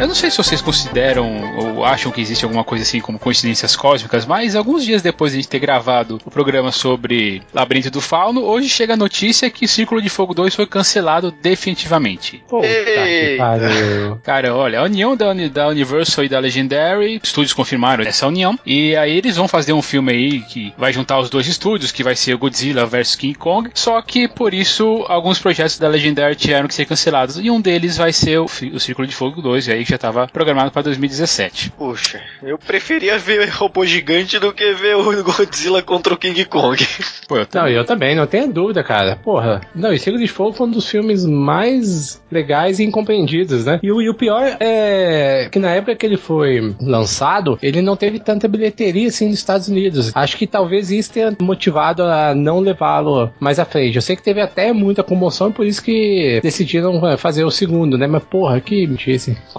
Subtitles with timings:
[0.00, 1.30] Eu não sei se vocês consideram
[1.76, 5.38] ou acham que existe alguma coisa assim como coincidências cósmicas, mas alguns dias depois de
[5.38, 9.66] a gente ter gravado o programa sobre Labirinto do Fauno, hoje chega a notícia que
[9.66, 12.42] Círculo de Fogo 2 foi cancelado definitivamente.
[12.48, 14.16] Puta que pariu.
[14.22, 18.58] Cara, olha, a união da, Uni- da Universal e da Legendary, estúdios confirmaram essa união,
[18.66, 22.02] e aí eles vão fazer um filme aí que vai juntar os dois estúdios, que
[22.04, 26.68] vai ser Godzilla vs King Kong, só que por isso alguns projetos da Legendary tiveram
[26.68, 29.84] que ser cancelados, e um deles vai ser o, o Círculo de Fogo 2, aí
[29.84, 31.72] que já estava programado para 2017.
[31.76, 36.76] Puxa, eu preferia ver robô gigante do que ver o Godzilla contra o King Kong.
[37.28, 39.16] Pô, eu Não, eu também, não tenha dúvida, cara.
[39.16, 39.60] Porra.
[39.74, 43.78] Não, e Círculo de Fogo foi um dos filmes mais legais e incompreendidos, né?
[43.82, 47.96] E o, e o pior é que na época que ele foi lançado, ele não
[47.96, 50.10] teve tanta bilheteria assim nos Estados Unidos.
[50.14, 53.96] Acho que talvez isso tenha motivado a não levá-lo mais à frente.
[53.96, 57.98] Eu sei que teve até muita comoção, por isso que decidiram eh, fazer o segundo,
[57.98, 58.06] né?
[58.06, 59.10] Mas porra, que mentira.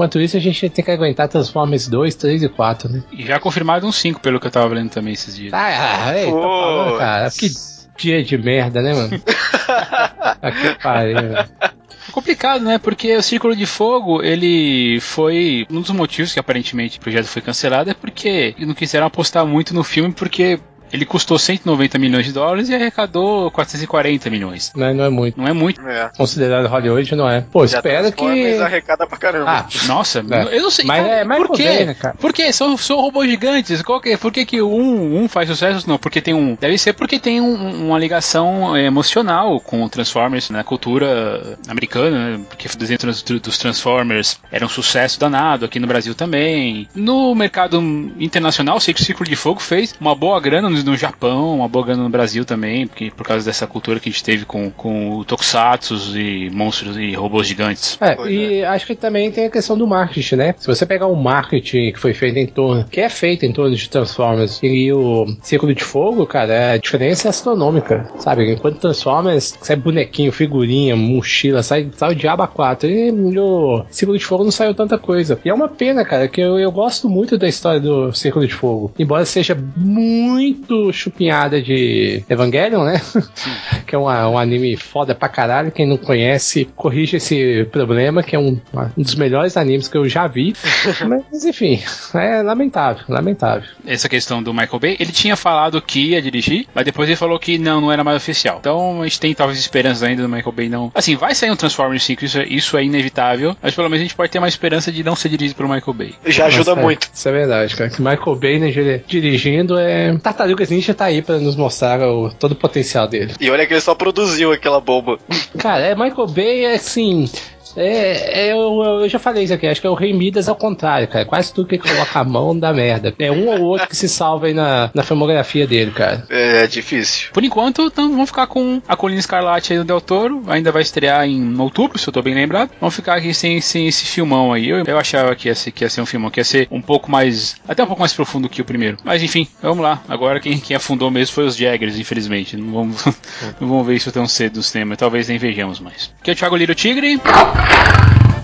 [0.02, 3.04] Enquanto isso, a gente tem que aguentar Transformers 2, 3 e 4, né?
[3.12, 5.54] E já confirmado um 5, pelo que eu tava vendo também esses dias.
[5.54, 6.42] Ah, ei, tô Pô.
[6.42, 7.30] falando, cara.
[7.30, 7.52] Que
[7.96, 9.22] dia de merda, né, mano?
[10.42, 11.18] Aqui pariu.
[11.18, 11.36] velho.
[11.36, 12.80] É complicado, né?
[12.80, 15.68] Porque o Círculo de Fogo, ele foi.
[15.70, 19.72] Um dos motivos que aparentemente o projeto foi cancelado é porque não quiseram apostar muito
[19.72, 20.60] no filme, porque
[20.92, 24.72] ele custou 190 milhões de dólares e arrecadou 440 milhões.
[24.76, 25.40] Não, é- não é muito.
[25.40, 25.82] Não é muito.
[25.88, 26.10] É.
[26.18, 27.42] Considerado Hollywood, não é.
[27.42, 28.62] Pô, Já espero Transformers que.
[28.64, 29.50] arrecada pra caramba.
[29.52, 30.58] Ah, Nossa, É.
[30.58, 30.86] eu não sei.
[30.86, 31.86] Mas cara, é Michael por quê?
[31.86, 32.16] Né, cara?
[32.20, 32.52] Por quê?
[32.54, 33.82] São, são robôs gigantes.
[33.82, 34.18] Qual que, é?
[34.18, 35.88] por que, que um, um faz sucesso?
[35.90, 36.56] Não, porque tem um.
[36.60, 42.38] Deve ser porque tem um- uma ligação é, emocional com o Transformers na cultura americana,
[42.38, 42.44] né?
[42.50, 46.88] Porque o desenho trans- dos Transformers era um sucesso danado aqui no Brasil também.
[46.96, 47.80] No mercado
[48.20, 51.68] internacional, sei que o Círculo de Fogo fez uma boa grana no, no Japão, uma
[51.68, 54.70] boa grana no Brasil também, porque, por causa dessa cultura que a gente teve com,
[54.70, 57.98] com o Tokusatsu e monstros e robôs gigantes.
[58.02, 60.56] É, Pois e acho que também tem a questão do marketing, né?
[60.58, 63.76] Se você pegar o marketing que foi feito em torno, que é feito em torno
[63.76, 68.52] de Transformers e o Círculo de Fogo, cara, a diferença é astronômica, sabe?
[68.52, 74.26] Enquanto Transformers sai bonequinho, figurinha, mochila, sai, sai o Diabo 4 e no Círculo de
[74.26, 75.40] Fogo não saiu tanta coisa.
[75.44, 78.54] E é uma pena, cara, que eu, eu gosto muito da história do Círculo de
[78.54, 83.02] Fogo, embora seja muito chupinhada de Evangelion, né?
[83.86, 85.72] que é uma- um anime foda pra caralho.
[85.72, 88.60] Quem não conhece, corrige esse problema, que é um,
[88.98, 90.54] um dos melhores animes que eu já vi.
[91.08, 91.80] Mas enfim,
[92.16, 93.68] é lamentável, lamentável.
[93.86, 97.38] essa questão do Michael Bay, ele tinha falado que ia dirigir, mas depois ele falou
[97.40, 98.58] que não, não era mais oficial.
[98.60, 100.92] Então a gente tem talvez esperanças ainda do Michael Bay não.
[100.94, 104.04] Assim, vai sair um Transformers 5, isso é, isso é inevitável, mas pelo menos a
[104.04, 106.14] gente pode ter uma esperança de não ser dirigido pelo Michael Bay.
[106.26, 107.10] Já ajuda Mas, é, muito.
[107.14, 107.90] Isso é verdade, cara.
[107.90, 110.18] Que Michael Bay né, dirigindo é.
[110.62, 113.34] Tartarugas Ninja tá aí pra nos mostrar o- todo o potencial dele.
[113.40, 115.18] E olha que ele só produziu aquela bomba.
[115.58, 117.30] Cara, é Michael Bay é assim.
[117.76, 120.56] É, é, eu, eu já falei isso aqui, acho que é o Rei Midas ao
[120.56, 121.26] contrário, cara.
[121.26, 123.14] Quase tudo que ele coloca a mão dá merda.
[123.20, 126.26] É um ou outro que se salva aí na, na filmografia dele, cara.
[126.30, 127.30] É difícil.
[127.34, 130.82] Por enquanto, então, vamos ficar com a Colina Escarlate aí do Del Toro, ainda vai
[130.82, 132.72] estrear em outubro, se eu tô bem lembrado.
[132.80, 134.70] Vamos ficar aqui sem, sem esse filmão aí.
[134.70, 136.82] Eu, eu achava que ia, ser, que ia ser um filmão, que ia ser um
[136.82, 137.56] pouco mais.
[137.68, 138.98] até um pouco mais profundo que o primeiro.
[139.04, 140.02] Mas enfim, vamos lá.
[140.08, 142.58] Agora quem, quem afundou mesmo foi os Jaggers, infelizmente.
[142.58, 143.06] Não vamos,
[143.60, 144.96] não vamos ver isso tão cedo no cinema.
[144.96, 146.14] Talvez nem vejamos mais.
[146.20, 147.20] Aqui é o Thiago Liro Tigre.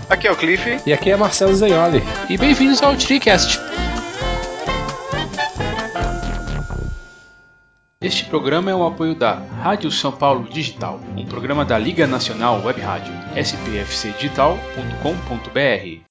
[0.08, 0.80] Aqui é o Cliff.
[0.86, 2.02] E aqui é Marcelo Zaioli.
[2.28, 3.60] E bem-vindos ao TriCast.
[8.00, 12.62] Este programa é um apoio da Rádio São Paulo Digital, um programa da Liga Nacional
[12.64, 16.07] Web Rádio, spfcdigital.com.br.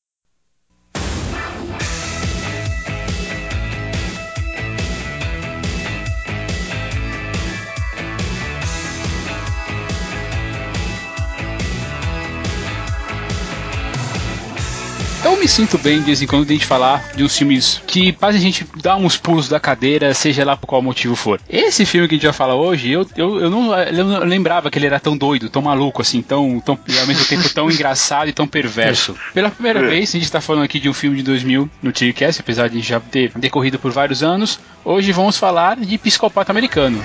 [15.28, 17.82] Eu me sinto bem de vez em quando de a gente falar de uns filmes
[17.86, 21.38] que fazem a gente dar uns pulos da cadeira, seja lá por qual motivo for.
[21.50, 24.72] Esse filme que a gente vai falar hoje, eu, eu, eu, não, eu não lembrava
[24.72, 28.30] que ele era tão doido, tão maluco, assim, tão, tão ao mesmo tempo tão engraçado
[28.30, 29.18] e tão perverso.
[29.34, 32.40] Pela primeira vez, a gente está falando aqui de um filme de 2000 no TiriCast,
[32.40, 34.58] apesar de já ter decorrido por vários anos.
[34.86, 37.04] Hoje vamos falar de Psicopata Americano.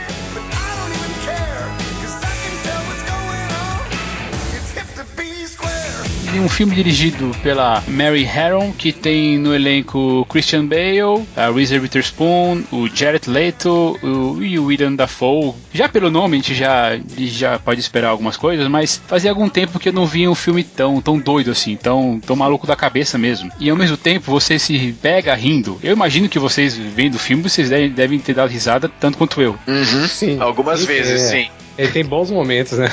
[6.40, 12.62] Um filme dirigido pela Mary Harron, que tem no elenco Christian Bale, a Reese Witherspoon,
[12.70, 15.54] o Jared Leto o, e o William Dafoe.
[15.72, 19.78] Já pelo nome a gente já, já pode esperar algumas coisas, mas fazia algum tempo
[19.78, 23.18] que eu não via um filme tão, tão doido assim, tão, tão maluco da cabeça
[23.18, 23.50] mesmo.
[23.58, 25.78] E ao mesmo tempo você se pega rindo.
[25.82, 29.40] Eu imagino que vocês vendo o filme, vocês devem, devem ter dado risada tanto quanto
[29.40, 29.58] eu.
[29.66, 30.08] Uhum.
[30.08, 30.40] Sim.
[30.40, 31.28] Algumas Sim, vezes, é.
[31.28, 31.50] sim.
[31.76, 32.90] Ele tem bons momentos, né?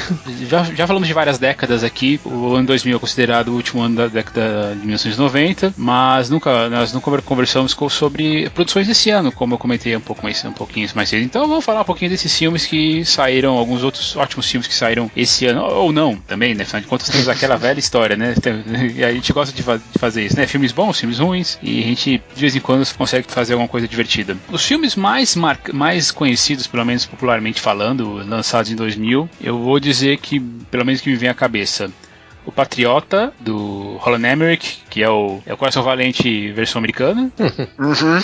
[0.47, 2.19] Já, já falamos de várias décadas aqui.
[2.23, 6.93] O ano 2000 é considerado o último ano da década de 1990, mas nunca nós
[6.93, 11.09] nunca conversamos sobre produções desse ano, como eu comentei um pouco mais um pouquinho mais
[11.09, 11.23] cedo.
[11.23, 15.09] Então vamos falar um pouquinho desses filmes que saíram, alguns outros ótimos filmes que saíram
[15.15, 16.63] esse ano ou não, também, né?
[16.63, 18.33] Afinal de contas temos aquela velha história, né?
[18.95, 20.47] E a gente gosta de, fa- de fazer isso, né?
[20.47, 23.87] Filmes bons, filmes ruins e a gente de vez em quando consegue fazer alguma coisa
[23.87, 24.37] divertida.
[24.51, 25.35] Os filmes mais
[25.73, 31.01] mais conhecidos, pelo menos popularmente falando, lançados em 2000, eu vou dizer que, pelo menos
[31.01, 31.91] que me vem à cabeça,
[32.45, 37.31] o Patriota, do Roland Emmerich, que é o, é o Coração Valente versão americana.
[37.77, 38.19] Uhum.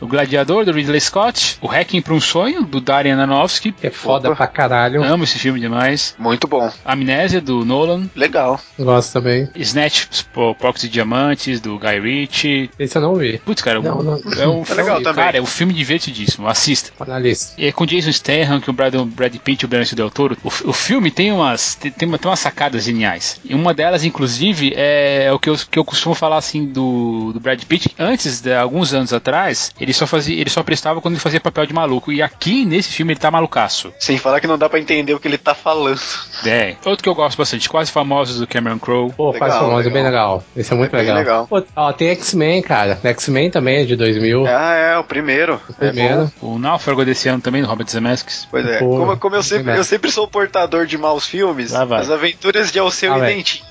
[0.00, 1.56] o Gladiador, do Ridley Scott.
[1.60, 3.72] O Hacking para um Sonho, do Darren Aronofsky.
[3.72, 4.36] Que é foda Opa.
[4.36, 5.02] pra caralho.
[5.02, 6.14] Amo esse filme demais.
[6.18, 6.70] Muito bom.
[6.84, 8.08] Amnésia, do Nolan.
[8.14, 8.60] Legal.
[8.78, 9.48] Gosto também.
[9.56, 12.70] Snatch, Pô, Porcos e Diamantes, do Guy Ritchie.
[12.78, 13.38] Esse eu não vi.
[13.38, 14.14] Putz, cara, Não, o- não.
[14.14, 15.24] é um É filme, legal também.
[15.24, 16.46] cara, é um filme divertidíssimo.
[16.46, 16.90] Assista.
[16.98, 17.54] Tá na lista.
[17.60, 20.36] E é com Jason Statham, que o Brad, Brad Pitt e o Benicio Del Toro.
[20.44, 23.40] O, o filme tem umas, tem, tem, uma- tem umas sacadas geniais.
[23.44, 27.40] E uma delas, inclusive, é o que eu, que eu costumo falar assim do, do
[27.40, 27.94] Brad Pitt.
[27.98, 31.66] Antes, de alguns anos atrás, ele só fazia, ele só prestava quando ele fazia papel
[31.66, 32.12] de maluco.
[32.12, 33.92] E aqui, nesse filme, ele tá malucaço.
[33.98, 36.00] Sem falar que não dá pra entender o que ele tá falando.
[36.46, 36.76] É.
[36.84, 39.12] Outro que eu gosto bastante, Quase Famosos, do Cameron Crowe.
[39.12, 39.92] Pô, Legal, faz famoso, legal.
[39.92, 40.44] bem legal.
[40.56, 41.16] Esse é muito É legal.
[41.16, 41.46] legal.
[41.46, 42.98] Pô, ó, tem X-Men, cara.
[43.02, 44.46] X-Men também é de 2000.
[44.46, 45.60] Ah, é, o primeiro.
[45.78, 46.30] Primeiro.
[46.40, 48.46] O Náufrago desse ano também, do Robert Zemeckis.
[48.50, 48.78] Pois é.
[48.78, 52.70] Pô, como como eu, sempre, eu sempre sou o portador de maus filmes, as aventuras
[52.72, 53.34] de Alceu Ah, e.
[53.34, 53.64] Dentinho.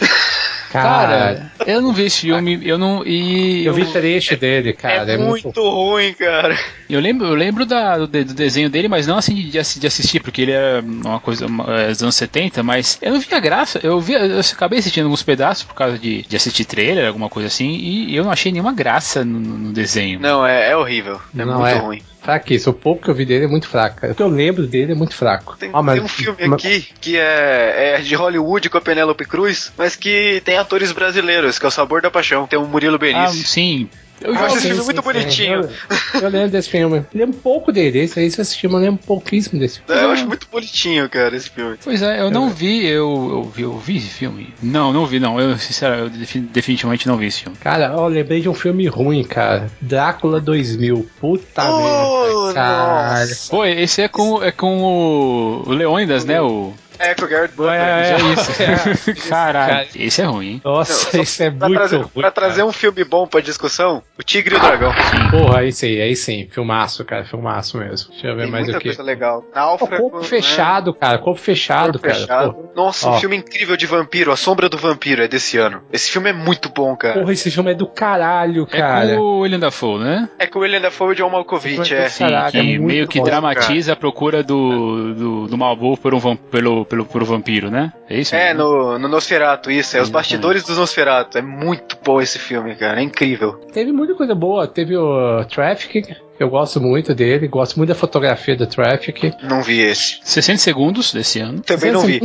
[0.82, 3.06] Cara, Cara, eu não vi esse filme, eu não.
[3.06, 5.10] E eu vi trecho dele, cara.
[5.12, 6.58] é, muito, ruim, cara.
[6.90, 10.20] Eu lembro, eu lembro da- do, do desenho dele, mas não assim de, de assistir,
[10.20, 13.78] porque ele era uma coisa é, dos anos 70, mas eu não via graça.
[13.82, 17.46] Eu vi, eu acabei assistindo alguns pedaços por causa de, de assistir trailer, alguma coisa
[17.46, 20.18] assim, e eu não achei nenhuma graça no, no desenho.
[20.20, 21.20] Não, é, é horrível.
[21.38, 21.78] É Não muito é.
[21.78, 22.02] ruim.
[22.24, 22.72] Fraquíssimo.
[22.72, 24.06] O pouco que eu vi dele é muito fraco.
[24.06, 25.56] O que eu lembro dele é muito fraco.
[25.58, 28.80] Tem, Ah, mas- tem um filme mas- aqui que é, é de Hollywood com a
[28.80, 32.46] Penélope Cruz, mas que tem atores brasileiros, que é o Sabor da Paixão.
[32.46, 33.46] Tem o Murilo Ah, Benício.
[33.46, 33.88] sim.
[34.24, 35.02] Eu Eu já acho esse sim, filme muito sim.
[35.12, 35.68] bonitinho.
[36.14, 36.96] Eu, eu lembro desse filme.
[36.98, 37.98] Eu lembro pouco dele.
[38.00, 40.00] Esse aí, se eu assistir, mas eu lembro pouquíssimo desse filme.
[40.00, 41.76] É, eu acho muito bonitinho, cara, esse filme.
[41.84, 44.52] Pois é, eu não vi, eu, eu, vi- eu vi esse filme.
[44.62, 45.38] Não, não vi, não.
[45.38, 47.56] Eu, sinceramente, eu defi- definitivamente não vi esse filme.
[47.58, 49.70] Cara, ó, lembrei de um filme ruim, cara.
[49.80, 51.06] Drácula 2000.
[51.20, 53.20] Puta Oh, merda, cara.
[53.20, 53.50] nossa.
[53.50, 56.40] Pô, esse é com, é com o, o Leônidas, né?
[56.40, 57.80] O, É, com o Garrett Butler.
[57.80, 59.28] é, é isso.
[59.28, 59.86] Caralho, Cara.
[59.96, 60.60] esse é ruim, hein?
[60.64, 62.08] Nossa, Não, isso é muito trazer, ruim.
[62.14, 64.92] pra trazer um filme bom pra discussão, O Tigre e o Dragão.
[65.30, 66.48] Porra, aí sim, aí sim.
[66.50, 67.24] Filmaço, cara.
[67.24, 68.10] Filmaço mesmo.
[68.12, 68.88] Deixa eu ver Tem mais muita o que.
[68.88, 69.44] coisa legal.
[69.54, 70.02] Náufrago.
[70.02, 70.24] corpo né?
[70.24, 71.18] fechado, cara.
[71.18, 72.14] Corpo fechado, Corpo cara.
[72.20, 72.56] fechado.
[72.76, 73.16] Nossa, Ó.
[73.16, 75.82] um filme incrível de vampiro, A Sombra do Vampiro, é desse ano.
[75.92, 77.20] Esse filme é muito bom, cara.
[77.20, 79.16] Porra, esse filme é do caralho, É cara.
[79.16, 80.28] com o William Dafoe, né?
[80.38, 82.08] É com o William Dafoe e o John Malkovich, é.
[82.08, 86.14] Sim, Caraca, que é meio que bom, dramatiza a procura do, do, do Malboro por
[86.14, 86.36] um, vam-
[86.84, 87.92] pelo, pelo, por vampiro, né?
[88.08, 88.34] É isso?
[88.34, 88.62] É, mesmo?
[88.62, 89.96] no, no Nosferatu, isso.
[89.96, 90.12] É os Exatamente.
[90.12, 91.38] bastidores do Nosferatu.
[91.38, 93.00] É muito bom esse filme, cara.
[93.00, 93.54] É incrível.
[93.72, 94.66] Teve muita coisa boa.
[94.66, 97.46] Teve o Traffic, eu gosto muito dele.
[97.48, 99.32] Gosto muito da fotografia do Traffic.
[99.42, 100.18] Não vi esse.
[100.22, 101.60] 60 segundos desse ano.
[101.60, 102.20] Também não vi.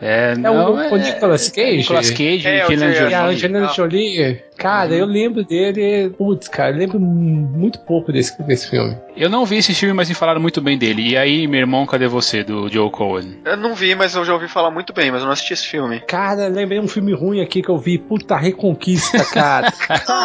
[0.00, 1.76] É, É não, o, o Nicolas Cage.
[1.78, 3.34] Nicolas Cage, É, o Angelina que- E a Jolie.
[3.34, 6.10] Angelina Jolie, cara, eu lembro dele.
[6.10, 8.96] Putz, cara, eu lembro muito pouco desse, desse filme.
[9.16, 11.10] Eu não vi esse filme, mas me falaram muito bem dele.
[11.10, 12.42] E aí, meu irmão, cadê você?
[12.42, 13.38] Do Joe Cohen.
[13.44, 15.66] Eu não vi, mas eu já ouvi falar muito bem, mas eu não assisti esse
[15.66, 16.00] filme.
[16.00, 17.96] Cara, lembrei um filme ruim aqui que eu vi.
[17.98, 19.70] Puta Reconquista, cara.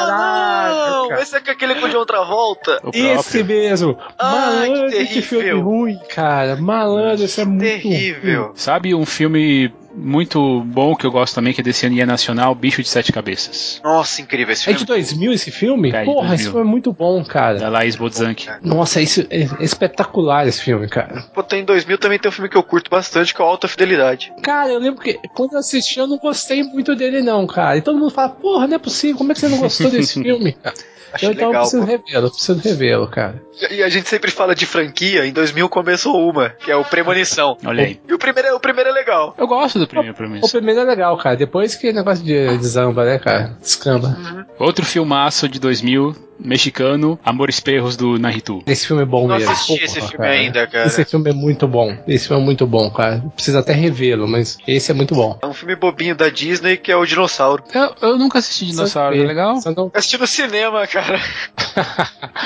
[0.09, 1.21] Caralho, cara.
[1.21, 2.79] esse é com aquele com o John Travolta.
[2.83, 2.91] O
[3.29, 3.95] Esse mesmo.
[3.95, 5.61] Que Malandro, que, filme terrível.
[5.61, 6.55] ruim, cara.
[6.55, 8.51] Malandro, esse é muito Terrível.
[8.55, 12.05] Sabe um filme muito bom que eu gosto também, que é desse ano e é
[12.05, 13.79] nacional, Bicho de Sete Cabeças.
[13.83, 14.79] Nossa, incrível esse É filme.
[14.79, 15.89] de 2000 esse filme?
[15.91, 16.35] É de Porra, 2000.
[16.35, 17.57] esse filme é muito bom, cara.
[17.59, 18.47] Da Laís Bodzank.
[18.61, 21.23] Nossa, isso é é espetacular esse filme, cara.
[21.33, 23.47] Pô, tem em 2000 também tem um filme que eu curto bastante, que é o
[23.47, 24.31] Alta Fidelidade.
[24.43, 27.77] Cara, eu lembro que quando eu assisti eu não gostei muito dele não, cara.
[27.77, 30.13] E todo mundo fala, porra, não é possível, como é que você não gostou desse
[30.21, 30.53] filme?
[30.53, 30.75] cara?
[31.11, 31.89] Achei Eu, então eu legal, preciso pô.
[31.91, 33.41] revê-lo, eu preciso revê-lo, cara.
[33.71, 37.57] E a gente sempre fala de franquia, em 2000 começou uma, que é o Premonição.
[37.65, 37.99] Olha aí.
[38.07, 39.33] E o primeiro, é- o primeiro é legal.
[39.35, 40.51] Eu gosto gosto do primeiro, pelo O menos.
[40.51, 41.35] primeiro é legal, cara.
[41.35, 43.57] Depois que negócio de desamba, né, cara?
[43.61, 44.17] Descamba.
[44.59, 48.61] Outro filmaço de 2000, mexicano, Amores Perros do Nahitu.
[48.65, 49.51] Esse filme é bom Não mesmo.
[49.51, 50.29] assisti Porra, esse filme cara.
[50.31, 50.87] ainda, cara.
[50.87, 51.97] Esse filme é muito bom.
[52.07, 53.23] Esse filme é muito bom, cara.
[53.35, 55.37] Precisa até revê-lo, mas esse é muito bom.
[55.41, 57.63] É um filme bobinho da Disney que é o Dinossauro.
[57.73, 59.59] Eu, eu nunca assisti Dinossauro, é legal?
[59.75, 61.19] Não- assisti no cinema, cara.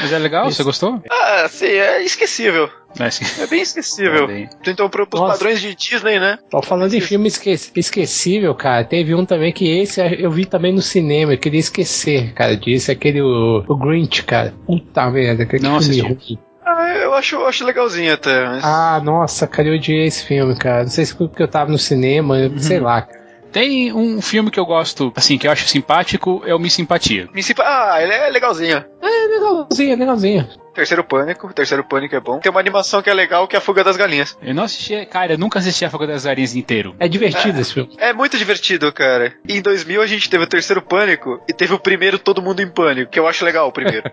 [0.02, 0.46] Mas é legal?
[0.52, 1.02] Você gostou?
[1.10, 2.70] Ah, sim, é esquecível.
[3.00, 3.42] É.
[3.42, 4.26] É bem esquecível.
[4.26, 4.50] É bem.
[4.68, 5.34] Então, pro, pros Nossa.
[5.34, 6.38] padrões de Disney, né?
[6.52, 8.84] Tô falando em filme esque- esquecível, cara.
[8.84, 11.34] Teve um também que esse eu vi também no cinema.
[11.34, 12.92] Eu queria esquecer, cara, disso.
[12.92, 14.54] Aquele o, o Grinch, cara.
[14.66, 16.40] Puta merda, que Não filme ruim.
[16.66, 18.46] Ah, eu acho, eu acho legalzinho até.
[18.46, 18.64] Mas...
[18.64, 20.84] Ah, nossa, cara, eu odiei esse filme, cara.
[20.84, 22.58] Não sei se foi porque eu tava no cinema, Uhum.
[22.58, 23.02] sei lá.
[23.02, 23.23] cara.
[23.54, 27.30] Tem um filme que eu gosto, assim, que eu acho simpático, é o Miss Simpatia.
[27.34, 28.84] Me simpa- Ah, ele é legalzinho.
[29.02, 30.48] É legalzinho, é legalzinho.
[30.74, 32.40] Terceiro Pânico, Terceiro Pânico é bom.
[32.40, 34.36] Tem uma animação que é legal, que é a Fuga das Galinhas.
[34.42, 36.96] Eu não assisti, cara, eu nunca assisti a Fogo das Galinhas inteiro.
[37.00, 37.92] É divertido esse filme.
[38.00, 39.34] É muito divertido, cara.
[39.48, 42.68] Em 2000 a gente teve o Terceiro Pânico e teve o primeiro Todo Mundo em
[42.68, 44.12] Pânico, que eu acho legal o primeiro.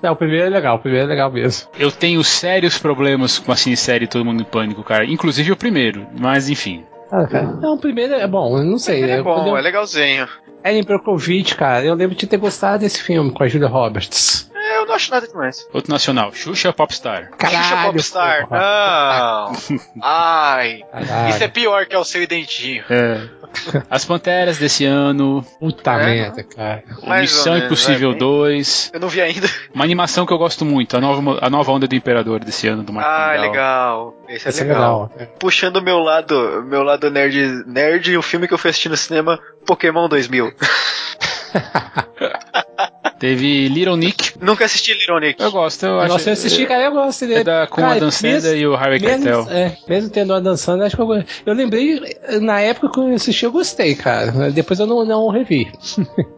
[0.00, 1.68] Não, o primeiro é legal, o primeiro é legal mesmo.
[1.76, 5.04] Eu tenho sérios problemas com a cinesérie Todo Mundo em Pânico, cara.
[5.04, 6.84] Inclusive o primeiro, mas enfim.
[7.10, 7.44] Ah, cara.
[7.60, 9.02] Não, o primeiro é bom, eu não sei.
[9.10, 10.28] é bom, eu- é legalzinho.
[10.64, 14.50] Ellen Brockovich, cara, eu lembro de ter gostado desse filme com a Julia Roberts.
[14.54, 15.68] É, eu não acho nada demais.
[15.74, 17.30] Outro nacional, Xuxa Popstar.
[17.36, 18.48] Caralho, Xuxa Popstar.
[18.48, 18.60] porra.
[19.70, 19.80] Não.
[20.02, 20.80] Ai.
[20.90, 21.28] Caralho.
[21.28, 22.82] Isso é pior que é o seu dentinho.
[22.88, 23.28] É.
[23.90, 26.04] As Panteras desse ano, Puta É.
[26.06, 26.82] merda, cara.
[27.06, 28.90] Mais Missão menos, Impossível é, 2.
[28.94, 29.48] Eu não vi ainda.
[29.74, 32.82] Uma animação que eu gosto muito, a nova, a nova onda do Imperador desse ano,
[32.82, 34.16] do Marco Ah, legal.
[34.28, 35.10] Esse é Esse é legal.
[35.16, 35.34] legal.
[35.38, 38.96] Puxando o meu lado, meu lado nerd, nerd, o filme que eu fui assistir no
[38.96, 40.52] cinema, Pokémon 2000.
[43.18, 44.32] Teve Little Nick.
[44.40, 45.42] Nunca assisti Little Nick.
[45.42, 46.08] Eu gosto, eu acho.
[46.12, 47.40] Nossa, eu assisti, cara, eu gosto dele.
[47.40, 49.44] É da, com cara, a Dan e o Harvey Keitel.
[49.44, 52.00] Mesmo, é, mesmo tendo a dançando, acho que eu, eu lembrei,
[52.40, 54.50] na época que eu assisti, eu gostei, cara.
[54.50, 55.70] Depois eu não, não revi.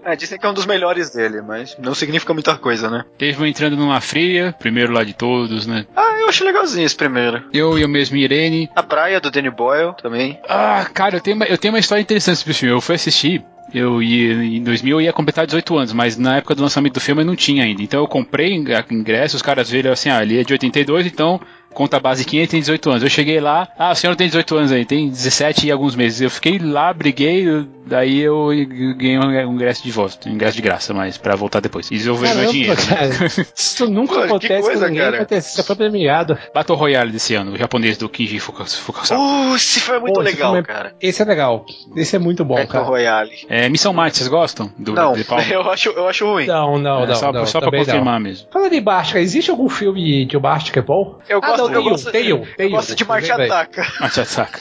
[0.04, 3.04] É, dizem que é um dos melhores dele, mas não significa muita coisa, né?
[3.18, 5.86] Teve um entrando numa fria, primeiro lá de todos, né?
[5.96, 7.42] Ah, eu acho legalzinho esse primeiro.
[7.52, 8.70] Eu e o mesmo Irene.
[8.74, 10.38] A Praia, do Danny Boyle, também.
[10.48, 12.74] Ah, cara, eu tenho uma, eu tenho uma história interessante sobre esse filme.
[12.74, 13.44] Eu fui assistir.
[13.78, 17.00] Eu ia, em 2000 eu ia completar 18 anos, mas na época do lançamento do
[17.00, 17.82] filme eu não tinha ainda.
[17.82, 21.38] Então eu comprei ing- ingresso, os caras viram assim, ah, ele é de 82, então
[21.76, 23.02] conta básica ele tem 18 anos.
[23.02, 26.20] Eu cheguei lá, ah, o senhor tem 18 anos aí, tem 17 e alguns meses.
[26.22, 27.46] Eu fiquei lá, briguei,
[27.86, 28.48] daí eu
[28.96, 31.90] ganhei um ingresso de volta, um ingresso de graça, mas pra voltar depois.
[31.90, 32.76] E eu vejo meu dinheiro.
[32.88, 33.08] cara.
[33.08, 33.28] Né?
[33.54, 35.16] Isso nunca Pô, acontece coisa, com ninguém, cara.
[35.18, 36.38] acontece, você foi premiado.
[36.54, 39.20] Battle Royale desse ano, o japonês do Kinji Fuka- Fukasawa.
[39.52, 40.94] Uh, esse é muito Pô, esse legal, filme é- cara.
[41.00, 41.66] Esse é legal.
[41.94, 42.84] Esse é muito bom, Battle cara.
[42.84, 43.32] Royale.
[43.48, 44.70] É, Missão Marte, vocês gostam?
[44.78, 45.44] Do, Não, de Palma?
[45.52, 46.46] eu acho, eu acho ruim.
[46.46, 47.14] Não, não, É, não.
[47.14, 47.86] só não, só pra também não.
[47.86, 48.48] confirmar mesmo.
[48.52, 51.18] Falando em Basca, existe algum filme de Basca que é bom?
[51.28, 53.30] Eu Ah, gosto, eu gosto, tem, eu tem, gosto de Marte.
[53.30, 53.86] Ataca.
[54.00, 54.60] Marte Ataca.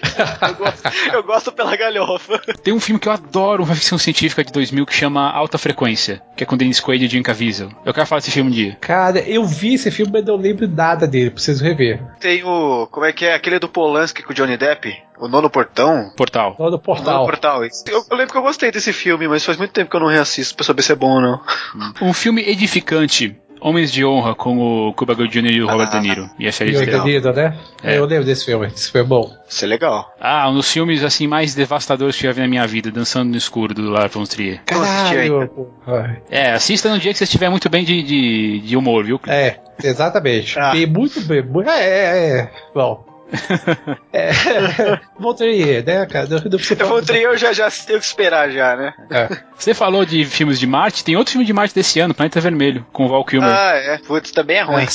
[0.20, 2.38] Eu gosto, eu gosto pela galhofa.
[2.62, 6.22] Tem um filme que eu adoro, uma ficção científica de 2000 que chama Alta Frequência,
[6.36, 7.70] que é com Dennis Quaid e Jim Caviezel.
[7.84, 8.76] Eu quero falar desse filme um dia.
[8.80, 12.02] Cara, eu vi esse filme, mas não lembro nada dele, preciso rever.
[12.18, 12.86] Tem o.
[12.90, 13.34] Como é que é?
[13.34, 14.96] Aquele do Polanski com o Johnny Depp?
[15.18, 16.10] O Nono Portão?
[16.16, 16.56] Portal.
[16.58, 17.24] Nono portal.
[17.26, 17.64] Portal.
[17.64, 17.84] isso.
[17.86, 20.08] Eu, eu lembro que eu gostei desse filme, mas faz muito tempo que eu não
[20.08, 21.40] reassisto pra saber se é bom ou não.
[22.00, 25.50] Um filme edificante, Homens de Honra, com o Cuba Gooding Jr.
[25.52, 26.30] e o Robert Ah, De Niro.
[26.38, 26.98] E a E Charlize o Theron.
[26.98, 27.58] Danilo, né?
[27.82, 27.98] É.
[27.98, 29.30] Eu lembro desse filme, esse filme é bom.
[29.48, 30.14] Isso é legal.
[30.20, 33.30] Ah, um dos filmes assim mais devastadores que eu já vi na minha vida, Dançando
[33.30, 34.60] no Escuro, do Lars von Trier.
[34.64, 36.22] Porra.
[36.30, 39.20] É, assista no dia que você estiver muito bem de, de, de humor, viu?
[39.26, 40.58] É, exatamente.
[40.58, 40.72] Ah.
[40.72, 41.44] Bem, muito bem.
[41.66, 42.50] É, é, é.
[42.74, 43.09] Bom.
[44.12, 44.30] É,
[45.18, 46.26] Voltaria, né, cara?
[46.28, 48.94] Não, não Eu vou tri, eu já, já tenho que esperar já, né?
[49.10, 49.28] É.
[49.56, 52.86] Você falou de filmes de Marte, tem outro filme de Marte desse ano, Planeta Vermelho,
[52.92, 53.48] com o Val Kilmer.
[53.50, 53.98] Ah, é.
[53.98, 54.86] Putz, também é ruim.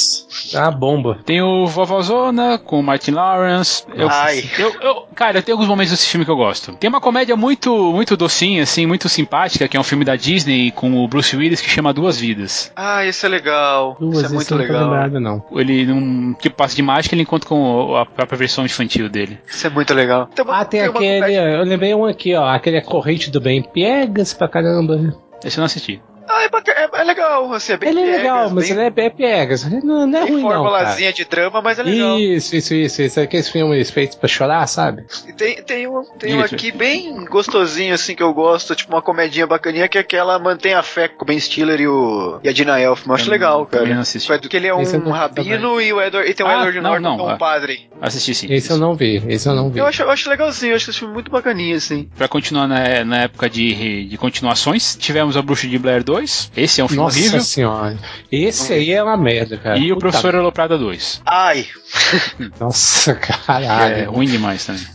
[0.54, 1.20] É uma bomba.
[1.26, 3.84] Tem o Vovozona com o Martin Lawrence.
[3.94, 4.44] Eu, Ai.
[4.58, 6.74] eu, eu- cara, tem alguns momentos desse filme que eu gosto.
[6.76, 10.72] Tem uma comédia muito, muito docinha, assim, muito simpática, que é um filme da Disney
[10.72, 12.72] com o Bruce Willis que chama Duas Vidas.
[12.76, 13.96] Ah, esse é legal.
[14.00, 14.84] Duas Isso é muito eu não legal.
[14.84, 15.46] lembrado, não.
[15.52, 19.38] Ele, num tipo passe de mágica, ele encontra com a própria versão infantil dele.
[19.48, 20.28] Isso é muito legal.
[20.28, 21.36] Tem uma- Ah, tem, tem aquele.
[21.36, 22.46] Eu lembrei um aqui, ó.
[22.48, 23.62] Aquele corrente do bem.
[23.62, 25.16] Piegas pra caramba.
[25.44, 26.02] Esse eu não assisti.
[26.28, 27.54] Ah, é, é- é legal.
[27.54, 29.64] Assim, é bem ele é piegas, legal, mas bem, ele é bem piegas.
[29.84, 30.50] Não, não é bem ruim, não.
[30.50, 30.62] Cara.
[30.62, 32.20] formulazinha de drama, mas é legal.
[32.20, 33.20] Isso, isso, isso, isso.
[33.20, 35.06] Aqueles filmes feitos pra chorar, sabe?
[35.28, 39.02] E tem, tem um, tem um aqui bem gostosinho, assim, que eu gosto, tipo uma
[39.02, 42.50] comedinha bacaninha, que é aquela Mantém a Fé com o Ben Stiller e, o, e
[42.50, 43.12] a Dina Elfman.
[43.12, 43.82] Eu acho Também- legal, cara.
[43.84, 44.28] também não assisti.
[44.40, 46.80] Porque ele é Esse um não- rabino e, o Edward, e tem o Ah, Edward
[46.82, 47.90] não, Norton não, que é um padre.
[48.02, 48.48] Assisti sim.
[48.54, 49.80] Esse eu não vi, esse eu não vi.
[49.80, 52.10] Eu acho, eu acho legalzinho, eu acho esse filme muito bacaninho, assim.
[52.18, 56.15] Pra continuar na, na época de, de continuações, tivemos A Bruxa de Blair 2.
[56.56, 57.42] Esse é um filme Nossa horrível.
[57.42, 57.98] senhora.
[58.32, 59.78] Esse aí é uma merda, cara.
[59.78, 61.22] E o Puta Professor Aloprada 2.
[61.26, 61.66] Ai,
[62.60, 63.96] Nossa, caralho.
[63.96, 64.86] é ruim demais também.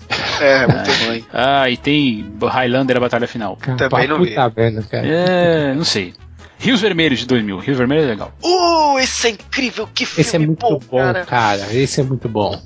[0.40, 1.24] É, muito ruim.
[1.32, 3.56] Ah, e tem Highlander a batalha final.
[3.56, 4.34] Também não vi.
[4.56, 5.06] Merda, cara.
[5.06, 6.14] É, não sei.
[6.58, 7.58] Rios Vermelhos de 2000.
[7.58, 8.32] Rios Vermelhos é legal.
[8.44, 11.24] Uh, esse é incrível, que filme Esse é muito bom, cara.
[11.24, 11.66] cara.
[11.74, 12.60] Esse é muito bom.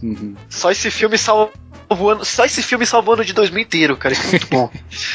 [0.49, 1.52] Só esse filme salvou
[2.11, 4.13] ano, só esse filme salvou o ano de 2000 inteiro, cara.
[4.15, 4.71] Isso é muito bom.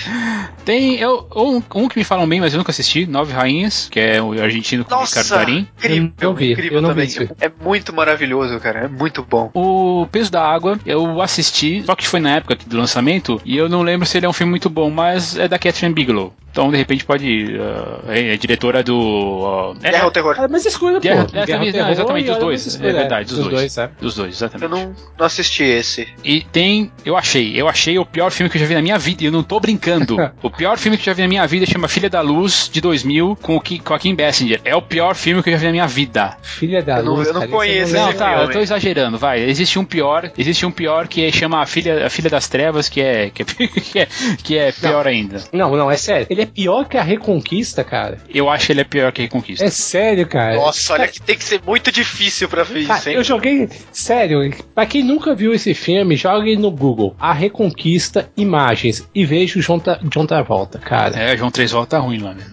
[0.66, 4.00] Tem eu, um, um que me falam bem, mas eu nunca assisti, Nove Rainhas, que
[4.00, 5.68] é o argentino com o Ricardo Nossa, Darim.
[5.78, 7.08] incrível, Eu vi, incrível eu não também.
[7.08, 7.30] vi.
[7.42, 8.82] É muito maravilhoso, cara.
[8.82, 9.50] É muito bom.
[9.54, 13.68] O Peso da Água, eu assisti, só que foi na época do lançamento, e eu
[13.68, 16.34] não lembro se ele é um filme muito bom, mas é da Catherine Bigelow.
[16.52, 17.56] Então, de repente, pode.
[17.56, 18.98] uh, é, é diretora do.
[18.98, 20.36] uh, é, Guerra ao Terror.
[20.38, 21.38] Ah, mas escolha, Guerra- pô.
[21.38, 22.76] é, Guerra, também- Terror não, exatamente, dos dois.
[22.82, 23.78] É verdade, dos dois.
[23.78, 23.90] é.
[24.02, 24.64] Dos dois, exatamente.
[24.64, 26.08] Eu não, não assisti esse.
[26.24, 26.92] E tem.
[27.06, 27.54] Eu achei.
[27.60, 29.24] Eu achei o pior filme que eu já vi na minha vida.
[29.24, 30.18] E eu não tô brincando.
[30.42, 32.82] o pior filme que eu já vi na minha vida chama Filha da Luz, de
[32.82, 34.60] 2000, com o Ki- com a Kim Basinger.
[34.66, 36.36] É o pior filme que eu já vi na minha vida.
[36.42, 38.44] Filha da Eu não- luz, eu não cara, conheço esse Não, tá, filme.
[38.46, 39.42] eu tô exagerando, vai.
[39.42, 40.32] Existe um pior.
[40.38, 43.30] Existe um pior que chama a Filha, a Filha das Trevas, que é.
[43.30, 44.08] Que é, que é,
[44.44, 45.44] que é pior ainda.
[45.54, 46.28] Não, não, é sério.
[46.30, 48.18] Ele é pior que a Reconquista, cara.
[48.34, 49.66] Eu acho que ele é pior que Reconquista.
[49.66, 50.56] É sério, cara.
[50.56, 53.16] Nossa, olha que tem que ser muito difícil pra ver Cara, isso, hein?
[53.16, 53.70] eu joguei.
[53.92, 54.40] Sério,
[54.74, 59.62] pra quem nunca viu esse filme, jogue no Google A Reconquista Imagens e veja o
[59.62, 61.18] John, Tra- John Travolta, cara.
[61.18, 62.44] É, João Três Volta tá ruim lá, né?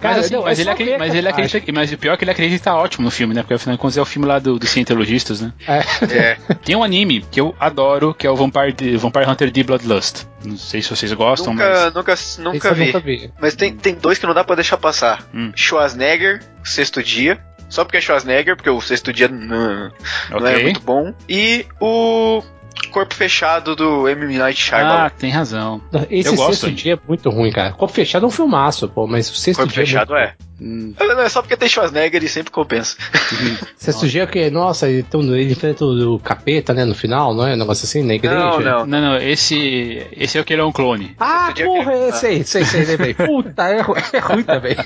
[0.00, 2.16] Cara, mas, assim, não, mas, é ele acredita, mas ele acredita, mas o pior é
[2.16, 3.42] que ele acredita que tá ótimo no filme, né?
[3.42, 5.52] Porque afinal de contas é o filme lá do, dos cientologistas, né?
[5.68, 5.78] É.
[6.14, 6.34] É.
[6.64, 10.24] Tem um anime que eu adoro, que é o Vampire, de- Vampire Hunter D Bloodlust.
[10.44, 11.64] Não sei se vocês gostam, mas.
[11.66, 12.86] Nunca, nunca, Esse nunca eu vi.
[12.86, 13.32] nunca vi.
[13.40, 15.22] Mas tem, tem dois que não dá pra deixar passar.
[15.34, 15.52] Hum.
[15.54, 17.38] Schwarzenegger, Sexto Dia.
[17.68, 19.92] Só porque é Schwarzenegger, porque o Sexto Dia não,
[20.30, 21.14] não é muito bom.
[21.28, 22.42] E o
[22.90, 24.36] Corpo Fechado do M.
[24.36, 25.06] Night Shyamalan.
[25.06, 25.80] Ah, tem razão.
[26.10, 26.76] Esse Eu gosto sexto ainda.
[26.76, 27.72] dia é muito ruim, cara.
[27.72, 29.86] Corpo fechado é um filmaço, pô, mas o sexto Corpo dia.
[29.86, 30.24] Fechado é.
[30.24, 30.49] é.
[30.60, 32.96] Hum, Não, é só porque tem Schwarzenegger e sempre compensa.
[34.06, 37.54] dia é que, nossa, então, ele enfrenta o, o capeta, né, no final, não é?
[37.54, 38.36] Um negócio assim, na igreja.
[38.36, 38.86] Não, não.
[38.86, 40.06] Não, não, esse.
[40.16, 41.14] Esse é o que ele é um clone.
[41.18, 43.14] Ah, porra, que- é, sei, sei, sei, lembrei.
[43.16, 43.78] Puta, é,
[44.12, 44.76] é ruim também.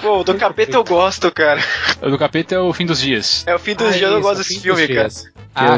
[0.00, 1.60] Pô, do capeta eu gosto, cara.
[2.02, 3.44] O do capeta é o fim dos dias.
[3.46, 5.08] É o fim dos Ah, dias, eu isso, gosto fim desse filme, cara.
[5.08, 5.26] dias.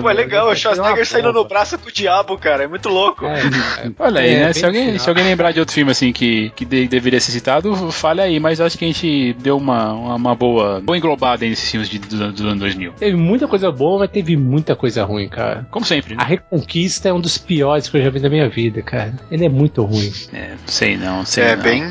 [0.02, 2.64] Pô, é legal, o mas Schwarzenegger saindo no braço com o diabo, cara.
[2.64, 3.24] É muito louco.
[3.26, 3.90] É, é.
[3.98, 4.52] Olha aí, É, né?
[4.52, 7.74] Se alguém, se alguém lembrar de outro filme assim que, que de- deveria ser citado,
[7.92, 11.50] fale aí, mas acho que a gente deu uma, uma, uma boa, boa englobada aí
[11.50, 12.92] nesses filmes de, do, do ano 2000.
[12.92, 15.66] Teve muita coisa boa, mas teve muita coisa ruim, cara.
[15.70, 16.24] Como sempre, A né?
[16.24, 19.12] Reconquista é um dos piores que eu já vi na minha vida, cara.
[19.30, 20.12] Ele é muito ruim.
[20.32, 21.62] É, sei não, sei É não.
[21.62, 21.90] bem.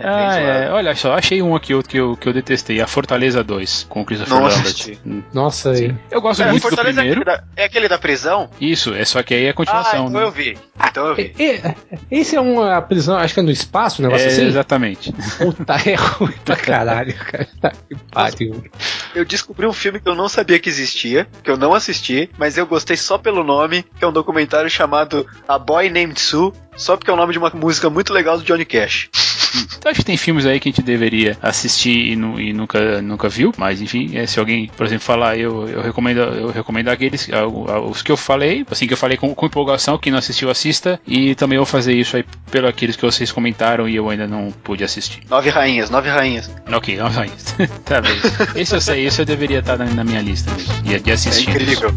[0.00, 2.86] Ah, bem é, olha só, achei um aqui outro que eu, que eu detestei, A
[2.86, 4.98] Fortaleza 2, com o Christopher Não Lambert.
[5.06, 5.22] Hum.
[5.32, 5.96] Nossa, Sim.
[6.10, 7.22] Eu gosto É, muito do Fortaleza é primeiro.
[7.22, 8.50] aquele, da, é aquele da prisão?
[8.60, 10.26] Isso, é só que aí é a Ah, continuação, então né?
[10.26, 10.58] eu vi.
[10.88, 11.34] Então eu vi.
[11.38, 11.44] E-
[12.10, 14.46] e- Esse é uma prisão, acho que é no espaço, um negócio É, assim?
[14.46, 15.12] exatamente.
[15.38, 17.48] Puta, é ruim pra caralho, cara.
[17.60, 18.64] Tá que pariu.
[19.14, 22.58] Eu descobri um filme que eu não sabia que existia, que eu não assisti, mas
[22.58, 26.96] eu gostei só pelo nome, que é um documentário chamado A Boy Named Sue, só
[26.96, 29.08] porque é o nome de uma música muito legal do Johnny Cash.
[29.78, 33.00] Então acho que tem filmes aí que a gente deveria assistir e, nu- e nunca,
[33.02, 36.88] nunca viu, mas enfim, é, se alguém, por exemplo, falar, eu, eu recomendo eu recomendo
[36.88, 37.28] aqueles,
[37.90, 41.00] os que eu falei, assim, que eu falei com, com empolgação, quem não assistiu, assista,
[41.06, 44.26] e também eu vou fazer isso aí pelo aqueles que vocês comentaram e eu ainda
[44.26, 45.20] não pude assistir.
[45.28, 46.50] Nove rainhas, nove rainhas.
[46.72, 47.26] Ok, vamos lá.
[47.84, 48.12] tá bem.
[48.56, 51.14] Esse eu sei, esse eu deveria estar na, na minha lista mesmo, de, de É
[51.14, 51.50] assistir.
[51.50, 51.92] incrível.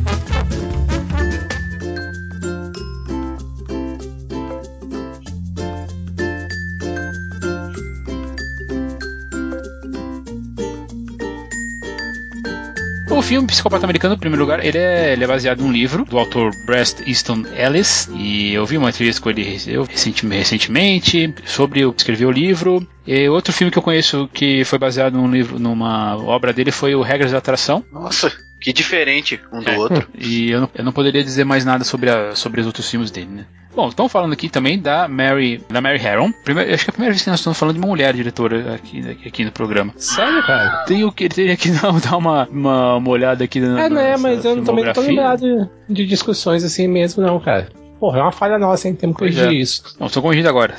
[13.18, 16.18] O filme Psicopata Americano, em primeiro lugar, ele é, ele é baseado num livro do
[16.20, 18.08] autor Brest Easton Ellis.
[18.16, 19.86] E eu vi uma entrevista com ele eu,
[20.28, 22.88] recentemente sobre o que escreveu o livro.
[23.06, 26.94] E outro filme que eu conheço que foi baseado num livro, numa obra dele foi
[26.94, 27.84] o Regras da Atração.
[27.92, 29.78] Nossa, que diferente um do É.
[29.78, 30.08] outro.
[30.18, 33.10] E eu não, eu não poderia dizer mais nada sobre, a- sobre os outros filmes
[33.12, 33.46] dele, né?
[33.78, 36.32] Bom, estamos falando aqui também da Mary, da Mary Harron.
[36.44, 38.74] Primeiro, acho que é a primeira vez que nós estamos falando de uma mulher diretora
[38.74, 39.94] aqui, aqui, no programa.
[39.98, 40.84] Sério, cara?
[40.88, 44.18] Tenho que teria que dar, uma, uma, uma olhada aqui na É, né?
[44.18, 45.42] Mas eu também não tô lembrado
[45.88, 47.70] de, de discussões assim mesmo, não, cara.
[48.00, 48.96] Porra, é uma falha nossa, hein?
[48.96, 49.54] Temos que corrigir é.
[49.54, 49.84] isso.
[50.00, 50.76] Não, estou corrigindo agora.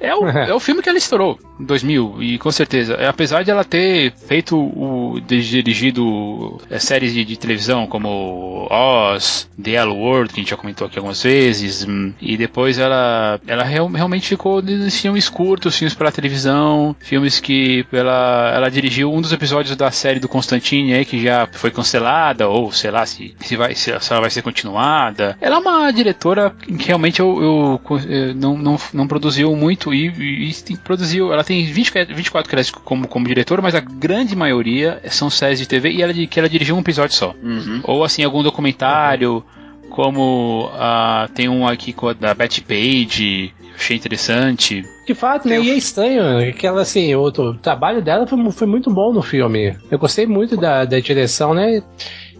[0.00, 2.94] É o, é o filme que ela estourou em 2000, e com certeza.
[2.94, 5.20] é, Apesar de ela ter feito o.
[5.74, 10.56] dirigido é, séries de, de televisão como Oz, The Yellow World, que a gente já
[10.56, 15.76] comentou aqui algumas vezes, hum, e depois ela, ela real- realmente ficou nesses filmes curtos,
[15.76, 20.94] filmes para televisão, filmes que ela, ela dirigiu um dos episódios da série do Constantine
[20.94, 24.42] aí, que já foi cancelada, ou sei lá se, se, vai, se ela vai ser
[24.42, 25.36] continuada.
[25.40, 30.08] Ela é uma diretora que realmente eu, eu, eh, não, não, não produziu muito e,
[30.08, 31.32] e, e produziu.
[31.32, 35.66] Ela tem 20, 24 créditos como, como diretora, mas a grande maioria são séries de
[35.66, 37.34] TV e ela, que ela dirigiu um episódio só.
[37.42, 37.80] Uhum.
[37.84, 39.44] Ou assim, algum documentário.
[39.90, 44.84] como ah, tem um aqui com a da Betty Page, achei interessante.
[45.06, 45.60] De fato, né?
[45.60, 49.22] E é estranho que ela, assim, o, o trabalho dela foi, foi muito bom no
[49.22, 49.76] filme.
[49.90, 51.82] Eu gostei muito da, da direção, né?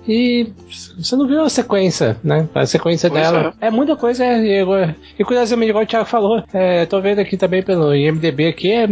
[0.09, 0.53] E
[0.99, 2.49] você não viu a sequência, né?
[2.55, 3.55] A sequência Pois dela.
[3.61, 3.71] É.
[3.71, 4.25] muita coisa.
[4.25, 8.49] É, e, e curiosamente, igual o Thiago falou, é, tô vendo aqui também pelo IMDB
[8.49, 8.89] aqui, é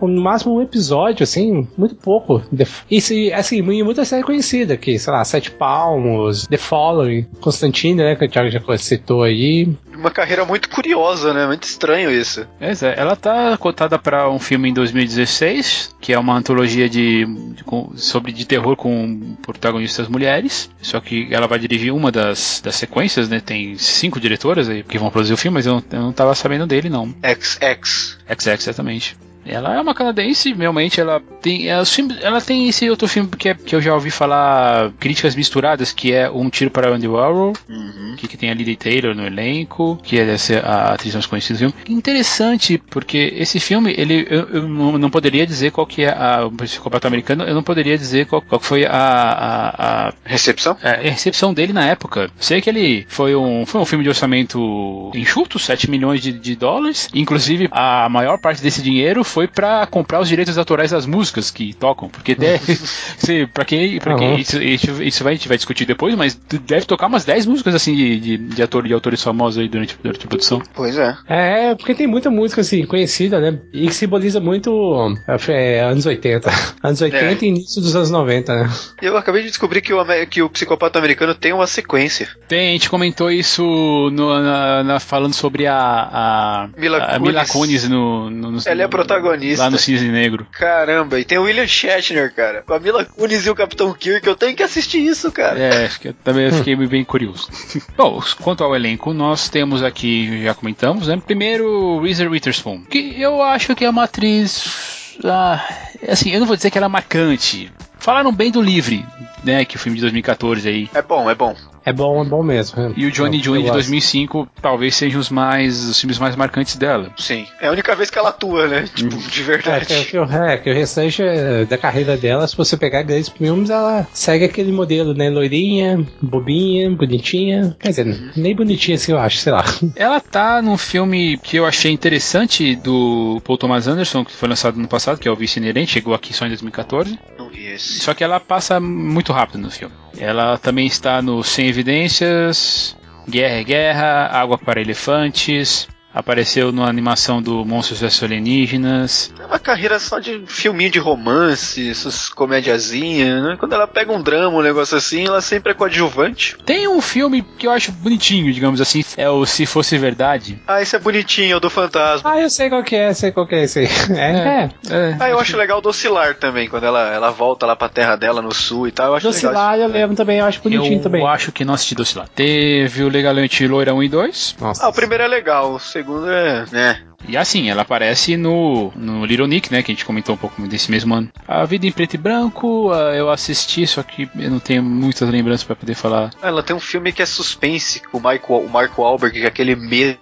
[0.00, 2.42] no máximo um episódio, assim, muito pouco.
[2.90, 8.16] E se, assim, muita série conhecida, que, sei lá, Sete Palmos, The Following, Constantine, né?
[8.16, 9.68] Que o Thiago já citou aí.
[9.94, 11.46] Uma carreira muito curiosa, né?
[11.46, 12.46] Muito estranho isso.
[12.58, 17.24] Pois é, ela tá cotada para um filme em 2016, que é uma antologia de,
[17.54, 20.70] de- com- sobre de terror com protagonistas mulheres.
[20.82, 23.40] Só que ela vai dirigir uma das, das sequências, né?
[23.40, 26.34] Tem cinco diretoras aí que vão produzir o filme, mas eu não, eu não tava
[26.34, 27.14] sabendo dele, não.
[27.22, 28.18] XX.
[28.38, 29.16] XX, exatamente.
[29.46, 31.68] Ela é uma canadense, realmente, ela tem.
[31.68, 31.84] Ela,
[32.22, 36.12] ela tem esse outro filme que, é- que eu já ouvi falar críticas misturadas, que
[36.12, 38.14] é Um Tiro para Andy Warhol, Uhum.
[38.16, 41.54] que, que tem a Lily Taylor no elenco, que é essa, a atriz mais conhecida
[41.54, 41.74] do filme.
[41.88, 46.50] Interessante, porque esse filme, ele, eu, eu não poderia dizer qual que é a, o
[46.52, 50.76] psicopata americano, eu não poderia dizer qual, qual foi a, a, a, Recepção?
[50.82, 52.30] a recepção dele na época.
[52.38, 56.54] Sei que ele foi um, foi um filme de orçamento enxuto, 7 milhões de, de
[56.56, 57.08] dólares.
[57.14, 61.74] Inclusive, a maior parte desse dinheiro foi pra comprar os direitos autorais das músicas que
[61.74, 62.08] tocam.
[62.08, 62.74] Porque deve,
[63.18, 64.38] se, pra quem, pra quem Uhum.
[64.38, 67.94] isso, isso, vai, a gente vai discutir depois, mas deve tocar umas 10 músicas assim
[67.94, 70.62] de, de, de, ator, de autores famosos aí durante, durante a produção.
[70.72, 71.16] Pois é.
[71.28, 73.58] É, porque tem muita música assim, conhecida, né?
[73.72, 75.14] E que simboliza muito
[75.48, 76.50] é, anos 80.
[76.82, 78.70] Anos 80 e início dos anos 90, né?
[79.02, 82.28] Eu acabei de descobrir que o, que o psicopata americano tem uma sequência.
[82.46, 83.64] Tem, a gente comentou isso
[84.12, 87.52] no- na- na- falando sobre a, a, Mila a Mila Kunis.
[87.52, 89.23] Kunis no, no, no- Ela é a protagonista.
[89.58, 90.46] Lá no Cisne Negro.
[90.52, 92.62] Caramba, e tem o William Shatner, cara.
[92.62, 94.26] Com a Mila Kunis e o Capitão Kirk.
[94.26, 95.58] Eu tenho que assistir isso, cara.
[95.58, 97.48] É, acho que eu também fiquei bem curioso.
[97.96, 101.20] Bom, quanto ao elenco, nós temos aqui, já comentamos, né?
[101.24, 105.18] Primeiro, Reese Witherspoon, que eu acho que é uma atriz.
[105.24, 105.64] Ah,
[106.08, 107.72] assim, eu não vou dizer que ela é marcante.
[107.98, 109.04] Falaram bem do Livre,
[109.42, 109.64] né?
[109.64, 110.90] Que é o filme de 2014 aí.
[110.92, 111.56] É bom, é bom.
[111.86, 112.94] É bom, é bom mesmo.
[112.96, 113.74] E o Johnny June eu de gosto.
[113.74, 117.10] 2005 talvez sejam os mais os filmes mais marcantes dela.
[117.18, 117.46] Sim.
[117.60, 118.84] É a única vez que ela atua, né?
[118.94, 119.86] Tipo, de É, verdade.
[119.86, 123.28] que, que, o- é, que o restante é, da carreira dela, se você pegar grandes
[123.28, 125.28] filmes, ela segue aquele modelo, né?
[125.28, 127.76] Loirinha, bobinha, bonitinha.
[127.78, 129.64] Quer dizer, nem bonitinha assim, eu acho, sei lá.
[129.96, 134.78] Ela tá num filme que eu achei interessante do Paul Thomas Anderson, que foi lançado
[134.78, 137.18] no passado, que é o Vice Inerente, chegou aqui só em 2014.
[137.38, 138.00] Não vi esse.
[138.00, 139.94] Só que ela passa muito rápido no filme.
[140.16, 142.96] Ela também está no Sem Evidências,
[143.28, 149.32] Guerra é Guerra, Água para Elefantes, apareceu na animação do Monstros vs Alienígenas.
[149.40, 153.56] É uma carreira só de filminho de romance, essas comediazinhas, né?
[153.58, 156.56] Quando ela pega um drama, um negócio assim, ela sempre é coadjuvante.
[156.64, 160.58] Tem um filme que eu acho bonitinho, digamos assim, é o Se Fosse Verdade.
[160.66, 162.32] Ah, esse é bonitinho, é o do fantasma.
[162.32, 163.88] Ah, eu sei qual que é, sei qual que é esse aí.
[164.14, 164.70] É, é.
[164.90, 168.16] É, Ah, eu acho legal do Oscilar também, quando ela, ela volta lá pra terra
[168.16, 169.08] dela no sul e tal.
[169.08, 169.52] Eu acho legal.
[169.52, 171.26] Docilar eu lembro também, eu acho bonitinho eu também.
[171.26, 172.28] acho que não assisti Docilar.
[172.28, 174.56] Teve o Legalmente Loira 1 e 2.
[174.60, 174.84] Nossa.
[174.84, 176.64] Ah, o primeiro é legal, o segundo é.
[176.72, 177.00] né?
[177.26, 179.82] E assim, ela aparece no, no Little Nick, né?
[179.82, 181.30] Que a gente comentou um pouco desse mesmo ano.
[181.48, 185.64] A Vida em Preto e Branco, eu assisti, só que eu não tenho muitas lembranças
[185.64, 186.30] pra poder falar.
[186.42, 189.48] Ela tem um filme que é suspense, com o, Michael, o Marco Wahlberg, que é
[189.48, 190.18] aquele medo.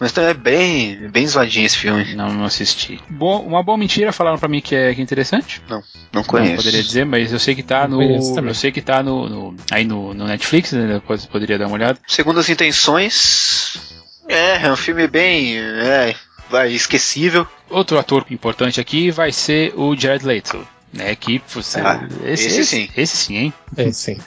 [0.00, 2.14] Mas também é bem, bem zoadinho esse filme.
[2.14, 3.00] Não, não assisti.
[3.10, 5.60] Bom, uma boa mentira, falaram pra mim que é, que é interessante.
[5.68, 5.82] Não
[6.12, 6.56] Não conheço.
[6.56, 8.48] poderia dizer, mas eu sei que tá Não no.
[8.48, 10.94] Eu sei que tá no, no- aí no, no Netflix, né?
[10.94, 11.98] Depois poderia dar uma olhada.
[12.06, 13.78] Segundo as intenções,
[14.28, 15.58] é, é um filme bem.
[15.58, 16.14] É,
[16.50, 17.46] vai, esquecível.
[17.68, 20.66] Outro ator importante aqui vai ser o Jared Leto.
[20.92, 22.88] Né, que você, Ah, esse sim.
[22.96, 23.54] Esse sim, hein?
[23.76, 24.18] É, sim.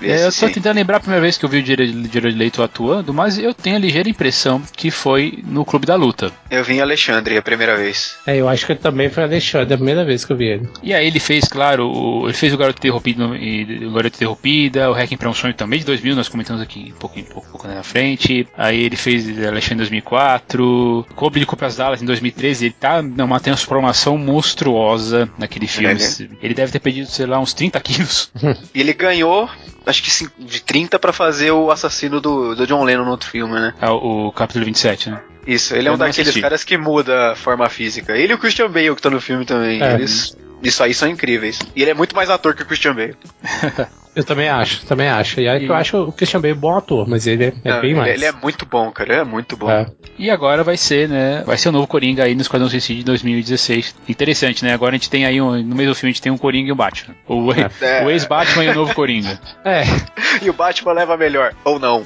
[0.00, 0.48] É, eu tô sim.
[0.52, 3.76] tentando lembrar a primeira vez que eu vi o Jared Leto atuando, mas eu tenho
[3.76, 6.32] a ligeira impressão que foi no Clube da Luta.
[6.50, 8.16] Eu vi em Alexandre a primeira vez.
[8.26, 10.68] É, eu acho que também foi Alexandre, a primeira vez que eu vi ele.
[10.82, 14.90] E aí ele fez, claro, o- ele fez o Garoto Interrompido, e- o Garoto Interrompida,
[14.90, 17.48] o Hacking para um Sonho também de 2000, nós comentamos aqui um pouco, um pouco,
[17.48, 18.46] um pouco na frente.
[18.56, 23.40] Aí ele fez Alexandre em 2004, Cobre de Copras Dallas em 2013, ele tá numa
[23.40, 25.88] transformação monstruosa naquele filme.
[26.02, 28.30] É, Ele deve ter perdido, sei lá, uns 30 quilos.
[28.74, 29.48] E ele ganhou,
[29.88, 33.54] acho que de 30 pra fazer o assassino do, do John Lennon no outro filme,
[33.54, 33.74] né?
[33.80, 35.20] É o, o capítulo 27, né?
[35.48, 36.40] Isso, ele é Eu um não daqueles assisti.
[36.42, 38.16] caras que muda a forma física.
[38.16, 39.82] Ele e o Christian Bale que tá no filme também.
[39.82, 39.94] É.
[39.94, 40.36] Eles.
[40.62, 41.58] Isso aí são incríveis.
[41.74, 43.16] E ele é muito mais ator que o Christian Bale.
[44.16, 45.40] Eu também acho, também acho.
[45.40, 47.70] E aí que eu E- acho o Christian Bale bom ator, mas ele é, é
[47.70, 48.12] Não, bem mais.
[48.14, 49.12] ele é muito bom, cara.
[49.12, 49.70] Ele é muito bom.
[49.70, 49.86] É.
[50.18, 51.44] E agora vai ser, né?
[51.46, 53.94] Vai ser o novo Coringa aí no Esquadrão Suicide de 2016.
[54.08, 54.74] Interessante, né?
[54.74, 56.68] Agora a gente tem aí, um, no meio do filme, a gente tem um Coringa
[56.68, 57.14] e um Batman.
[57.28, 57.70] O, É.
[58.04, 59.38] o ex-Batman e o novo Coringa.
[59.64, 59.82] É,
[60.42, 61.54] E o Batman leva melhor.
[61.64, 62.04] Ou não.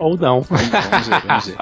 [0.00, 0.40] ou não.
[0.40, 1.56] Vamos ver, vamos ver.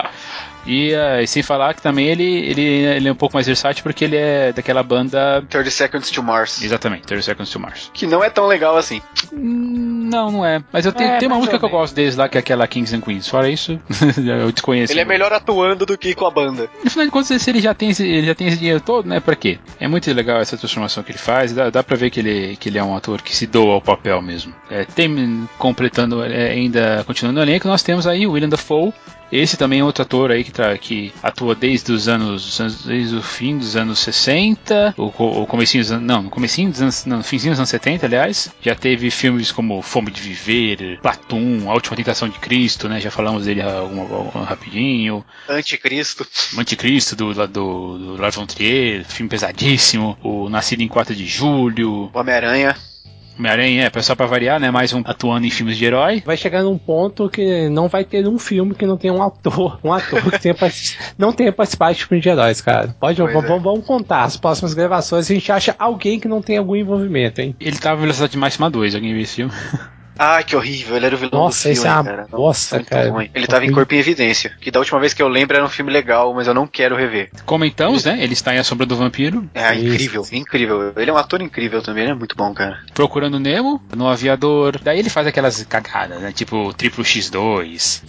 [0.67, 3.83] E, ah, e sem falar que também ele, ele, ele é um pouco mais versátil
[3.83, 5.45] porque ele é daquela banda.
[5.49, 6.63] 30 Seconds to Mars.
[6.63, 7.91] Exatamente, 30 Seconds to Mars.
[7.93, 9.01] Que não é tão legal assim.
[9.33, 10.63] Hum, Não, não é.
[10.73, 12.67] Mas eu tenho, É, tem uma música que eu gosto deles lá, que é aquela
[12.67, 13.29] Kings and Queens.
[13.29, 13.81] Fora isso,
[14.43, 14.93] eu desconheço.
[14.93, 16.69] Ele é melhor atuando do que com a banda.
[16.85, 19.09] No final de contas, se ele já tem esse, ele já tem esse dinheiro todo,
[19.09, 19.21] né?
[19.21, 19.59] Pra quê?
[19.81, 21.53] É muito legal essa transformação que ele faz.
[21.53, 23.81] Dá, dá pra ver que ele, que ele é um ator que se doa ao
[23.81, 24.55] papel mesmo.
[24.71, 28.93] É, tem, completando, é, ainda continuando no elenco, nós temos aí o William Dafoe.
[29.33, 33.23] Esse também é outro ator aí que, tra- que atua desde os anos, desde o
[33.23, 37.17] fim dos anos 60, o, o comecinho dos anos, não, no comecinho dos anos, não,
[37.19, 38.51] no finzinho dos anos 70, aliás.
[38.61, 43.01] Já teve filmes como Fome de Viver, Platum, A Última Tentação de Cristo, né?
[43.01, 45.25] Já falamos dele alguma, alguma- rapidinho.
[45.49, 46.27] Anticristo.
[46.59, 52.11] Anticristo do, do, do Lars von Trier, filme pesadíssimo, o Nascido em 4 de Julho,
[52.13, 52.77] Homem-Aranha.
[53.43, 56.23] Homem-Aranha, é, só pra variar, né, mais um atuando em filmes de herói.
[56.25, 59.81] Vai chegar num ponto que não vai ter um filme que não tenha um ator,
[59.83, 60.55] um ator que tenha
[61.19, 62.95] não tenha participado de filme de heróis, cara.
[63.01, 63.59] Pode, vamos, é.
[63.59, 64.23] vamos contar.
[64.23, 67.57] As próximas gravações a gente acha alguém que não tem algum envolvimento, hein?
[67.59, 69.53] Ele tava em Velocidade Máxima 2, alguém viu esse filme?
[70.25, 70.97] Ah, que horrível.
[70.97, 72.27] Ele era o vilão Nossa, do esse filme, é uma cara.
[72.31, 73.11] bosta, Muito cara.
[73.11, 73.29] ruim.
[73.35, 74.53] Ele tava em Corpo em Evidência.
[74.61, 76.95] Que da última vez que eu lembro era um filme legal, mas eu não quero
[76.95, 77.31] rever.
[77.45, 79.85] Comentamos, né, ele está em A Sombra do Vampiro, É Isso.
[79.87, 80.93] incrível, incrível.
[80.97, 82.79] Ele é um ator incrível também, ele é muito bom, cara.
[82.95, 84.79] Procurando Nemo, no Aviador.
[84.83, 88.03] Daí ele faz aquelas cagadas, né, tipo Triplo X2.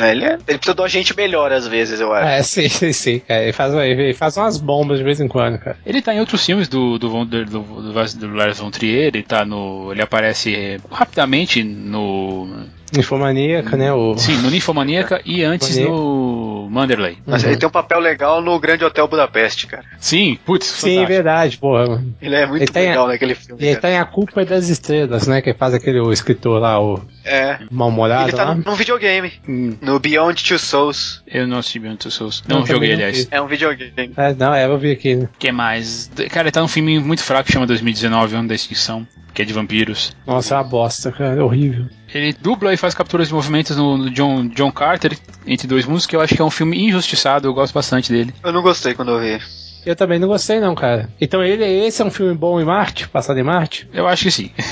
[0.00, 2.26] É, ele, é- ele precisa de uma gente melhor às vezes, eu acho.
[2.26, 3.42] É, sim, sim, sim, cara.
[3.42, 5.76] Ele faz, ele faz umas bombas de vez em quando, cara.
[5.84, 9.22] Ele tá em outros filmes do, do, do, do, do, do Lars von Trier, ele
[9.22, 9.92] tá no...
[9.92, 10.80] ele aparece eh,
[11.12, 12.48] rapidamente no...
[12.96, 13.92] Infomaníaca, né?
[13.92, 14.16] O...
[14.18, 17.18] Sim, no Ninfomaníaca e antes no Manderley.
[17.26, 17.50] Mas Uhum.
[17.50, 19.84] ele tem um papel legal no Grande Hotel Budapeste, cara.
[19.98, 21.06] Sim, putz, Sim, fantástico.
[21.08, 22.04] verdade, porra.
[22.20, 23.62] Ele é muito Ele tem legal naquele filme.
[23.62, 23.82] E ele cara.
[23.82, 25.40] tá em A Culpa é das Estrelas, né?
[25.42, 27.58] Que faz aquele o escritor lá, o É.
[27.70, 28.54] mal-humorado Ele tá lá.
[28.54, 29.32] num, videogame.
[29.48, 31.22] Hum, No Beyond Two Souls.
[31.26, 32.42] eu não assisti Beyond Two Souls.
[32.48, 33.28] Não, Não, joguei, não aliás.
[33.30, 34.12] É um videogame.
[34.16, 35.14] É, não, é, eu vi aqui.
[35.16, 35.24] né?
[35.24, 36.10] O que mais?
[36.30, 39.44] Cara, ele tá num filme muito fraco que chama 2019, Ano da Extinção, que é
[39.44, 40.14] de vampiros.
[40.26, 41.40] Nossa, é uma bosta, cara.
[41.40, 41.86] É horrível.
[42.14, 46.06] Ele dubla e faz capturas de movimentos no, no John, John Carter, Entre Dois Mundos,
[46.06, 48.34] que eu acho que é um filme injustiçado, eu gosto bastante dele.
[48.42, 49.61] Eu não gostei quando eu vi.
[49.84, 51.08] Eu também não gostei, não, cara.
[51.20, 53.08] Então ele, esse é um filme bom em Marte?
[53.08, 53.88] Passado em Marte?
[53.92, 54.50] Eu acho que sim.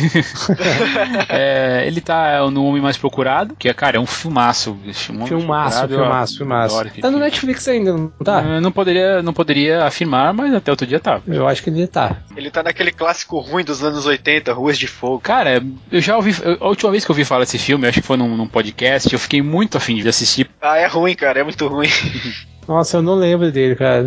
[1.28, 4.72] É, ele tá no Homem Mais Procurado, que é, cara, é um filmaço.
[4.72, 6.78] bicho, Um Filmaço, eu filmaço, filmaço.
[6.78, 7.18] adoro Tá no.
[7.18, 8.42] Netflix ainda, não tá?
[8.42, 11.22] Eu não poderia, não poderia afirmar, mas até outro dia tava.
[11.26, 12.16] Eu acho que ele tá.
[12.36, 15.20] Ele tá naquele clássico ruim dos anos 80, Ruas de Fogo.
[15.20, 16.34] Cara, eu já ouvi.
[16.60, 19.12] A última vez que eu ouvi falar desse filme, acho que foi num, num podcast,
[19.12, 20.48] eu fiquei muito afim de assistir.
[20.60, 21.88] Ah, é ruim, cara, é muito ruim.
[22.68, 24.06] Nossa, eu não lembro dele, cara.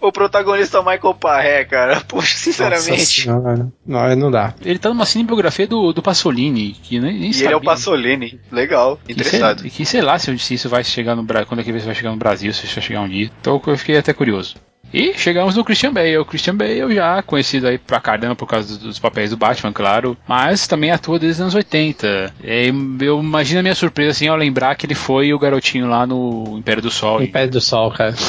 [0.00, 2.00] O protagonista é o Michael Parré, cara.
[2.06, 3.22] Poxa, Nossa sinceramente.
[3.22, 3.72] senhora.
[3.86, 4.54] Não, não dá.
[4.64, 7.60] Ele tá numa cinebiografia do, do Pasolini, que nem, nem E ele é o sabia.
[7.70, 8.40] Pasolini.
[8.52, 9.60] Legal, Que interessado.
[9.62, 11.94] sei, que sei lá se, se isso vai chegar no Brasil, quando é que vai
[11.94, 13.30] chegar no Brasil, se isso vai chegar um dia.
[13.40, 14.54] Então eu fiquei até curioso.
[14.96, 16.18] E chegamos no Christian Bale.
[16.18, 20.16] O Christian Bale já conhecido aí pra caramba por causa dos, papéis do Batman, claro,
[20.28, 22.32] mas também atua desde os anos 80.
[22.44, 22.68] É,
[23.00, 26.56] eu imagino a minha surpresa assim ao lembrar que ele foi o garotinho lá no
[26.58, 27.26] Império do Sol.
[27.26, 28.14] Pé do Sol, cara.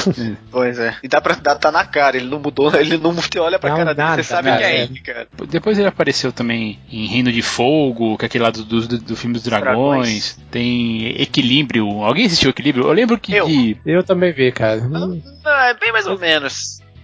[0.49, 0.95] Pois é.
[1.03, 3.69] E dá pra dar tá na cara, ele não mudou, ele não você olha pra
[3.69, 4.83] Não, cara dele, nada, você sabe nada, que é é.
[4.83, 5.27] ele, cara.
[5.47, 9.15] Depois ele apareceu também em Reino de Fogo, que é aquele lado do, do, do
[9.15, 10.39] filme dos dragões.
[10.49, 12.03] Tem Equilíbrio.
[12.03, 12.85] Alguém assistiu Equilíbrio?
[12.87, 13.45] Eu lembro que Eu.
[13.45, 14.79] de- Eu também vi, cara.
[14.81, 16.54] Hum, Ah, é bem mais ou menos.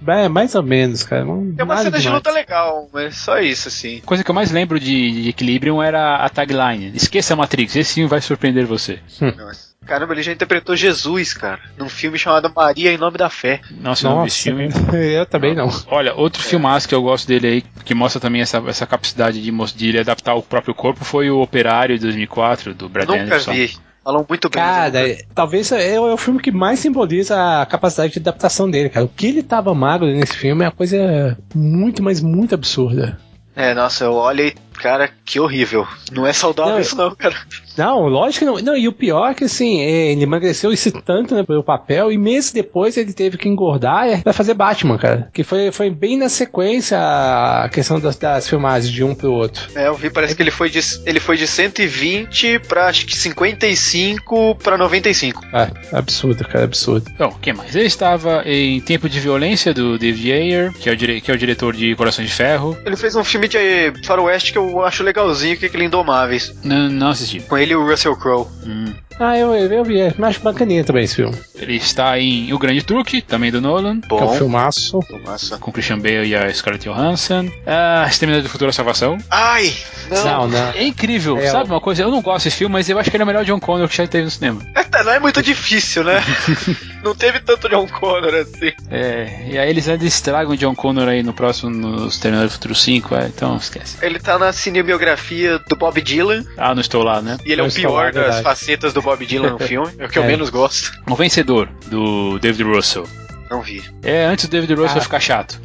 [0.07, 1.23] É, mais ou menos, cara.
[1.23, 4.01] Não- Tem uma nada cena de luta legal, mas só isso, assim.
[4.03, 7.93] Coisa que eu mais lembro de, de Equilibrium era a tagline: Esqueça a Matrix, esse
[7.95, 8.99] filme vai surpreender você.
[9.37, 9.69] Nossa.
[9.85, 13.61] Caramba, ele já interpretou Jesus, cara, num filme chamado Maria em Nome da Fé.
[13.79, 14.87] Nossa, eu não esse Nossa, filme.
[15.15, 15.69] eu também não.
[15.87, 19.51] Olha, outro filmaço que eu gosto dele aí, que mostra também essa, essa capacidade de,
[19.75, 23.53] de ele adaptar o próprio corpo, foi o Operário de 2004, do Brad Nunca Anderson.
[23.53, 23.75] vi.
[24.03, 24.61] Falam muito bem.
[24.61, 25.23] Cara, vi.
[25.35, 29.05] talvez é, é o filme que mais simboliza a capacidade de adaptação dele, cara.
[29.05, 33.19] O que ele tava magro nesse filme é uma coisa muito, mas muito absurda.
[33.55, 35.87] É, nossa, eu olho e, cara, que horrível.
[36.11, 37.35] Não é saudável Não, isso não, cara.
[37.77, 38.59] Não, lógico que não.
[38.59, 42.11] Não, e o pior é que assim, é, ele emagreceu esse tanto, né, pelo papel,
[42.11, 45.29] e meses depois ele teve que engordar pra fazer Batman, cara.
[45.33, 49.69] Que foi, foi bem na sequência a questão das, das filmagens de um pro outro.
[49.75, 53.15] É, eu vi, parece que ele foi de, ele foi de 120 pra acho que
[53.15, 55.43] 55 pra 95.
[55.53, 57.09] É, absurdo, cara, absurdo.
[57.17, 57.75] Bom, o que mais?
[57.75, 61.33] Ele estava em Tempo de Violência, do David Ayer, que é o, dire- que é
[61.33, 62.77] o diretor de Coração de Ferro.
[62.85, 63.57] Ele fez um filme de
[64.05, 66.53] faroeste que eu eu acho legalzinho que é aquele Indomáveis.
[66.63, 67.39] Não, não assisti.
[67.41, 68.47] Com ele e o Russell Crowe.
[68.65, 68.93] Hum.
[69.23, 71.37] Ah, eu, eu vi, eu acho bacaninha também esse filme.
[71.55, 74.01] Ele está em O Grande Truque, também do Nolan.
[74.01, 74.33] Que é um Bom.
[74.33, 74.99] filmaço.
[75.25, 75.57] Massa.
[75.59, 77.49] Com Christian Bale e a Scarlett Johansson.
[77.67, 79.17] Ah, Exterminador do Futuro Salvação.
[79.29, 79.71] Ai!
[80.09, 80.23] Não.
[80.25, 80.69] Não, não.
[80.71, 82.01] É incrível, É, sabe uma coisa?
[82.01, 83.87] Eu não gosto desse filme, mas eu acho que ele é o melhor John Connor
[83.87, 84.61] que já teve no cinema.
[84.75, 86.21] É, não é muito difícil, né?
[87.03, 88.71] não teve tanto John Connor assim.
[88.89, 92.53] É, e aí eles ainda estragam o John Connor aí no próximo, no Exterminador do
[92.53, 93.97] Futuro 5, é, então esquece.
[94.01, 97.37] Ele tá na cinebiografia do Bob Dylan Ah, não estou lá, né?
[97.45, 99.89] e ele é Não o estou pior lá, das facetas do Bob Dylan no filme.
[99.97, 100.27] É o que eu É.
[100.27, 100.91] menos gosto.
[101.09, 103.05] O Vencedor, do David Russell.
[103.49, 103.83] Não vi.
[104.01, 105.01] É, antes do David Russell Ah.
[105.01, 105.59] ficar chato.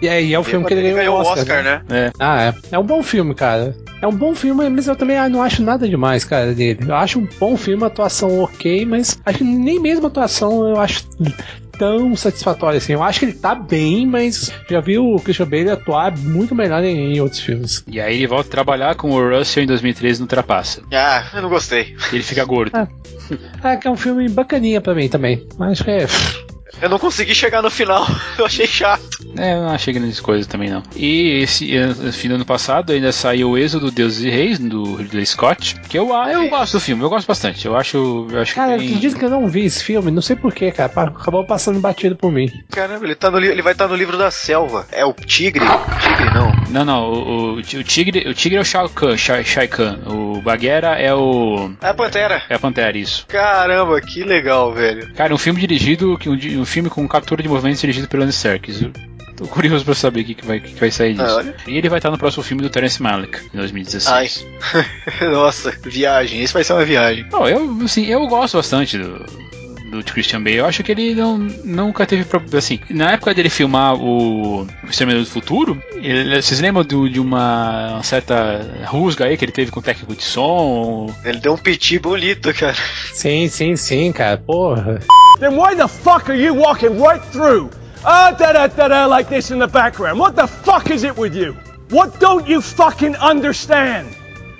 [0.00, 1.82] E aí é o filme que ele ganhou o Oscar, né?
[1.86, 2.06] né?
[2.06, 2.12] É.
[2.18, 2.54] Ah, é.
[2.72, 3.76] É um bom filme, cara.
[4.00, 6.80] É um bom filme, mas eu também ah, não acho nada demais, cara, dele.
[6.88, 10.66] Eu acho um bom filme, a atuação ok, mas acho que nem mesmo a atuação
[10.66, 11.04] eu acho
[11.80, 12.92] tão satisfatória assim.
[12.92, 16.84] Eu acho que ele tá bem, mas já vi o Christian Bale atuar muito melhor
[16.84, 17.82] em, em outros filmes.
[17.88, 20.82] E aí ele volta a trabalhar com o Russell em 2013 no Trapaça.
[20.92, 21.96] Ah, eu não gostei.
[22.12, 22.72] E ele fica gordo.
[22.74, 22.86] Ah.
[23.62, 25.46] Ah, que é um filme bacaninha pra mim também.
[25.56, 26.06] Mas acho que é.
[26.80, 28.06] Eu não consegui chegar no final.
[28.38, 29.08] Eu achei chato.
[29.36, 30.82] É, eu não achei grandes coisas também não.
[30.96, 31.70] E esse
[32.12, 35.76] fim do ano passado ainda saiu o Êxodo Deuses e Reis, do Ridley Scott.
[35.88, 37.64] Que eu, ah, eu gosto do filme, eu gosto bastante.
[37.64, 38.88] Eu acho, eu acho Cara, que tem...
[38.88, 40.90] acredito que eu não vi esse filme, não sei porquê, cara.
[40.90, 42.50] Acabou passando batido por mim.
[42.70, 44.86] Caramba, ele, tá no, ele vai estar no livro da selva.
[44.90, 45.64] É o tigre?
[45.64, 46.50] Tigre não.
[46.70, 49.98] Não, não, o, o, o tigre, o tigre é o Shao Kahn, Shai, Shai Kahn.
[50.06, 52.42] O Bagheera é o É a Pantera.
[52.48, 53.26] é a Pantera, isso.
[53.28, 55.12] Caramba, que legal, velho.
[55.14, 58.32] Cara, um filme dirigido, que um, um filme com captura de movimentos dirigido pelo Andy
[58.32, 58.82] Serkis.
[58.82, 58.92] Eu
[59.36, 61.40] tô curioso pra saber o que, que, vai, que, que vai sair disso.
[61.40, 64.46] Ah, e ele vai estar no próximo filme do Terence Malick, em 2016.
[65.32, 66.42] Nossa, viagem.
[66.42, 67.26] Esse vai ser uma viagem.
[67.30, 69.24] Não, eu, assim, eu gosto bastante do,
[69.90, 70.56] do Christian Bale.
[70.56, 72.58] Eu acho que ele não, nunca teve problema.
[72.58, 77.94] Assim, na época dele filmar o Exterminador do Futuro, ele, vocês lembram do- de uma,
[77.94, 81.12] uma certa rusga aí que ele teve com o técnico de som?
[81.24, 82.76] Ele deu um piti bonito, cara.
[83.12, 84.38] Sim, sim, sim, cara.
[84.38, 85.00] Porra.
[85.38, 87.70] Then why the fuck are you walking right through?
[88.04, 90.18] Ah, da da da da, like this in the background.
[90.18, 91.54] What the fuck is it with you?
[91.90, 94.06] What don't you fucking understand?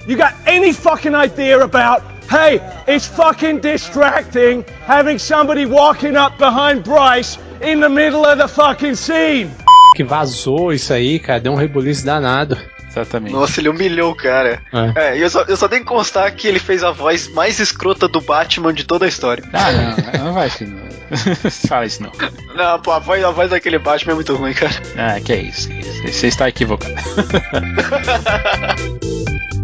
[0.07, 6.85] You got any fucking idea about, hey, it's fucking distracting having somebody walking up behind
[6.85, 9.51] Bryce in the middle of the fucking scene?
[9.97, 11.41] Que vazou isso aí, cara.
[11.41, 12.57] Deu um rebuliço danado.
[12.89, 13.33] Exatamente.
[13.33, 14.63] Nossa, ele humilhou o cara.
[14.73, 15.11] É.
[15.11, 17.61] É, e eu só, eu só tenho que constar que ele fez a voz mais
[17.61, 19.45] escrota do Batman de toda a história.
[19.53, 20.67] Ah, não, não vai assim.
[20.67, 20.91] Não.
[21.69, 22.11] Fala isso não.
[22.55, 24.73] Não, pô, a voz, a voz daquele Batman é muito ruim, cara.
[24.97, 25.69] Ah, que é isso.
[25.69, 26.19] que é isso.
[26.19, 26.95] Você está equivocado.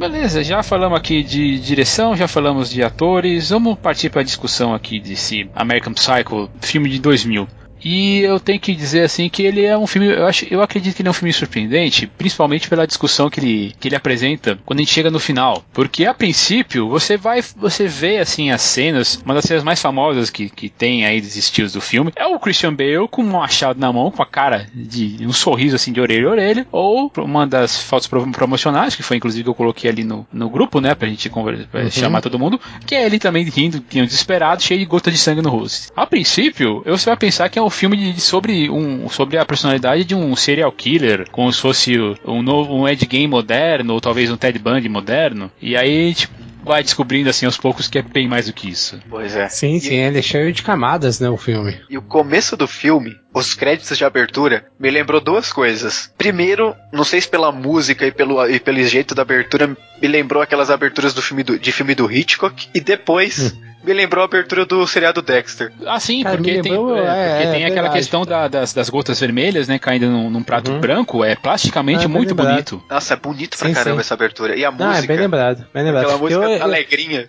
[0.00, 3.50] Beleza, já falamos aqui de direção, já falamos de atores.
[3.50, 7.46] Vamos partir para a discussão aqui desse American Psycho, filme de 2000.
[7.82, 10.94] E eu tenho que dizer assim que ele é um filme, eu, acho, eu acredito
[10.96, 14.80] que ele é um filme surpreendente, principalmente pela discussão que ele, que ele apresenta quando
[14.80, 15.64] a gente chega no final.
[15.72, 20.30] Porque a princípio você vai, você vê assim as cenas, uma das cenas mais famosas
[20.30, 23.78] que, que tem aí dos estilos do filme é o Christian Bale com um machado
[23.80, 27.46] na mão, com a cara de um sorriso assim de orelha a orelha, ou uma
[27.46, 30.94] das fotos pro- promocionais, que foi inclusive que eu coloquei ali no, no grupo, né,
[30.94, 34.80] pra gente conver- pra chamar todo mundo, que é ele também rindo, um desesperado, cheio
[34.80, 35.92] de gota de sangue no rosto.
[35.96, 40.04] A princípio, você vai pensar que é um filme de- sobre, um, sobre a personalidade
[40.04, 44.30] de um serial killer, como se fosse um novo um Ed Gein moderno, ou talvez
[44.30, 48.28] um Ted Bundy moderno, e aí, tipo, vai descobrindo assim aos poucos que é bem
[48.28, 49.00] mais do que isso.
[49.08, 49.48] Pois é.
[49.48, 51.78] Sim, sim, ele é cheio de camadas, né, o filme.
[51.88, 56.12] E o começo do filme, os créditos de abertura, me lembrou duas coisas.
[56.18, 59.68] Primeiro, não sei se pela música e pelo, e pelo jeito da abertura,
[60.00, 62.68] me lembrou aquelas aberturas do filme do, de filme do Hitchcock.
[62.74, 65.72] E depois, me lembrou a abertura do seriado Dexter.
[65.86, 67.96] Ah, sim, Cara, porque me tem, lembrou, é, é, porque é, tem aquela verdade.
[67.96, 70.80] questão da- das, das gotas vermelhas, né, caindo num, num prato Uhum.
[70.80, 72.48] branco, é plasticamente Ah, bem muito lembrado.
[72.50, 72.82] bonito.
[72.90, 74.00] Nossa, é bonito pra Sim, caramba sim.
[74.00, 74.56] essa abertura.
[74.56, 75.06] E a Não, é música.
[75.08, 76.04] bem lembrado, bem lembrado.
[76.04, 77.28] Aquela música eu, eu, alegrinha.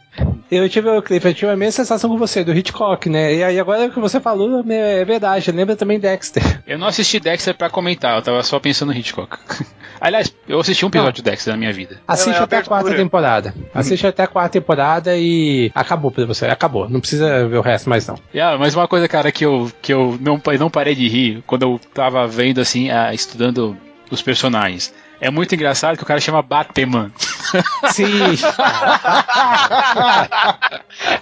[0.51, 3.33] eu tive o clipe, eu tive a mesma sensação com você, do Hitchcock, né?
[3.33, 6.61] E aí agora que você falou, é verdade, lembra também Dexter.
[6.67, 9.37] Eu não assisti Dexter pra comentar, eu tava só pensando no Hitchcock.
[10.01, 12.01] Aliás, eu assisti um episódio de Dexter na minha vida.
[12.07, 13.53] Assiste é a até a quarta temporada.
[13.71, 16.47] Assiste até a quarta temporada e acabou pra você.
[16.47, 16.89] Acabou.
[16.89, 18.15] Não precisa ver o resto mais não.
[18.35, 21.61] Ah, mas uma coisa, cara, que eu, que eu não, não parei de rir quando
[21.61, 23.77] eu tava vendo, assim, ah, estudando
[24.09, 24.91] os personagens.
[25.19, 27.11] É muito engraçado que o cara chama Batman.
[27.93, 28.07] Sim.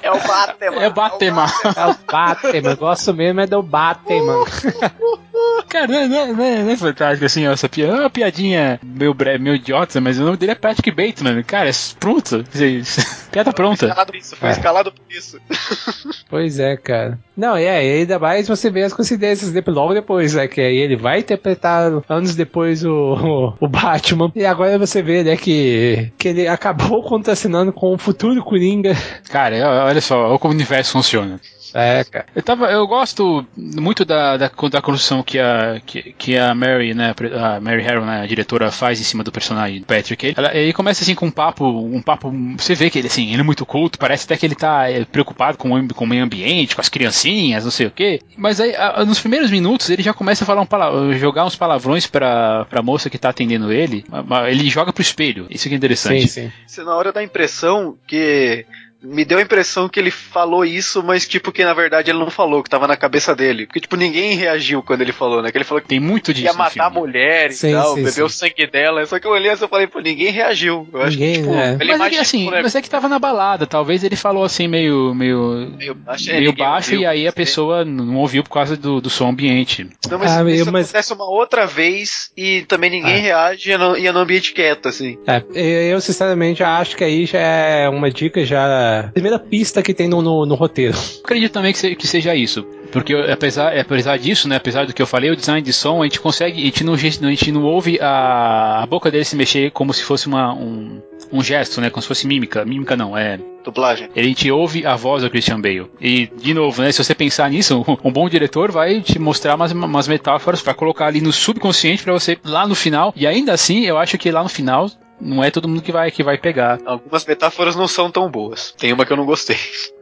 [0.02, 0.84] É o Batman.
[0.84, 1.46] É Batman.
[1.76, 2.72] É o Batman.
[2.72, 4.46] Eu gosto mesmo é do Batman.
[5.70, 7.94] Cara, não, é- não, é- não, é- não é fantástico assim, ó, essa piada.
[7.94, 11.44] É uma piadinha meio, bre- meio idiota, mas o nome dele é Patrick Bateman.
[11.44, 12.44] Cara, é pronto.
[13.32, 13.86] Piada pronta.
[13.86, 14.52] Escalado por isso, foi É.
[14.52, 15.40] escalado por isso.
[16.30, 17.18] Pois é, cara.
[17.36, 20.48] Não, é, e ainda mais você vê as coincidências de- logo depois, né?
[20.48, 24.32] Que aí ele vai interpretar anos depois o, o, o Batman.
[24.36, 28.96] E agora você vê, né, que, que ele acabou contracenando com o futuro Coringa.
[29.32, 31.40] Cara, é- olha só, olha como o universo funciona.
[31.74, 32.26] É, cara.
[32.36, 36.94] Eu, tava, eu gosto muito da, da, da construção que a, que, que a Mary,
[36.94, 40.34] né, a Mary Harron, né, a diretora, faz em cima do personagem do Patrick.
[40.36, 42.32] Ela, ele começa assim com um papo, um papo.
[42.58, 45.06] Você vê que ele assim, ele é muito culto, parece até que ele tá é,
[45.06, 48.20] preocupado com o, com o meio ambiente, com as criancinhas, não sei o quê.
[48.38, 52.08] Mas aí, a- nos primeiros minutos, ele já começa a falar um jogar uns palavrões
[52.08, 54.04] pra, pra moça que tá atendendo ele.
[54.48, 55.46] Ele joga pro espelho.
[55.50, 56.28] Isso que é interessante.
[56.28, 56.52] Sim, sim.
[56.66, 58.66] Você na hora dá a impressão que.
[59.02, 62.30] Me deu a impressão que ele falou isso, mas tipo que na verdade ele não
[62.30, 63.66] falou, que tava na cabeça dele.
[63.66, 65.52] Porque tipo, ninguém reagiu quando ele falou, né?
[65.52, 66.46] Que ele falou que Tem muito disso.
[66.48, 69.06] ia matar a mulher e Sim, tal, sim, beber o sangue dela.
[69.06, 70.88] Só que eu olhei assim e falei, pô, ninguém reagiu.
[70.92, 71.78] Eu acho Ninguém, que, tipo, né?
[71.80, 72.62] ele Mas é que assim, né?
[72.62, 76.40] mas é que tava na balada, talvez ele falou assim meio meio meio baixo, é,
[76.40, 77.02] meio baixo ouviu.
[77.02, 79.88] e aí a pessoa não ouviu por causa do, do som ambiente.
[80.10, 83.22] Não, mas Ah, isso eu- mas- acontece uma outra vez e também ninguém Ah.
[83.50, 85.18] reage e é no, e é no ambiente quieto, assim.
[85.54, 88.89] É, eu sinceramente acho que aí já é uma dica, já.
[88.90, 90.98] A Primeira pista que tem no, no, no roteiro.
[91.24, 92.66] Acredito também que, se- que seja isso.
[92.92, 96.06] Porque apesar, apesar disso, né, apesar do que eu falei, o design de som, a
[96.06, 99.72] gente consegue, a gente não, a gente não ouve a, a boca dele se mexer
[99.72, 101.00] como se fosse uma, um,
[101.32, 102.66] um gesto, né, como se fosse mímica.
[102.66, 104.10] Mímica não, é Dublagem.
[104.16, 105.86] A gente ouve a voz do Christian Bale.
[106.02, 109.72] E, de novo, né, se você pensar nisso, um bom diretor vai te mostrar umas,
[109.72, 113.14] umas metáforas pra colocar ali no subconsciente pra você lá no final.
[113.16, 116.10] E ainda assim, eu acho que lá no final não é todo mundo que vai,
[116.12, 116.80] que vai pegar.
[116.86, 118.74] Algumas metáforas não são tão boas.
[118.78, 119.58] Tem uma que eu não gostei.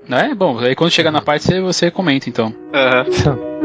[0.07, 0.33] Né?
[0.33, 2.53] Bom, aí quando chegar na parte você, você comenta então.
[2.73, 3.57] Aham.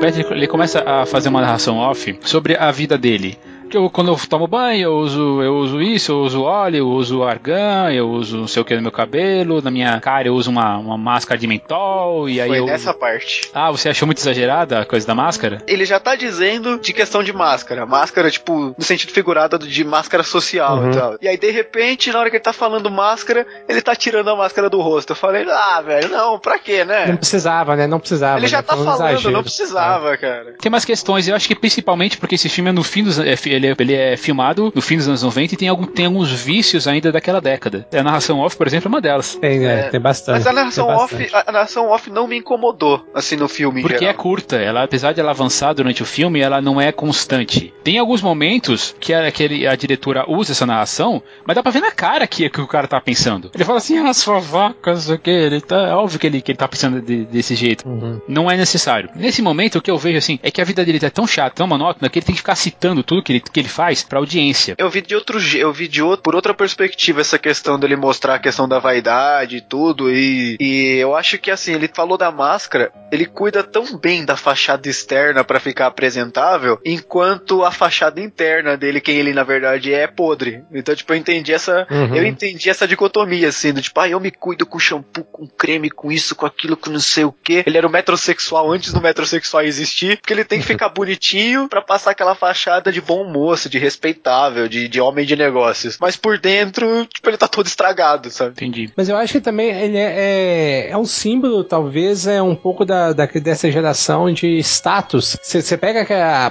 [0.00, 3.38] Patrick ele começa a fazer uma narração off sobre a vida dele.
[3.68, 6.88] Que eu, quando eu tomo banho, eu uso, eu uso isso, eu uso óleo, eu
[6.88, 10.34] uso argan, eu uso não sei o que no meu cabelo, na minha cara eu
[10.34, 12.66] uso uma, uma máscara de mentol, e aí Foi eu.
[12.66, 13.42] nessa parte.
[13.52, 15.62] Ah, você achou muito exagerada a coisa da máscara?
[15.66, 17.84] Ele já tá dizendo de questão de máscara.
[17.84, 20.90] Máscara, tipo, no sentido figurado de máscara social Uhum.
[20.90, 21.16] e tal.
[21.20, 24.36] E aí, de repente, na hora que ele tá falando máscara, ele tá tirando a
[24.36, 25.10] máscara do rosto.
[25.12, 27.16] Eu falei, ah, velho, não, pra quê, Não né?
[27.16, 27.86] precisava, né?
[27.86, 28.38] Não precisava.
[28.38, 28.62] Ele já né?
[28.62, 29.30] tá falando, exagero.
[29.30, 30.54] não precisava, cara.
[30.60, 33.18] Tem umas questões, eu acho que principalmente porque esse filme é no fim dos.
[33.18, 35.84] é fi- ele, é, ele é filmado no fim dos anos 90 e tem, algum,
[35.86, 37.86] tem alguns vícios ainda daquela década.
[37.92, 39.34] A narração off, por exemplo, é uma delas.
[39.36, 39.80] Tem, né?
[39.80, 39.90] É.
[39.90, 40.36] Tem bastante.
[40.36, 44.04] Mas a narração off, a, a narração off não me incomodou, assim, no filme Porque
[44.04, 47.72] é curta, ela, apesar de ela avançar durante o filme, ela não é constante.
[47.82, 51.72] Tem alguns momentos que a, que ele- a diretora usa essa narração, mas dá pra
[51.72, 53.50] ver na cara que, que o cara tá pensando.
[53.54, 55.88] Ele fala assim, ah, sua vaca, não sei o que, ele tá.
[55.88, 57.88] É óbvio que ele, que ele tá pensando de- desse jeito.
[57.88, 58.20] Uhum.
[58.28, 59.10] Não é necessário.
[59.16, 61.56] Nesse momento, o que eu vejo assim é que a vida dele tá tão chata,
[61.56, 64.18] tão monótona, que ele tem que ficar citando tudo que ele, que ele faz pra
[64.18, 64.74] audiência.
[64.78, 68.34] Eu vi de outro eu vi de outro, por outra perspectiva essa questão dele mostrar
[68.34, 72.30] a questão da vaidade e tudo e, e eu acho que assim, ele falou da
[72.30, 78.76] máscara, ele cuida tão bem da fachada externa pra ficar apresentável, enquanto a fachada interna
[78.76, 80.62] dele, quem ele na verdade é, é podre.
[80.72, 82.14] Então, tipo, eu entendi essa, Uhum.
[82.16, 85.90] eu entendi essa dicotomia assim, do tipo, ah, eu me cuido com shampoo, com creme,
[85.90, 87.62] com isso, com aquilo, com não sei o que.
[87.66, 91.80] Ele era o metrosexual antes do metrosexual existir, porque ele tem que ficar bonitinho pra
[91.82, 95.96] passar aquela fachada de bom moço, de respeitável, de, de homem de negócios.
[96.00, 98.50] Mas por dentro, tipo, ele tá todo estragado, sabe?
[98.52, 98.90] Entendi.
[98.96, 102.84] Mas eu acho que também ele é, é, é um símbolo, talvez, é um pouco
[102.84, 105.36] da, da- dessa geração de status.
[105.42, 106.06] Você pega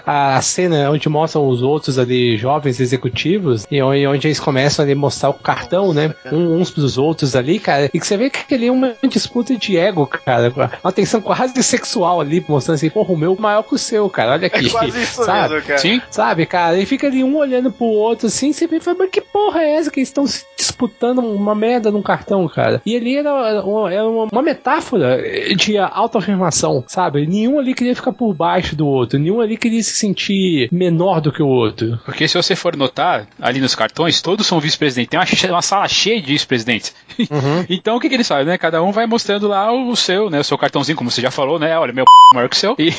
[0.05, 4.83] a, a cena onde mostram os outros ali, jovens executivos, e onde, onde eles começam
[4.83, 6.13] ali a mostrar o cartão, né?
[6.31, 9.55] Um- uns pros outros ali, cara, e que você vê que ali é uma disputa
[9.55, 10.53] de ego, cara.
[10.83, 14.09] Uma tensão quase sexual ali, mostrando assim, porra, o meu é maior que o seu,
[14.09, 14.33] cara.
[14.33, 14.67] Olha aqui.
[14.67, 15.53] É quase isso sabe?
[15.53, 15.79] mesmo, cara.
[15.79, 16.01] Sim?
[16.09, 16.76] Sabe, cara?
[16.81, 19.75] E fica ali um olhando pro outro assim, você vê fala, mas que porra é
[19.75, 22.81] essa que eles estão se disputando uma merda num cartão, cara?
[22.85, 25.17] E ali era, uma, era uma, uma metáfora
[25.55, 27.25] de autoafirmação, sabe?
[27.25, 31.31] Nenhum ali queria ficar por baixo do outro, nenhum ali queria se sentir menor do
[31.31, 31.99] que o outro.
[32.05, 35.09] Porque se você for notar, ali nos cartões, todos são vice-presidentes.
[35.09, 36.93] Tem uma, uma sala cheia de vice-presidentes.
[37.69, 38.57] então o que, que eles fazem, né?
[38.57, 40.39] Cada um vai mostrando lá o seu, né?
[40.39, 41.77] O seu cartãozinho, como você já falou, né?
[41.77, 42.35] Olha, meu p...
[42.35, 42.75] maior que o seu.
[42.79, 42.91] E,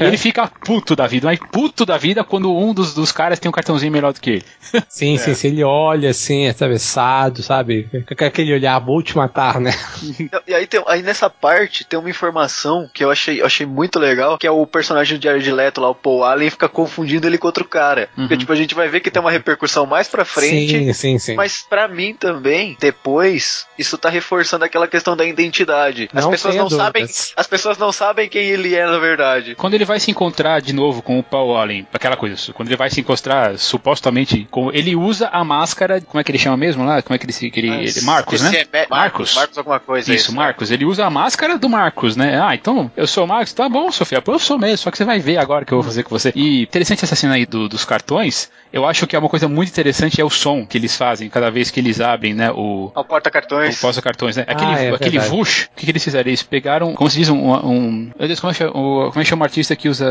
[0.00, 3.38] E ele fica puto da vida, mas puto da vida quando um dos, dos caras
[3.38, 4.44] tem um cartãozinho melhor do que ele.
[4.88, 5.48] Sim, sim, sim.
[5.48, 7.88] Ele olha assim, atravessado, sabe?
[8.16, 9.72] Com aquele olhar, vou te matar, né?
[10.46, 13.98] E aí, tem, aí nessa parte tem uma informação que eu achei, eu achei muito
[13.98, 17.38] legal, que é o personagem do Jared Leto lá, o Paul Allen, fica confundindo ele
[17.38, 18.08] com outro cara.
[18.14, 20.70] Porque, tipo, a gente vai ver que tem uma repercussão mais pra frente.
[20.72, 21.34] Sim, sim, sim.
[21.34, 26.08] Mas pra mim também, depois, isso tá reforçando aquela questão da identidade.
[26.12, 27.32] As Não pessoas não sabem, dúvidas.
[27.36, 29.54] as pessoas não sabem quem ele é na verdade.
[29.54, 32.76] Quando ele vai se encontrar de novo com o Paul Allen, aquela coisa, quando ele
[32.76, 34.70] vai se encontrar supostamente com.
[34.72, 37.00] Ele usa a máscara, como é que ele chama mesmo lá?
[37.02, 37.50] Como é que ele se.
[37.50, 38.64] Que ele, ele- Marcos, né?
[38.72, 39.34] É Marcos.
[39.34, 40.12] Marcos alguma coisa.
[40.14, 40.70] Isso, Marcos.
[40.70, 42.40] Ele usa a máscara do Marcos, né?
[42.40, 43.52] Ah, então eu sou o Marcos.
[43.52, 44.20] Tá bom, Sofia.
[44.22, 44.78] Pô, eu sou mesmo.
[44.78, 46.32] Só que você vai ver agora o que eu vou fazer com você.
[46.34, 48.50] E interessante essa cena aí do- dos cartões.
[48.72, 51.50] Eu acho que é uma coisa muito interessante é o som que eles fazem cada
[51.50, 52.50] vez que eles abrem, né?
[52.52, 53.78] O, Ao porta-cartões.
[53.78, 54.44] o porta-cartões, né?
[54.46, 56.28] Aquele, Ah, é aquele vush, o que, que eles fizeram?
[56.28, 57.50] Eles pegaram, como se diz, um.
[57.50, 59.88] um meu Deus, como é que chama, o- como é que chama o artista que
[59.88, 60.06] usa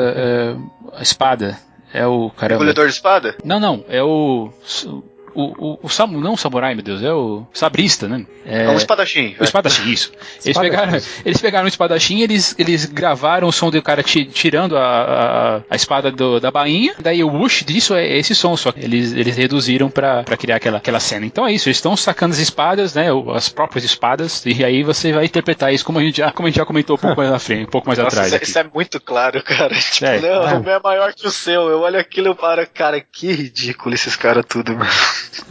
[0.93, 1.57] a espada?
[1.93, 2.29] É o.
[2.31, 2.59] Caramba.
[2.59, 3.35] Mergulhador de espada?
[3.43, 4.51] Não, não, é o.
[5.39, 8.25] O, o, o samu, não o samurai, meu Deus, é o sabrista, né?
[8.43, 9.35] É, um espadachim.
[9.39, 10.11] o espadachim, isso.
[10.43, 10.69] Eles Espadachim.
[10.71, 14.81] pegaram, eles pegaram o espadachim, eles, eles gravaram o som do cara ti- tirando a,
[14.81, 18.79] a, a espada do- da bainha, daí o whoosh disso é esse som, só que
[18.83, 21.25] eles, eles reduziram pra, pra criar aquela, aquela cena.
[21.25, 25.11] Então é isso, eles estão sacando as espadas, né, as próprias espadas, e aí você
[25.13, 27.29] vai interpretar isso como a gente já, como a gente já comentou um pouco mais
[27.31, 28.27] na frente, um pouco mais Nossa, atrás.
[28.33, 29.75] isso, é- isso é muito claro, cara.
[29.91, 30.19] Tipo, É.
[30.19, 30.53] não, É.
[30.55, 31.69] o meu é maior que o seu.
[31.69, 34.89] Eu olho aquilo e paro, cara, que ridículo esses caras tudo, mano.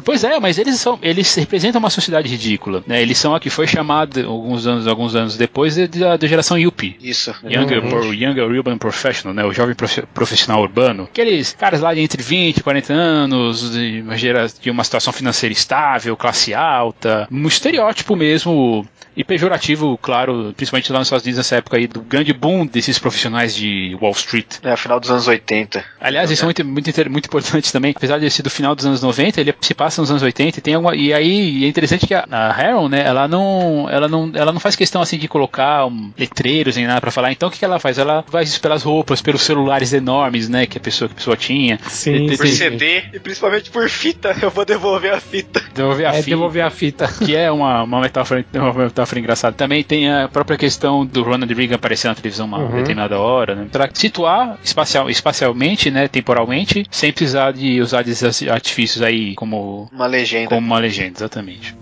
[0.05, 3.01] Pois é, mas eles são, eles representam uma sociedade ridícula, né?
[3.03, 6.59] Eles são a que foi chamada alguns anos, alguns anos depois de- da, da geração
[6.59, 6.97] Yuppie.
[7.01, 7.35] Isso.
[7.45, 7.89] Younger, Uhum.
[7.91, 9.45] pro- younger Urban Professional, né?
[9.45, 11.05] O jovem profe- profissional urbano.
[11.05, 15.13] Aqueles caras lá de entre 20 e 40 anos, de uma, gera, de uma situação
[15.13, 17.27] financeira estável, classe alta.
[17.31, 18.87] Um estereótipo mesmo.
[19.17, 22.99] E pejorativo, claro, principalmente lá nos Estados Unidos nessa época aí do grande boom desses
[22.99, 24.47] profissionais de Wall Street.
[24.63, 25.83] É, final dos anos 80.
[26.01, 27.93] Aliás, isso é muito, muito, muito importante também.
[27.97, 30.63] Apesar de ser do final dos anos 90, ele se passa nos anos 80 e
[30.63, 30.95] tem alguma.
[30.95, 34.31] E aí é interessante que a, a Heron, né, ela não, ela não.
[34.35, 37.33] Ela não faz questão assim de colocar um, letreiros nem nada pra falar.
[37.33, 37.97] Então o que, que ela faz?
[37.99, 40.67] Ela faz isso pelas roupas, pelos celulares enormes, né?
[40.67, 41.79] Que a pessoa, que a pessoa tinha.
[41.89, 42.47] Sim, Tem- Por.
[42.49, 44.37] CD e principalmente por fita.
[44.43, 45.63] Eu vou devolver a fita.
[45.75, 46.31] Devolver a É fita.
[46.31, 47.09] devolver a fita.
[47.25, 49.57] que é uma, uma, metáfora, uma metáfora engraçada.
[49.57, 52.77] Também tem a própria questão do Ronald Reagan aparecer na televisão uma Uhum.
[52.77, 53.67] determinada hora, né?
[53.71, 60.07] Pra situar espacial, espacialmente, né, temporalmente, sem precisar de usar esses artifícios aí como, Uma
[60.07, 60.49] legenda.
[60.49, 61.75] como uma legenda, exatamente.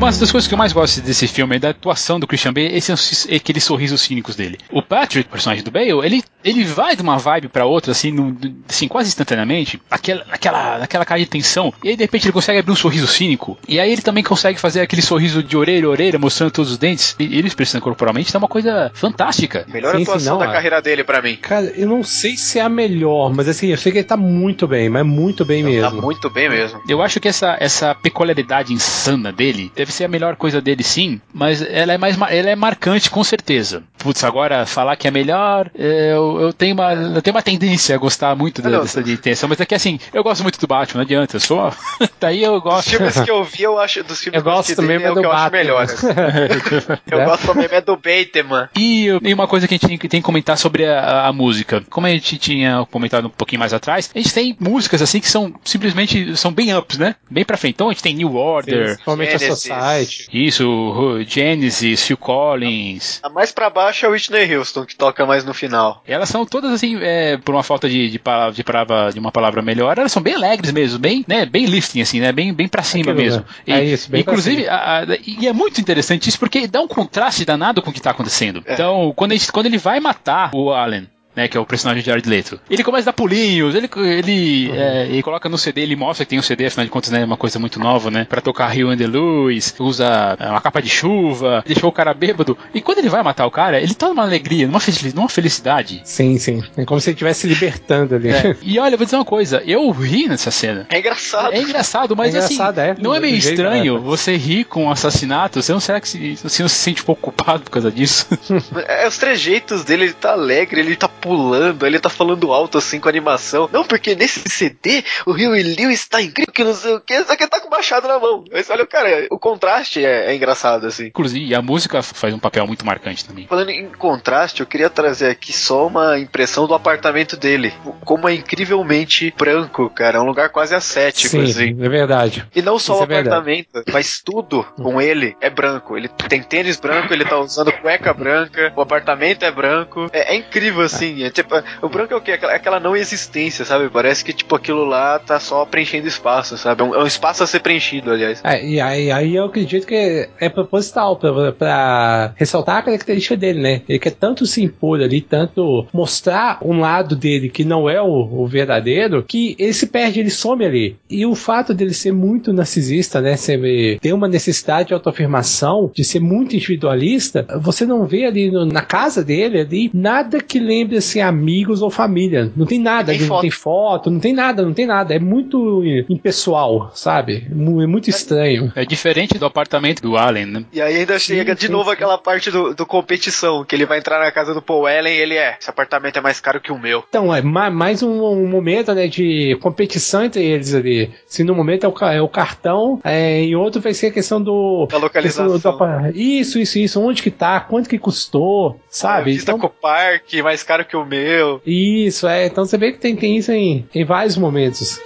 [0.00, 2.74] Uma das coisas que eu mais gosto desse filme é da atuação do Christian Bale,
[2.74, 2.90] esse
[3.30, 4.58] é aqueles sorrisos cínicos dele.
[4.72, 8.10] O Patrick, o personagem do Bale, ele, ele vai de uma vibe pra outra, assim,
[8.10, 8.34] no-
[8.66, 12.58] assim quase instantaneamente, aquela, aquela, aquela cara de tensão, e aí de repente ele consegue
[12.58, 15.90] abrir um sorriso cínico, e aí ele também consegue fazer aquele sorriso de orelha a
[15.90, 19.66] orelha, mostrando todos os dentes, e ele expressando corporalmente, tá uma coisa fantástica.
[19.68, 20.52] Melhor Sim, sim, atuação não, da é.
[20.54, 21.36] carreira dele pra mim.
[21.36, 24.16] Cara, eu não sei se é a melhor, mas assim, eu sei que ele tá
[24.16, 26.00] muito bem, mas muito bem Tá mesmo.
[26.02, 26.80] muito bem mesmo.
[26.88, 31.20] Eu acho que essa, essa peculiaridade insana dele deve ser a melhor coisa dele, sim,
[31.32, 33.82] mas ela é mais ma- ela é marcante com certeza.
[34.00, 37.94] Putz, agora falar que é melhor, é, eu, eu tenho uma eu tenho uma tendência
[37.94, 40.66] a gostar muito da- dessa de intenção, mas é que assim, eu gosto muito do
[40.66, 41.72] Batman, não adianta, eu sou
[42.18, 42.90] daí eu Dos gosto.
[42.90, 44.02] filmes que eu vi, eu acho.
[44.02, 45.58] Dos filmes Eu que gosto assisti também, dele, é do que eu acho Batman.
[45.58, 45.82] melhor.
[45.82, 46.06] assim.
[47.10, 47.24] Eu Né?
[47.24, 48.68] gosto também é do Bateman.
[48.76, 51.28] E, e uma coisa que a gente tem, que- tem que comentar sobre a, a-
[51.28, 51.82] a música.
[51.90, 55.28] Como a gente tinha comentado um pouquinho mais atrás, a gente tem músicas assim que
[55.28, 57.14] são simplesmente são bem ups, né?
[57.30, 57.74] Bem pra frente.
[57.74, 59.62] Então a gente tem New Order, Principalmente a Genesis.
[59.64, 60.28] Society.
[60.32, 63.20] isso, Genesis, Phil Collins.
[63.22, 66.02] A mais pra baixo é o Whitney Houston, que toca mais no final.
[66.06, 69.32] Elas são todas assim, é, por uma falta de, de, palavra, de, palavra, de uma
[69.32, 72.68] palavra melhor, elas são bem alegres mesmo, bem, né, bem lifting, assim, né, bem, bem
[72.68, 73.44] pra cima Aquilo, mesmo.
[73.66, 73.80] né?
[73.80, 76.88] É isso, bem pra Inclusive, a- a- e é muito interessante isso porque dá um
[76.88, 78.62] contraste danado com o que tá acontecendo.
[78.66, 78.74] É.
[78.74, 82.02] Então, quando, a gente- quando ele vai matar o Allen, né, que é o personagem
[82.02, 82.60] de Jared Leto.
[82.68, 84.74] Ele começa a dar pulinhos, ele, ele, Uhum.
[84.74, 87.24] é, ele coloca no CD, ele mostra que tem um CD, afinal de contas, né,
[87.24, 90.80] uma coisa muito nova, né, pra tocar Rio and the Luz, usa é, uma capa
[90.82, 92.56] de chuva, deixou o cara bêbado.
[92.74, 96.00] E quando ele vai matar o cara, ele tá numa alegria, numa, fel- numa felicidade.
[96.04, 96.62] Sim, sim.
[96.76, 98.30] É como se ele estivesse libertando ali.
[98.30, 98.56] É.
[98.62, 100.86] E olha, eu vou dizer uma coisa, eu ri nessa cena.
[100.90, 101.52] É engraçado.
[101.52, 102.96] É engraçado, mas É engraçado, assim, é.
[103.02, 103.98] não é meio estranho é.
[103.98, 105.62] você rir com um assassinato?
[105.62, 108.26] Você não será que se, você não se sente um pouco culpado por causa disso?
[108.86, 112.98] É, os trejeitos dele, ele tá alegre, ele tá pulando, ele tá falando alto assim
[112.98, 113.68] com a animação.
[113.72, 117.22] Não, porque nesse CD o Rio e Lewis tá incrível, que não sei o que,
[117.24, 118.44] só que tá com o machado na mão.
[118.50, 121.06] Mas olha, cara, o contraste é, é engraçado, assim.
[121.06, 123.46] Inclusive, a música faz um papel muito marcante também.
[123.46, 127.72] Falando em contraste, eu queria trazer aqui só uma impressão do apartamento dele.
[128.04, 130.18] Como é incrivelmente branco, cara.
[130.18, 131.76] É um lugar quase ascético, Sim, assim.
[131.80, 132.46] é verdade.
[132.54, 133.28] E não só Isso o é verdade.
[133.28, 135.96] apartamento, mas tudo com ele é branco.
[135.96, 140.08] Ele tem tênis branco, ele tá usando cueca branca, o apartamento é branco.
[140.12, 141.09] É, é incrível, assim.
[141.22, 142.32] É tipo, o branco é o quê?
[142.32, 143.88] Aquela, aquela não existência, sabe?
[143.90, 146.82] Parece que, tipo, aquilo lá tá só preenchendo espaço, sabe?
[146.82, 148.40] É um, é um espaço a ser preenchido, aliás.
[148.44, 153.82] É, e aí, aí eu acredito que é proposital pra, ressaltar a característica dele, né?
[153.88, 158.06] Ele quer tanto se impor ali, tanto mostrar um lado dele que não é o,
[158.42, 160.96] o verdadeiro, que ele se perde, ele some ali.
[161.08, 163.36] E o fato dele ser muito narcisista, né?
[163.36, 168.64] Ser, ter uma necessidade de autoafirmação, de ser muito individualista, você não vê ali no-
[168.64, 172.50] na casa dele ali nada que lembre assim amigos ou família.
[172.56, 173.40] Não tem nada, ali, não foto.
[173.42, 175.14] tem foto, não tem nada, não tem nada.
[175.14, 177.46] É muito impessoal, sabe?
[177.50, 178.72] É muito estranho.
[178.76, 180.64] É diferente do apartamento do Allen, né?
[180.72, 181.94] E aí ainda chega de sim, novo sim.
[181.94, 185.18] aquela parte do, do competição, que ele vai entrar na casa do Paul Allen e
[185.20, 187.02] ele é, esse apartamento é mais caro que o meu.
[187.08, 191.10] Então, é ma- mais um, um momento né, de competição entre eles ali.
[191.26, 194.40] Se no momento é o, é o cartão, é, em outro vai ser a questão
[194.42, 194.86] do.
[194.90, 195.58] Da localização.
[195.58, 197.00] do apa- isso, isso, isso.
[197.00, 197.60] Onde que tá?
[197.60, 198.80] Quanto que custou?
[198.88, 199.32] Sabe?
[199.32, 201.60] Vista Então, com o parque, mais caro que o meu.
[201.64, 202.46] isso, é.
[202.46, 205.00] Então você vê que tem, tem isso em, em vários momentos.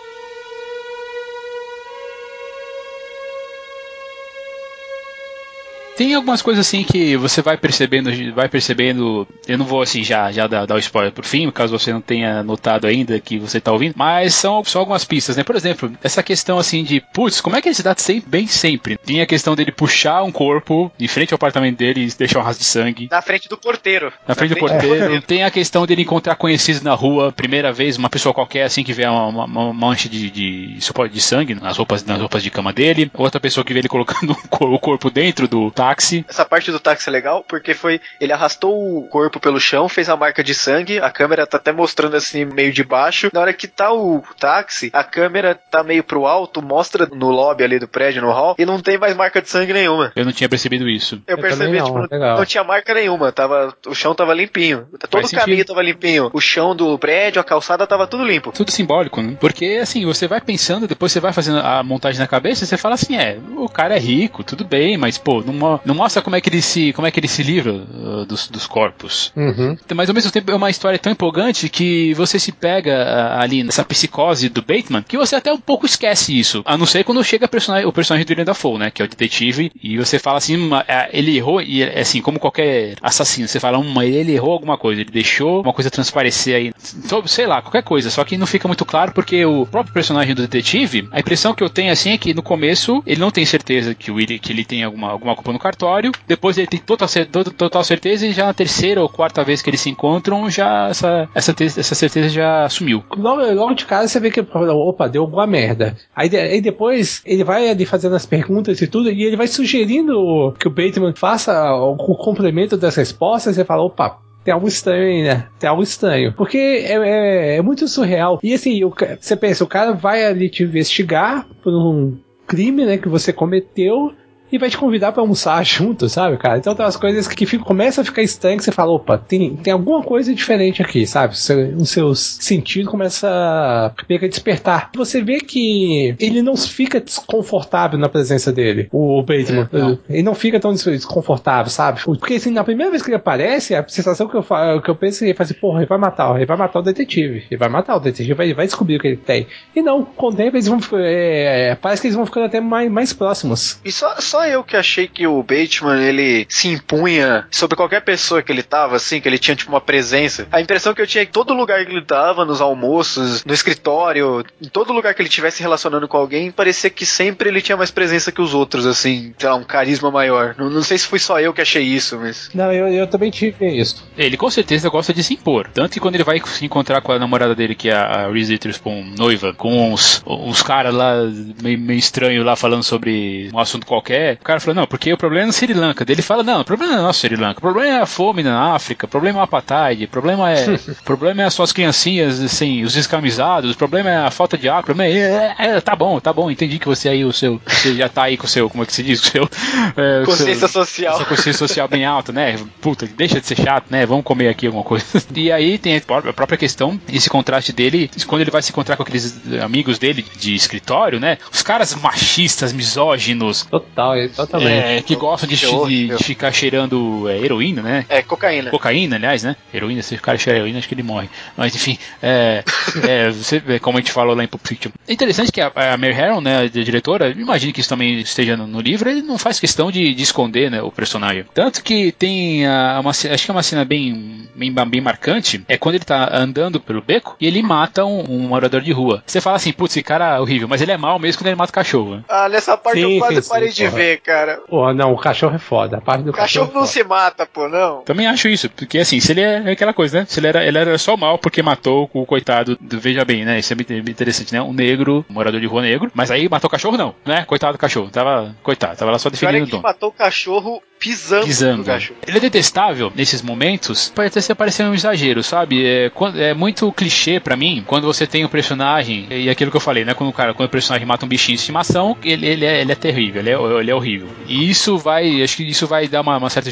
[5.97, 9.27] Tem algumas coisas assim que você vai percebendo, vai percebendo.
[9.47, 12.01] Eu não vou assim já, já dar, dar o spoiler por fim, caso você não
[12.01, 15.45] tenha notado ainda que você tá ouvindo, mas são só algumas pistas, né?
[15.45, 18.47] Por exemplo, essa questão assim de, putz, como é que ele se dá sempre, bem
[18.49, 18.97] sempre?
[18.99, 22.43] Tem a questão dele puxar um corpo em frente ao apartamento dele e deixar um
[22.43, 23.09] rastro de sangue.
[23.11, 24.13] Na frente do porteiro.
[24.27, 25.23] Na frente do porteiro.
[25.23, 28.93] Tem a questão dele encontrar conhecidos na rua, primeira vez, uma pessoa qualquer assim que
[28.93, 32.73] vê uma, uma- uma mancha de, de, de sangue nas roupas, nas roupas de cama
[32.73, 33.11] dele.
[33.15, 36.25] Outra pessoa que vê ele colocando o corpo dentro do táxi.
[36.29, 38.01] Essa parte do táxi é legal porque foi.
[38.21, 41.73] Ele arrastou o corpo pelo chão, fez a marca de sangue, a câmera tá até
[41.73, 43.31] mostrando assim meio de baixo.
[43.33, 47.65] Na hora que tá o táxi, a câmera tá meio pro alto, mostra no lobby
[47.65, 50.13] ali do prédio, no hall, e não tem mais marca de sangue nenhuma.
[50.17, 51.21] Eu não tinha percebido isso.
[51.27, 52.39] Eu, Eu percebi, não, tipo, legal.
[52.39, 54.87] não tinha marca nenhuma, tava, o chão tava limpinho.
[55.11, 55.69] Todo Faz o caminho sentido.
[55.69, 56.31] tava limpinho.
[56.33, 58.53] O chão do prédio, a calçada tava tudo limpo.
[58.53, 59.37] Tudo simbólico, né?
[59.41, 62.77] Porque assim, você vai pensando, depois você vai fazendo a montagem na cabeça, e você
[62.77, 65.43] fala assim, é, o cara é rico, tudo bem, mas pô,
[65.75, 67.73] não, mo- não mostra como é que ele se, como é que ele se livra
[67.73, 69.33] uh, dos, dos corpos.
[69.37, 69.77] Uhum.
[69.95, 73.63] Mas ao mesmo tempo é uma história tão empolgante que você se pega ah, ali
[73.63, 76.63] nessa psicose do Bateman que você até um pouco esquece isso.
[76.67, 78.91] A não ser quando chega personagem- o personagem do William Dafoe, né?
[78.91, 82.21] Que é o detetive, e você fala assim, "Hum, ah, ele errou, e é assim,
[82.21, 86.55] como qualquer assassino, você fala, hum, ele errou alguma coisa, ele deixou uma coisa transparecer
[86.57, 86.73] aí.
[87.05, 88.11] Então, sei lá, qualquer coisa.
[88.11, 91.63] Só que não fica muito claro porque o próprio personagem do detetive, a impressão que
[91.63, 94.65] eu tenho assim é que no começo ele não tem certeza que, o que ele
[94.65, 97.09] tem alguma, alguma culpa no cartório, depois ele tem total,
[97.57, 101.27] total certeza e já na terceira ou quarta vez que eles se encontram, já essa,
[101.35, 103.03] essa, essa certeza já sumiu.
[103.17, 105.97] Logo, logo de cara você vê que, opa, deu alguma merda.
[106.15, 110.55] Aí, aí depois ele vai ali fazendo as perguntas e tudo, e ele vai sugerindo
[110.59, 114.19] que o Bateman faça o, complemento das respostas, e você fala, opa.
[114.45, 115.47] Tem algo estranho aí, né?
[115.59, 116.35] Tem algo estranho.
[116.35, 118.39] Porque é, é, é muito surreal.
[118.43, 122.99] E assim, o você pensa, o cara vai ali te investigar por um crime, né,
[122.99, 124.13] que você cometeu
[124.55, 126.59] e vai te convidar pra almoçar junto, sabe, cara?
[126.59, 129.57] Então tem umas coisas que ficam, começa a ficar estranho que você fala, opa, tem,
[129.57, 131.37] tem alguma coisa diferente aqui, sabe?
[131.39, 134.91] Seu- Os seus sentidos começam a meio que a despertar.
[134.95, 139.69] Você vê que ele não fica desconfortável na presença dele, o Bateman.
[139.73, 139.99] É, não.
[140.09, 142.01] Ele não fica tão des- desconfortável, sabe?
[142.05, 144.95] Porque assim, na primeira vez que ele aparece, a sensação que eu, fa- que eu
[144.95, 147.45] penso é ele assim, porra, ele vai matar, ele vai matar o detetive.
[147.51, 149.47] Ele vai matar o detetive, vai, vai descobrir o que ele tem.
[149.75, 152.61] E não, com o tempo eles vão ficar- é, parece que eles vão ficando até
[152.61, 153.79] mais, mais próximos.
[153.85, 158.43] E só, só eu que achei que o Bateman, ele se impunha sobre qualquer pessoa
[158.43, 160.47] que ele tava, assim, que ele tinha, tipo, uma presença.
[160.51, 163.53] A impressão que eu tinha é que todo lugar que ele tava, nos almoços, no
[163.53, 167.77] escritório, em todo lugar que ele estivesse relacionando com alguém, parecia que sempre ele tinha
[167.77, 170.55] mais presença que os outros, assim, sei lá, um carisma maior.
[170.59, 172.51] Não, não sei se fui só eu que achei isso, mas...
[172.55, 174.07] Não, eu, eu também tive isso.
[174.17, 175.69] Ele com certeza gosta de se impor.
[175.73, 178.53] Tanto que quando ele vai se encontrar com a namorada dele, que é a Reese
[178.53, 181.15] Witherspoon, noiva, com uns, uns caras lá
[181.63, 184.34] meio, meio estranhos lá falando sobre um assunto qualquer?
[184.41, 186.05] O cara falou, não, porque o problema é no Sri Lanka.
[186.09, 187.59] Ele fala, não, o problema não é nosso Sri Lanka.
[187.59, 189.07] O problema é a fome na África.
[189.07, 190.05] O problema é o apartheid.
[190.05, 190.67] O problema é,
[191.01, 193.73] o problema é as suas criancinhas, assim, os descamisados.
[193.73, 194.81] O problema é a falta de ar.
[194.81, 196.51] O problema é, é, é, tá bom, tá bom.
[196.51, 198.87] Entendi que você aí, o seu, você já tá aí com o seu, como é
[198.87, 199.21] que se diz?
[199.21, 199.49] O seu,
[199.97, 201.17] é, Consciência seu- social.
[201.17, 202.57] Sua consciência social bem alta, né?
[202.81, 204.05] Puta, deixa de ser chato, né?
[204.07, 205.05] Vamos comer aqui alguma coisa.
[205.35, 208.97] E aí tem a a própria questão, esse contraste dele, quando ele vai se encontrar
[208.97, 211.39] com aqueles amigos dele de escritório, né?
[211.53, 214.73] Os caras machistas, misóginos, Total, totalmente.
[214.99, 218.07] é, que gostam de, Que de- de ficar cheirando é, heroína, né?
[218.09, 218.71] É, cocaína.
[218.71, 219.57] Cocaína, aliás, né?
[219.73, 221.29] Heroína, se o cara cheira heroína, acho que ele morre.
[221.57, 222.63] Mas enfim, é,
[223.09, 224.91] é, você como a gente falou lá em Pulp Fiction.
[225.07, 228.57] É interessante que a, a Mary Harron, né, a diretora, imagine que isso também esteja
[228.57, 231.45] no, no livro, ele não faz questão de, de esconder, né, o personagem.
[231.55, 235.77] Tanto que tem a, uma, acho que é uma cena bem, bem, bem marcante, é
[235.77, 239.23] quando ele tá andando pelo beco e ele mata um, um morador de rua.
[239.27, 241.57] Você fala assim, putz, esse cara é horrível, mas ele é mal mesmo quando ele
[241.57, 242.17] mata o cachorro.
[242.17, 242.25] né?
[242.29, 243.97] Ah, nessa parte Sim, eu quase sim, parei sim, de porra.
[243.97, 244.61] ver, cara.
[244.69, 245.99] Pô, não, o cachorro é foda.
[245.99, 246.79] A parte do O cachorro cachorro.
[246.81, 248.03] não é se mata, pô, não.
[248.03, 250.27] Também acho isso, porque assim, se ele é, é aquela coisa, né?
[250.29, 253.59] Se ele era, ele era só mal porque matou o coitado do, veja bem, né?
[253.59, 254.61] Isso é bem interessante, né?
[254.63, 257.45] Um negro, um morador de rua negro, mas aí matou o cachorro não, né?
[257.45, 259.83] Coitado do cachorro, tava, coitado, tava lá só é defendendo o que dono.
[259.83, 261.85] matou o cachorro pisando, Pisando.
[261.85, 262.17] no.
[262.27, 265.85] Ele é detestável nesses momentos, pode até ser parecer um exagero, sabe?
[265.87, 269.81] É, é muito clichê pra mim quando você tem um personagem, e aquilo que eu
[269.81, 270.15] falei, né?
[270.15, 272.93] Quando o cara, quando o personagem mata um bichinho de estimação, ele, ele, é, ele
[272.93, 274.29] é terrível, ele é, ele é horrível.
[274.47, 276.71] E isso vai, acho que isso vai dar uma, uma certa,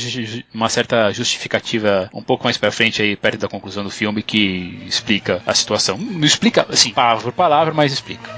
[0.55, 4.83] uma certa justificativa um pouco mais pra frente aí, perto da conclusão do filme, que
[4.87, 5.99] explica a situação.
[5.99, 8.31] Não explica, assim, palavra por palavra, mas explica.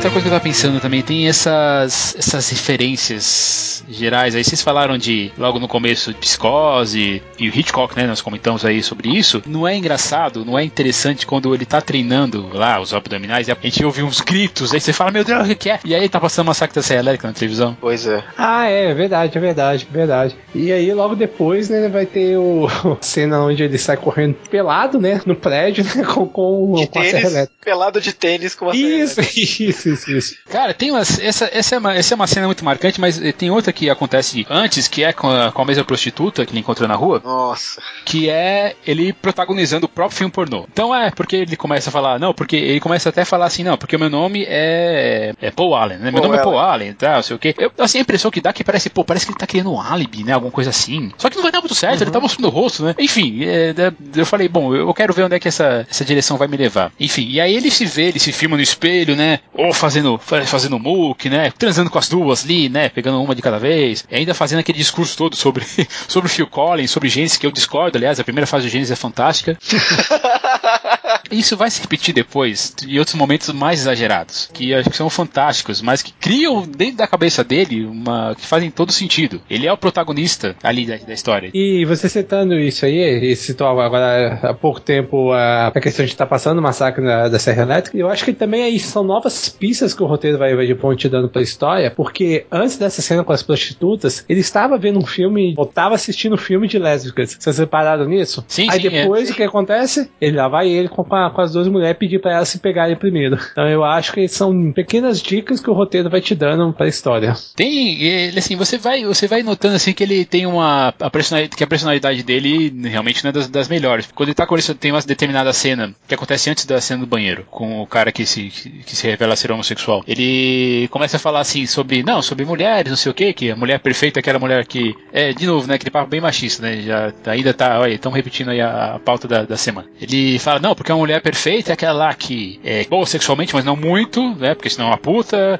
[0.00, 4.42] Outra coisa que eu tava pensando também, tem essas, essas referências gerais aí.
[4.42, 8.06] Vocês falaram de, logo no começo, de psicose e o Hitchcock, né?
[8.06, 9.42] Nós comentamos aí sobre isso.
[9.46, 13.56] Não é engraçado, não é interessante quando ele tá treinando lá os abdominais e a
[13.60, 15.80] gente ouve uns gritos, aí você fala, meu Deus, o que que é?
[15.84, 17.76] E aí tá passando Massacre da Serra Elétrica na televisão.
[17.78, 18.24] Pois é.
[18.38, 20.34] Ah, é, é verdade, é verdade, é verdade.
[20.54, 22.66] E aí logo depois, né, vai ter o
[22.98, 26.98] a cena onde ele sai correndo pelado, né, no prédio, né, com, com, De com
[26.98, 27.64] a serra tênis, elétrica.
[27.64, 29.40] pelado de tênis com a serra Isso, elétrica.
[29.68, 30.36] isso, isso, isso.
[30.48, 33.50] Cara, tem umas, essa, essa, é uma, essa é uma cena muito marcante, mas tem
[33.50, 36.88] outra que acontece antes, que é com a, com a mesma prostituta que ele encontrou
[36.88, 37.20] na rua.
[37.24, 37.80] Nossa.
[38.04, 40.66] que é ele protagonizando o próprio filme pornô.
[40.72, 43.62] Então é porque ele começa a falar, não, porque ele começa até a falar assim,
[43.62, 46.10] não, porque o meu nome é, é Paul Allen, né?
[46.10, 46.52] Meu Paul nome é Allen.
[46.52, 47.54] Paul Allen, tá, não sei o quê.
[47.58, 49.72] Eu, assim, a impressão que dá é que parece, pô, parece que ele tá criando
[49.72, 50.32] um álibi, né?
[50.32, 51.12] Alguma coisa assim.
[51.16, 52.94] Só que não vai dar muito certo, ele tá mostrando o rosto, né?
[52.98, 56.36] Enfim, é, é, eu falei, bom, eu quero ver onde é que essa, essa direção
[56.36, 56.92] vai me levar.
[56.98, 59.40] Enfim, e aí ele se vê, ele se filma no espelho, né?
[59.54, 61.50] Ou fazendo, fa- fazendo muque, né?
[61.58, 62.88] Transando com as duas ali, né?
[62.88, 64.04] Pegando uma de cada vez.
[64.10, 65.64] E ainda fazendo aquele discurso todo sobre,
[66.06, 68.92] sobre o Phil Collins, sobre Gênesis, que eu discordo, aliás, a primeira fase do Gênesis
[68.92, 69.58] é fantástica.
[71.30, 75.80] Isso vai se repetir depois, em outros momentos mais exagerados, que acho que são fantásticos,
[75.80, 78.34] mas que criam dentro da cabeça dele uma.
[78.34, 79.40] que fazem todo sentido.
[79.48, 81.50] Ele é o protagonista ali da, da história.
[81.54, 86.12] E você citando isso aí, e citou agora há pouco tempo a, a questão de
[86.12, 89.48] estar passando o massacre na- da Serra Elétrica, eu acho que também aí são novas
[89.48, 93.22] pistas que o roteiro vai, vai de ponte dando pra história, porque antes dessa cena
[93.24, 97.36] com as prostitutas, ele estava vendo um filme, ou estava assistindo um filme de lésbicas.
[97.38, 98.44] Vocês repararam nisso?
[98.48, 99.32] Sim, aí sim, depois é.
[99.32, 100.10] o que acontece?
[100.20, 103.38] Ele lá vai ele com, com as duas mulheres pedir pra elas se pegarem primeiro.
[103.52, 107.34] Então eu acho que são pequenas dicas que o roteiro vai te dando pra história.
[107.54, 111.56] Tem, ele, assim, você vai, você vai notando assim que ele tem uma a personalidade,
[111.56, 114.08] que a personalidade dele realmente não é das, das melhores.
[114.14, 117.06] Quando ele tá com isso, tem uma determinada cena que acontece antes da cena do
[117.06, 118.48] banheiro, com o cara que se
[118.86, 120.04] que se revela ser homossexual.
[120.06, 123.56] Ele começa a falar assim sobre, não, sobre mulheres, não sei o que, que a
[123.56, 126.82] mulher perfeita é aquela mulher que é de novo, né, aquele papo bem machista, né?
[126.82, 129.88] Já ainda tá, olha, estão repetindo aí a, a pauta da, da semana.
[130.00, 133.64] Ele fala, não, porque uma mulher perfeita é aquela lá que é boa sexualmente, mas
[133.64, 134.54] não muito, né?
[134.54, 135.58] Porque senão é uma puta,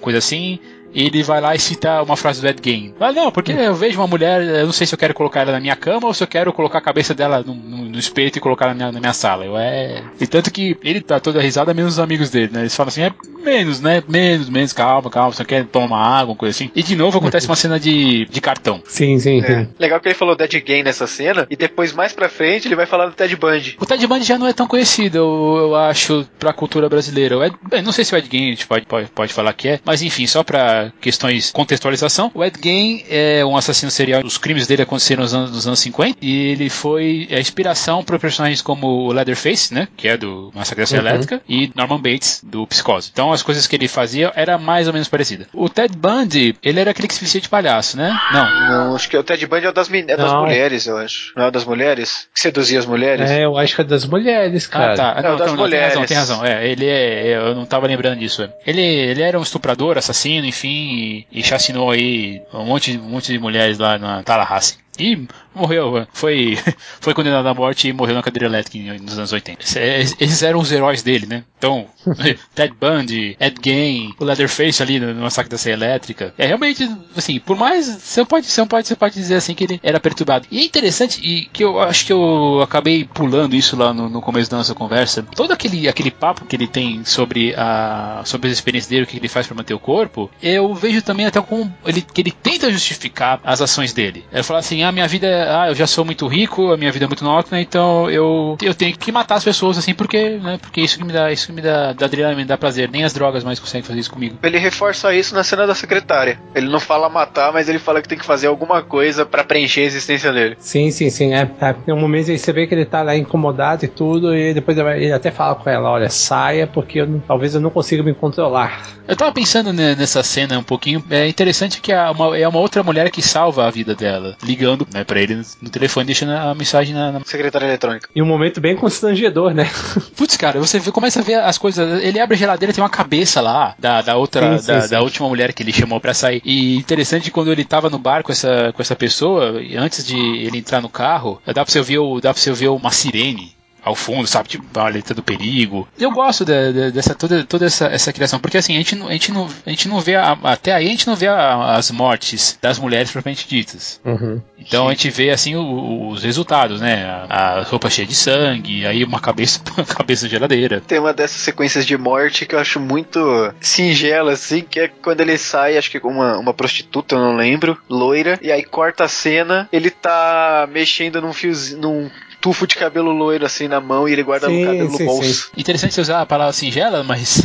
[0.00, 0.58] coisa assim
[0.96, 2.94] ele vai lá e cita uma frase do Ed Gein.
[2.98, 5.52] Ah, não, porque eu vejo uma mulher, eu não sei se eu quero colocar ela
[5.52, 8.32] na minha cama ou se eu quero colocar a cabeça dela no, no, no espelho
[8.34, 9.44] e colocar na minha, na minha sala.
[9.44, 10.02] Eu, é...
[10.20, 12.60] E tanto que ele tá toda risada, menos os amigos dele, né?
[12.60, 13.12] Eles falam assim, é
[13.44, 14.02] menos, né?
[14.08, 16.70] Menos, menos, calma, calma, você quer tomar água, uma coisa assim.
[16.74, 18.82] E de novo acontece uma cena de, de cartão.
[18.86, 19.52] Sim, sim, sim.
[19.52, 19.68] É.
[19.78, 22.86] Legal que ele falou Dead Game nessa cena, e depois mais pra frente ele vai
[22.86, 23.76] falar do Ted Bundy.
[23.80, 27.46] O Ted Bundy já não é tão conhecido, eu, eu acho, pra cultura brasileira.
[27.46, 29.68] Ed, bem, não sei se o Ed Gein a gente pode, pode, pode falar que
[29.68, 34.22] é, mas enfim, só pra questões contextualização, o Ed Gein é um assassino serial.
[34.24, 38.18] Os crimes dele aconteceram nos anos, nos anos 50 e ele foi a inspiração para
[38.18, 40.98] personagens como o Leatherface, né, que é do Massacre da Uhum.
[41.08, 43.10] Elétrica, e Norman Bates do Psicose.
[43.12, 45.46] Então, as coisas que ele fazia era mais ou menos parecida.
[45.52, 48.16] O Ted Bundy, ele era aquele que se vestia de palhaço, né?
[48.32, 48.46] Não.
[48.68, 50.40] Não, acho que o Ted Bundy é o das, é das Não.
[50.42, 51.32] mulheres, eu acho.
[51.36, 52.28] Não é das mulheres?
[52.34, 53.30] Que seduzia as mulheres?
[53.30, 54.92] É, eu acho que é das mulheres, cara.
[54.92, 55.14] Ah, tá.
[55.18, 56.08] É, Não, o das não, não, tem razão, mulheres.
[56.08, 56.44] tem razão.
[56.44, 57.36] É, ele é.
[57.36, 58.42] Eu não tava lembrando disso.
[58.42, 58.50] é.
[58.66, 63.32] Ele, ele era um estuprador, assassino, enfim, e, e chacinou aí um monte, um monte
[63.32, 64.78] de mulheres lá na Tallahassee.
[64.98, 65.26] E
[65.56, 66.58] morreu, foi,
[67.00, 69.62] foi condenado à morte e morreu na cadeira elétrica nos anos 80.
[69.62, 71.44] Esses- Esses eram os heróis dele, né?
[71.58, 71.86] Então,
[72.54, 76.34] Ted Bundy, Ed Gein, o Leatherface ali no, massacre da Serra Elétrica.
[76.38, 77.86] É realmente, assim, por mais.
[77.86, 80.46] Você pode, você pode, você pode dizer assim que ele era perturbado.
[80.50, 84.20] E é interessante, e que eu acho que eu acabei pulando isso lá no, no
[84.20, 85.22] começo da nossa conversa.
[85.34, 89.16] Todo aquele, aquele papo que ele tem sobre, a, sobre as experiências dele, o que
[89.16, 92.70] ele faz para manter o corpo, eu vejo também até como ele, que ele tenta
[92.70, 94.24] justificar as ações dele.
[94.32, 96.90] Ele fala assim: ah, minha vida, é- ah, eu já sou muito rico, a minha
[96.92, 100.58] vida é muito nótona, então eu, eu tenho que matar as pessoas assim, porque, né,
[100.60, 102.90] porque isso que me dá, isso que me dá, dá adrenalina, me dá prazer.
[102.90, 104.38] Nem as drogas mais conseguem fazer isso comigo.
[104.42, 106.38] Ele reforça isso na cena da secretária.
[106.54, 109.82] Ele não fala matar, mas ele fala que tem que fazer alguma coisa pra preencher
[109.82, 110.56] a existência dele.
[110.58, 111.34] Sim, sim, sim.
[111.34, 114.34] É, é, tem um momento aí você vê que ele tá lá incomodado e tudo,
[114.34, 118.02] e depois ele até fala com ela, olha, saia, porque eu talvez eu não consiga
[118.02, 118.82] me controlar.
[119.06, 121.02] Eu tava pensando ne- nessa cena um pouquinho.
[121.10, 124.86] É interessante que a- uma- é uma outra mulher que salva a vida dela, ligando
[124.92, 128.08] né, para ele no, no telefone, deixando a mensagem na, na- Secretária eletrônica.
[128.14, 129.68] E um momento bem constrangedor, né?
[130.16, 132.02] Putz, cara, você começa a ver as coisas.
[132.02, 134.90] Ele abre a geladeira, tem uma cabeça lá da, da outra, Sim, da, sim.
[134.90, 136.40] da última mulher que ele chamou pra sair.
[136.44, 140.16] E interessante quando ele tava no bar com essa, com essa pessoa, e antes de
[140.16, 143.55] ele entrar no carro, dá pra você ouvir, o- dá pra você ouvir uma sirene.
[143.86, 144.48] Ao fundo, sabe?
[144.48, 145.86] Tipo, a letra do perigo.
[145.96, 149.06] Eu gosto da- da- dessa, toda, toda essa, essa criação, porque assim, a gente, não-
[149.06, 151.76] a gente, não, a gente não vê, a- até aí a gente não vê a-
[151.76, 154.00] as mortes das mulheres propriamente ditas.
[154.04, 154.42] Uhum.
[154.58, 157.04] Então a gente vê assim o- os resultados, né?
[157.28, 159.60] A, a roupa cheia de sangue, aí uma cabeça,
[159.96, 160.80] cabeça na geladeira.
[160.84, 163.20] Tem uma dessas sequências de morte que eu acho muito
[163.60, 167.36] singela, assim, que é quando ele sai, acho que com uma, uma prostituta, eu não
[167.36, 172.10] lembro, loira, e aí corta a cena, ele tá mexendo num fiozinho, num
[172.46, 175.10] tufo de cabelo loiro assim na mão e ele guarda Sim, o cabelo sim, no
[175.10, 175.50] bolso.
[175.56, 177.42] Interessante você usar a palavra singela, mas.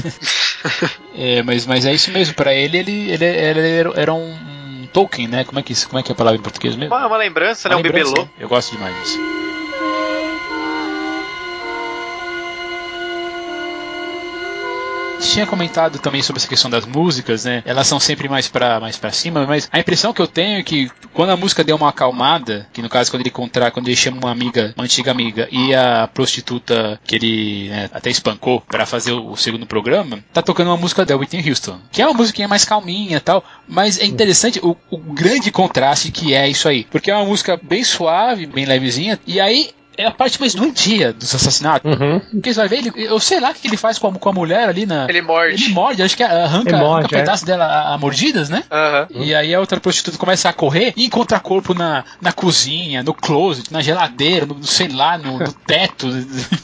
[1.18, 4.88] é, mas, mas é isso mesmo, pra ele ele, ele, ele era, era um, um
[4.93, 5.43] token, né?
[5.43, 6.93] Como é, que, como é que é a palavra em português mesmo?
[6.93, 7.76] Uma, uma lembrança, né?
[7.76, 8.12] Uma Um lembrança.
[8.12, 8.30] bibelô.
[8.39, 9.30] Eu gosto demais disso.
[15.32, 17.63] Tinha comentado também sobre essa questão das músicas, né?
[17.65, 20.63] Elas são sempre mais pra, mais pra cima, mas a impressão que eu tenho é
[20.63, 23.95] que quando a música deu uma acalmada, que no caso quando ele encontrar, quando ele
[23.95, 28.86] chama uma amiga, uma antiga amiga, e a prostituta que ele né, até espancou pra
[28.86, 32.47] fazer o, segundo programa, tá tocando uma música da Whitney Houston, que é uma musiquinha
[32.47, 37.09] mais calminha tal, mas é interessante o, o grande contraste que é isso aí, porque
[37.09, 39.71] é uma música bem suave, bem levezinha, e aí
[40.02, 41.89] é a parte mais doentia dos assassinatos.
[41.91, 42.20] Uhum.
[42.20, 44.30] Porque você vai ver, ele, eu sei lá o que ele faz com a, com
[44.30, 45.06] a mulher ali na.
[45.10, 45.64] Ele morde.
[45.64, 47.20] Ele morde, acho que arranca, morde, arranca é.
[47.20, 48.64] pedaços dela a, a mordidas, né?
[48.72, 49.08] Aham.
[49.12, 53.14] E aí a outra prostituta começa a correr e encontra corpo na, na cozinha, no
[53.14, 56.08] closet, na geladeira, no, sei lá, no, no teto.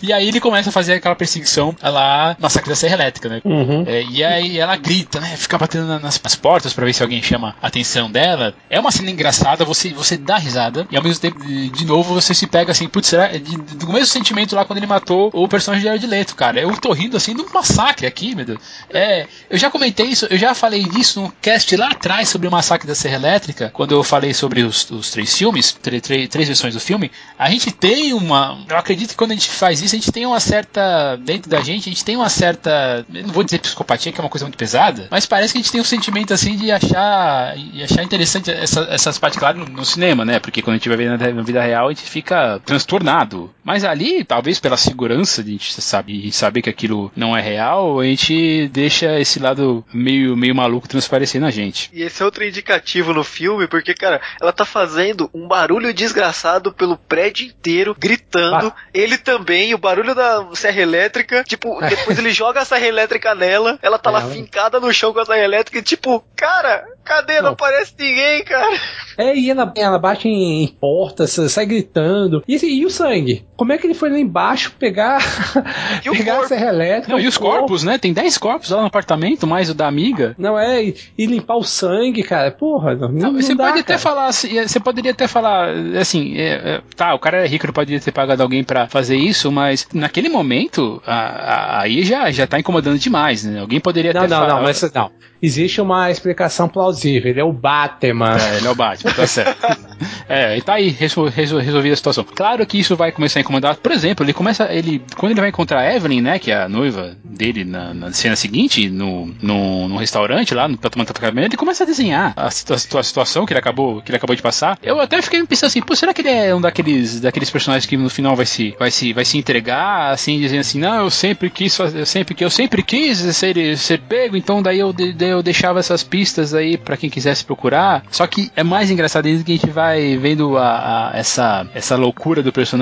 [0.02, 3.42] E aí ele começa a fazer aquela perseguição lá, massacre da Serra Elétrica, né?
[3.44, 3.84] Uhum.
[3.88, 5.36] É, e aí ela grita, né?
[5.38, 8.54] Fica batendo na- nas, nas portas pra ver se alguém chama a atenção dela.
[8.70, 12.14] É uma cena engraçada, você, você dá risada, e ao mesmo tempo, de, de novo,
[12.14, 13.27] você se pega assim, putz, será?
[13.28, 16.60] De, do mesmo sentimento lá quando ele matou o personagem de Jared Leto, cara.
[16.60, 18.60] Eu tô rindo assim de um massacre aqui, meu Deus.
[18.90, 22.52] É, eu já comentei isso, eu já falei disso no cast lá atrás sobre o
[22.52, 26.74] massacre da Serra Elétrica, quando eu falei sobre os, os três filmes, tre- três versões
[26.74, 27.12] do filme.
[27.38, 28.58] A gente tem uma.
[28.70, 31.16] Eu acredito que quando a gente faz isso, a gente tem uma certa.
[31.18, 33.06] Dentro da gente, a gente tem uma certa.
[33.10, 35.72] Não vou dizer psicopatia, que é uma coisa muito pesada, mas parece que a gente
[35.72, 37.56] tem um sentimento assim de achar.
[37.56, 40.40] de achar interessante essa- essas partes, claro, no, no cinema, né?
[40.40, 43.17] Porque quando a gente vai ver na, na vida real, a gente fica transtornado.
[43.64, 48.00] Mas ali, talvez pela segurança de a gente sabe, saber que aquilo não é real,
[48.00, 51.90] a gente deixa esse lado meio, meio maluco transparecer na gente.
[51.94, 56.72] E esse é outro indicativo no filme, porque, cara, ela tá fazendo um barulho desgraçado
[56.72, 58.72] pelo prédio inteiro, gritando.
[58.94, 61.44] Ele também, o barulho da serra elétrica.
[61.44, 65.14] Tipo, depois ele joga a serra elétrica nela, ela tá lá Ela- fincada no chão
[65.14, 67.38] com a serra elétrica e, tipo, cara, cadê?
[67.38, 67.52] Não, Não.
[67.52, 68.80] aparece ninguém, cara.
[69.18, 72.44] É, e ela, ela bate em, em portas, sai gritando.
[72.48, 73.46] E, e o sangue?
[73.56, 75.20] Como é que ele foi lá embaixo pegar,
[76.06, 76.50] E pegar a corpo?
[76.50, 77.12] serra elétrica?
[77.12, 77.60] Não, e os corpo?
[77.60, 77.98] corpos, né?
[77.98, 80.36] Tem 10 corpos lá no apartamento, mais o da amiga.
[80.38, 82.52] Não é, e, e limpar o sangue, cara.
[82.52, 84.00] Porra, não, Não, não você dá, pode até cara.
[84.00, 85.70] falar, assim, é, você poderia até falar,
[86.00, 89.16] assim, é, é, tá, o cara é rico, ele poderia ter pagado alguém pra fazer
[89.18, 93.60] isso, mas naquele momento, a- a- aí já, já tá incomodando demais, né?
[93.60, 94.56] Alguém poderia Não, até não, falar.
[94.56, 95.12] não, mas não.
[95.42, 98.38] Existe uma explicação plausível plausível, ele é o Batman.
[98.38, 99.58] É, ele é o Batman, tá certo.
[100.30, 102.24] é, e tá aí, resol, resol, resolvida a situação.
[102.24, 103.76] Claro que isso vai começar a incomodar.
[103.78, 104.72] Por exemplo, ele começa.
[104.72, 106.40] ele Quando ele vai encontrar a Evelyn, né?
[106.40, 110.78] Que é a noiva dele na, na cena seguinte, no, no, no restaurante lá, no,
[110.78, 114.10] pra tomar café ele começa a desenhar a, a, a, situação que ele acabou que
[114.12, 114.78] ele acabou de passar.
[114.82, 117.98] Eu até fiquei pensando assim, pô, será que ele é um daqueles, daqueles personagens que
[117.98, 121.50] no final vai se, vai se, vai se entregar, assim, dizendo assim, não, eu sempre
[121.50, 125.44] quis fazer, eu sempre que eu sempre quis ser, ser pego, então daí eu, eu
[125.44, 128.04] deixava essas pistas aí para quem quisesse procurar.
[128.10, 131.96] Só que é mais engraçado ainda que a gente vai vendo a, a, essa, essa
[131.96, 132.77] loucura do personagem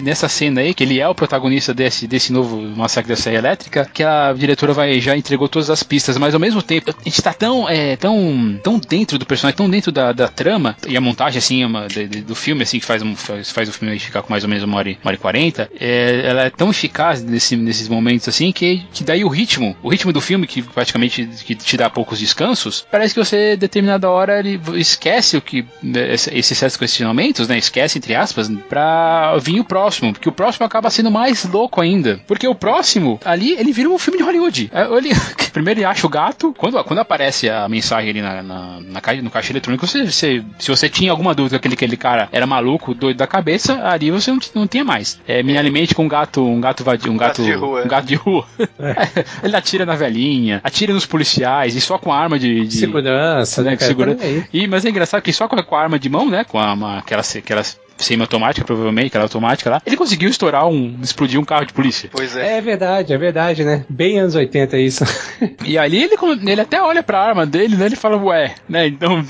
[0.00, 3.88] nessa cena aí, que ele é o protagonista desse, desse novo massacre da Serra Elétrica,
[3.92, 7.22] que a diretora vai já entregou todas as pistas, mas ao mesmo tempo a gente
[7.22, 11.00] tá tão, é, tão, tão dentro do personagem, tão dentro da, da trama, e a
[11.00, 13.72] montagem assim é uma, de, de, do filme, assim, que faz, um, faz, faz o
[13.72, 16.50] filme ficar com mais ou menos uma hora, uma hora e quarenta, é, ela é
[16.50, 20.46] tão eficaz nesse, nesses momentos assim que, que daí o ritmo, o ritmo do filme,
[20.46, 25.42] que praticamente que te dá poucos descansos, parece que você, determinada hora, ele esquece o
[25.42, 27.58] que né, esses certos questionamentos, né?
[27.58, 32.20] Esquece, entre aspas, pra vir o próximo, porque o próximo acaba sendo mais louco ainda.
[32.26, 34.70] Porque o próximo, ali, ele vira um filme de Hollywood.
[34.72, 35.10] É, ele,
[35.52, 39.22] primeiro ele acha o gato, quando, quando aparece a mensagem ali na, na, na caixa,
[39.22, 42.46] no caixa eletrônico, você, você, se você tinha alguma dúvida que aquele, aquele cara era
[42.46, 45.20] maluco, doido da cabeça, ali você não, não tinha mais.
[45.26, 47.82] É, me alimente com um gato, um gato vadio, um gato, gato de rua.
[47.82, 48.46] Um gato de rua.
[48.78, 49.24] É.
[49.46, 52.66] ele atira na velhinha, atira nos policiais, e só com a arma de.
[52.66, 53.76] de segurança, né?
[53.76, 54.24] Cara, segurança.
[54.52, 56.44] E, mas é engraçado que só com a, com a arma de mão, né?
[56.44, 57.62] Com a, uma, aquela, aquela
[57.96, 60.98] semi-automática, provavelmente, aquela automática lá, ele conseguiu estourar um.
[61.02, 62.08] explodir um carro de polícia.
[62.12, 62.58] Pois é.
[62.58, 63.84] É verdade, é verdade, né?
[63.88, 65.04] Bem anos 80 isso.
[65.64, 66.16] e ali ele,
[66.46, 67.86] ele até olha pra arma dele, né?
[67.86, 68.86] Ele fala, ué, né?
[68.86, 69.24] Então.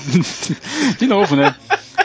[0.99, 1.55] de novo, né?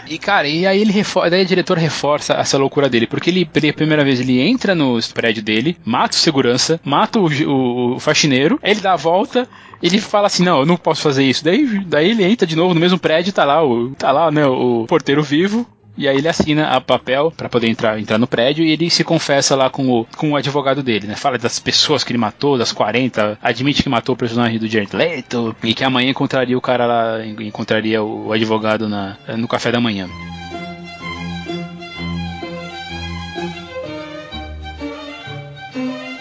[0.09, 3.45] E, cara, e aí ele reforça, daí a diretora reforça essa loucura dele, porque ele,
[3.45, 8.01] pela primeira vez, ele entra no prédio dele, mata o segurança, mata o, o, o
[8.01, 9.49] faxineiro, ele dá a volta,
[9.83, 11.45] ele fala assim, não, eu não posso fazer isso.
[11.45, 14.45] Daí, daí ele entra de novo no mesmo prédio, tá lá o, tá lá, né,
[14.47, 18.65] o porteiro vivo, e aí ele assina a papel para poder entrar, entrar no prédio
[18.65, 21.17] e ele se confessa lá com o, com o advogado dele, né?
[21.17, 24.95] Fala das pessoas que ele matou, das 40, admite que matou o personagem do Jared
[24.95, 29.81] Leto e que amanhã encontraria o cara lá, encontraria o advogado na, no café da
[29.81, 30.09] manhã.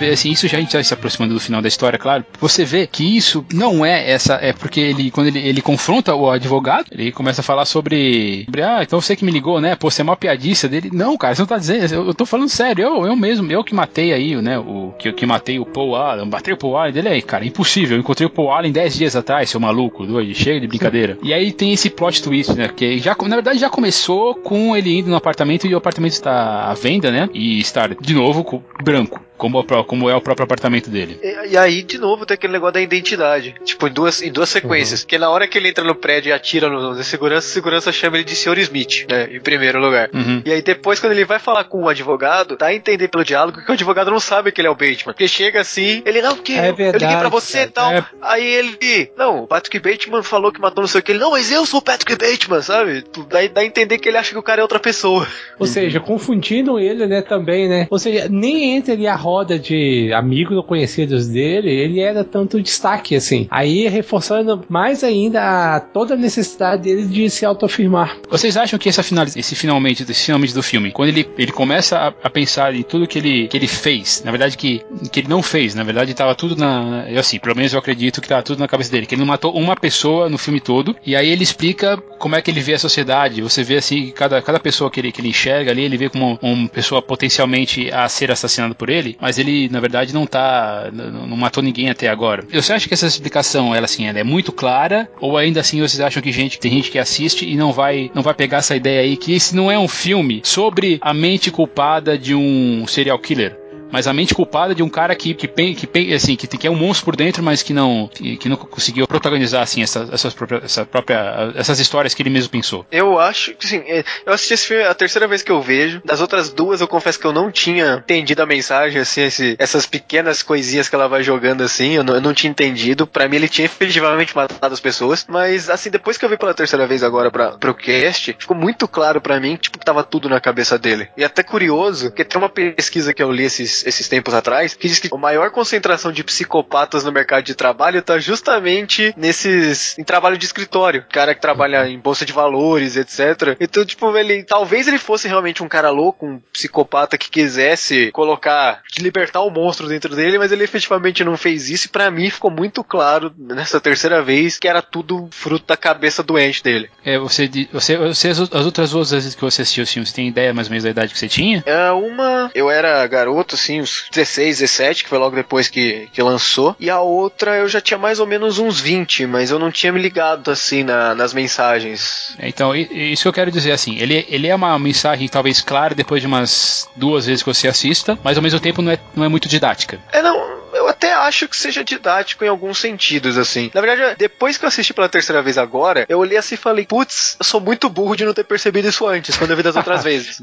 [0.09, 2.25] Assim, isso já a gente está se aproximando do final da história, claro.
[2.39, 6.29] Você vê que isso não é essa, é porque ele, quando ele, ele confronta o
[6.29, 9.75] advogado, ele começa a falar sobre, sobre, ah, então você que me ligou, né?
[9.75, 10.89] Pô, você é uma piadista dele.
[10.91, 13.63] Não, cara, você não tá dizendo, eu, eu tô falando sério, eu, eu mesmo, eu
[13.63, 14.57] que matei aí, né?
[14.59, 17.97] O que, que matei o Paul Allen, batei o Paul Allen dele aí, cara, impossível.
[17.97, 21.17] Eu encontrei o Paul Allen 10 dias atrás, seu maluco, doido, chega de brincadeira.
[21.23, 22.67] E aí tem esse plot twist, né?
[22.67, 26.69] Que já, na verdade já começou com ele indo no apartamento e o apartamento está
[26.69, 27.29] à venda, né?
[27.33, 31.19] E estar de novo branco como, como é o próprio apartamento dele.
[31.23, 33.55] E, e, aí, de novo, tem aquele negócio da identidade.
[33.65, 35.01] Tipo, em duas, em duas sequências.
[35.01, 35.07] Uhum.
[35.07, 37.91] Que na hora que ele entra no prédio e atira no, no segurança, a segurança
[37.91, 38.59] chama ele de Sr.
[38.59, 39.29] Smith, né?
[39.31, 40.11] Em primeiro lugar.
[40.13, 40.43] Uhum.
[40.45, 43.63] E aí, depois, quando ele vai falar com o advogado, dá a entender pelo diálogo
[43.65, 45.05] que o advogado não sabe que ele é o Bateman.
[45.05, 47.91] Porque chega assim, ele, não, porque é verdade, eu liguei pra você e tal.
[47.91, 48.05] É...
[48.21, 51.13] Aí ele, não, o Patrick Bateman falou que matou não sei o que.
[51.13, 53.03] Ele, não, mas eu sou o Patrick Bateman, sabe?
[53.27, 55.27] Dá, dá a entender que ele acha que o cara é outra pessoa.
[55.57, 57.87] Ou seja, confundindo ele, né, também, né?
[57.89, 62.61] Ou seja, nem entra ali a roda de amigos ou conhecidos dele, ele era tanto
[62.61, 63.47] destaque assim.
[63.49, 68.17] Aí reforçando mais ainda a, toda a necessidade dele de se autoafirmar.
[68.29, 71.97] Vocês acham que essa final, esse finalmente, esse finalmente do filme, quando ele, ele começa
[71.97, 75.29] a, a, pensar em tudo que ele, que ele fez, na verdade que, que ele
[75.29, 77.05] não fez, na verdade estava tudo na.
[77.17, 79.53] Assim, pelo menos eu acredito que estava tudo na cabeça dele, que ele não matou
[79.55, 82.79] uma pessoa no filme todo, e aí ele explica como é que ele vê a
[82.79, 83.41] sociedade.
[83.41, 86.37] Você vê assim, cada, cada pessoa que ele, que ele enxerga ali, ele vê como
[86.41, 91.37] uma pessoa potencialmente a ser assassinada por ele, mas ele, na verdade, não tá não
[91.37, 92.43] matou ninguém até agora.
[92.51, 95.99] Você acha que essa explicação ela assim, ela é muito clara ou ainda assim vocês
[95.99, 99.01] acham que gente tem gente que assiste e não vai não vai pegar essa ideia
[99.01, 103.60] aí que esse não é um filme sobre a mente culpada de um serial killer?
[103.91, 106.75] Mas a mente culpada de um cara que, que, que, assim, que, que é um
[106.75, 110.63] monstro por dentro, mas que não, que, que não conseguiu protagonizar assim, essa, essas, próprias,
[110.63, 112.85] essa própria, essas histórias que ele mesmo pensou.
[112.91, 113.83] Eu acho que sim.
[113.85, 116.01] É, eu assisti esse filme a terceira vez que eu vejo.
[116.05, 119.85] Das outras duas, eu confesso que eu não tinha entendido a mensagem, assim, esse, essas
[119.85, 123.05] pequenas coisinhas que ela vai jogando assim, eu não, eu não tinha entendido.
[123.05, 125.25] Para mim, ele tinha efetivamente matado as pessoas.
[125.27, 128.87] Mas, assim, depois que eu vi pela terceira vez agora pra, pro cast, ficou muito
[128.87, 131.09] claro para mim, tipo, que tava tudo na cabeça dele.
[131.17, 134.73] E até curioso, porque tem uma pesquisa que eu li esses esses, esses tempos atrás,
[134.73, 139.97] que diz que a maior concentração de psicopatas no mercado de trabalho tá justamente nesses.
[139.97, 141.05] em trabalho de escritório.
[141.09, 143.57] Cara que trabalha em bolsa de valores, etc.
[143.59, 144.43] Então, tipo, ele.
[144.43, 148.81] Talvez ele fosse realmente um cara louco, um psicopata que quisesse colocar.
[148.99, 151.87] libertar o monstro dentro dele, mas ele efetivamente não fez isso.
[151.87, 156.23] E pra mim ficou muito claro nessa terceira vez que era tudo fruto da cabeça
[156.23, 156.89] doente dele.
[157.03, 160.13] É, você, você, você as, as outras duas vezes que você assistiu o filme, você
[160.13, 161.63] tem ideia mais ou menos da idade que você tinha?
[161.65, 166.21] É, uma, eu era garoto, assim, uns 16, 17, que foi logo depois que, que
[166.21, 166.75] lançou.
[166.79, 169.93] E a outra eu já tinha mais ou menos uns 20, mas eu não tinha
[169.93, 172.35] me ligado, assim, na- nas mensagens.
[172.39, 175.95] É, Então, isso que eu quero dizer, assim, ele, ele é uma mensagem talvez clara
[175.95, 179.23] depois de umas duas vezes que você assista, mas ao mesmo tempo não é, não
[179.23, 179.99] é muito didática.
[180.11, 183.69] É, não, eu até acho que seja didático em alguns sentidos, assim.
[183.73, 186.85] Na verdade, depois que eu assisti pela terceira vez agora, eu olhei assim e falei,
[186.85, 189.75] putz, eu sou muito burro de não ter percebido isso antes, quando eu vi das
[189.75, 190.41] outras vezes.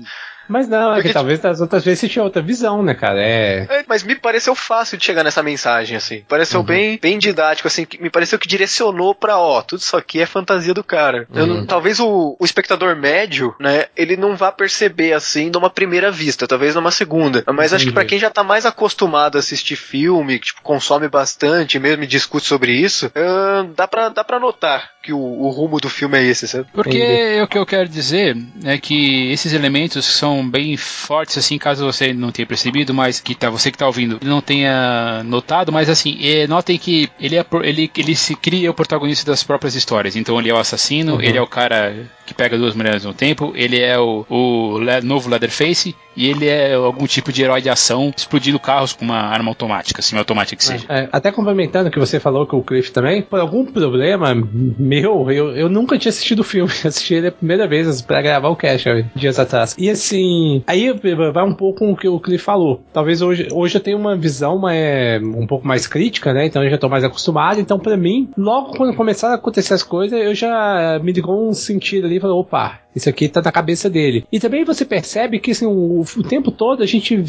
[0.48, 3.20] Mas não, é Porque, que talvez das outras vezes você tinha outra visão, né, cara?
[3.20, 3.66] É.
[3.68, 6.24] É, mas me pareceu fácil de chegar nessa mensagem, assim.
[6.28, 7.86] Pareceu bem, bem didático, assim.
[8.00, 11.26] Me pareceu que direcionou pra, ó, tudo isso aqui é fantasia do cara.
[11.34, 16.10] Eu não- talvez o, o espectador médio, né, ele não vá perceber, assim, numa primeira
[16.10, 17.44] vista, talvez numa segunda.
[17.52, 18.10] Mas acho que pra Entendi.
[18.10, 22.46] quem já tá mais acostumado a assistir filme, que tipo, consome bastante mesmo e discute
[22.46, 26.22] sobre isso, ah, dá, pra, dá pra notar que o, o rumo do filme é
[26.24, 26.66] esse, sabe?
[26.70, 27.40] Porque Entendi.
[27.42, 32.12] o que eu quero dizer é que esses elementos são bem fortes, assim, caso você
[32.12, 36.18] não tenha percebido, mas que tá, você que tá ouvindo não tenha notado, mas assim,
[36.22, 40.14] é, notem que ele, é, ele, ele se cria o protagonista das próprias histórias.
[40.14, 41.22] Então ele é o assassino, Uhum.
[41.22, 41.94] ele é o cara
[42.26, 46.48] que pega duas mulheres ao tempo, ele é o, o le- novo Leatherface e ele
[46.48, 50.64] é algum tipo de herói de ação explodindo carros com uma arma automática, semi-automática que
[50.64, 50.84] seja.
[50.88, 55.30] É, até complementando o que você falou com o Cliff também, por algum problema meu,
[55.30, 56.72] eu, eu nunca tinha assistido o filme.
[56.84, 59.76] Assisti ele a primeira vez pra gravar o cast dias atrás.
[59.78, 62.82] E assim, aí vai um pouco com o que o Cliff falou.
[62.92, 66.46] Talvez hoje, hoje eu tenha uma visão uma, é, um pouco mais crítica, né?
[66.46, 67.60] Então eu já tô mais acostumado.
[67.60, 71.52] Então, pra mim, logo quando começaram a acontecer as coisas, eu já me ligou um
[71.52, 74.24] sentido ali e falei, opa, isso aqui tá na cabeça dele.
[74.30, 77.24] E também você percebe que assim, o, o tempo todo a gente.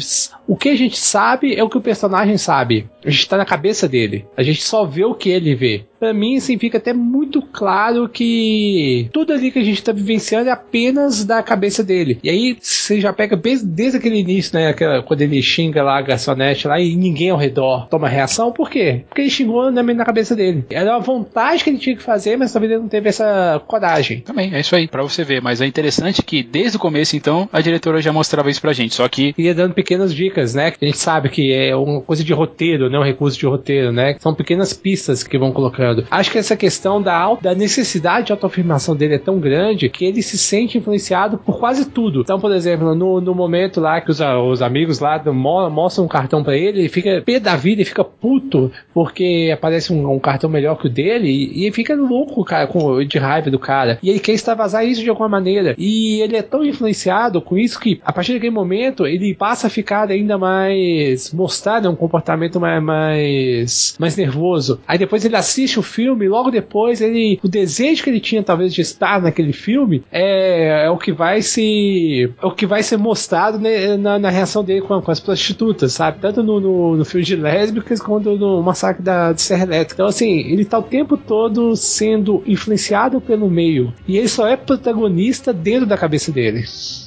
[0.46, 2.88] O que a gente sabe é o que o personagem sabe.
[3.04, 4.26] A gente tá na cabeça dele.
[4.36, 5.84] A gente só vê o que ele vê.
[5.98, 10.48] Pra mim, assim, fica até muito claro que tudo ali que a gente tá vivenciando
[10.48, 12.18] é apenas da cabeça dele.
[12.22, 14.68] E aí você já pega desde, aquele início, né?
[14.68, 18.50] Aquela, quando ele xinga lá a garçonete lá e ninguém ao redor toma reação.
[18.50, 19.04] Por quê?
[19.08, 20.64] Porque ele xingou na, na cabeça dele.
[20.70, 24.20] Era uma vontade que ele tinha que fazer, mas talvez ele não teve essa coragem.
[24.20, 25.42] Também, é isso aí, pra você ver.
[25.42, 28.94] Mas é interessante que desde o começo, então, a diretora já mostrava isso pra gente.
[28.94, 30.72] Só que ia dando pequenas dicas, né?
[30.80, 32.98] A gente sabe que é uma coisa de roteiro, né?
[32.98, 34.16] Um recurso de roteiro, né?
[34.18, 36.06] São pequenas pistas que vão colocando.
[36.10, 40.04] Acho que essa questão da, auto- da necessidade de autoafirmação dele é tão grande que
[40.04, 42.20] ele se sente influenciado por quase tudo.
[42.20, 46.04] Então, por exemplo, no, no momento lá que os, os amigos lá do- mo- mostram
[46.04, 50.10] um cartão pra ele, ele fica pé da vida e fica puto porque aparece um,
[50.12, 53.58] um cartão melhor que o dele e, e fica louco, cara, com, de raiva do
[53.58, 53.98] cara.
[54.02, 55.39] E ele quer extravasar isso de alguma maneira.
[55.78, 59.70] E ele é tão influenciado com isso que, a partir daquele momento, ele passa a
[59.70, 61.32] ficar ainda mais.
[61.32, 64.80] mostrar né, um comportamento mais, mais, mais nervoso.
[64.86, 67.38] Aí depois ele assiste o filme, e logo depois ele.
[67.42, 71.42] O desejo que ele tinha, talvez, de estar naquele filme é, é o que vai
[71.42, 72.30] se.
[72.42, 75.92] é o que vai ser mostrado né, na, na reação dele com, com as prostitutas,
[75.92, 76.18] sabe?
[76.20, 79.94] Tanto no, no, no filme de lésbicas quanto no massacre da de Serra Elétrica.
[79.94, 83.92] Então, assim, ele tá o tempo todo sendo influenciado pelo meio.
[84.06, 86.64] E ele só é protagonista dentro da cabeça dele.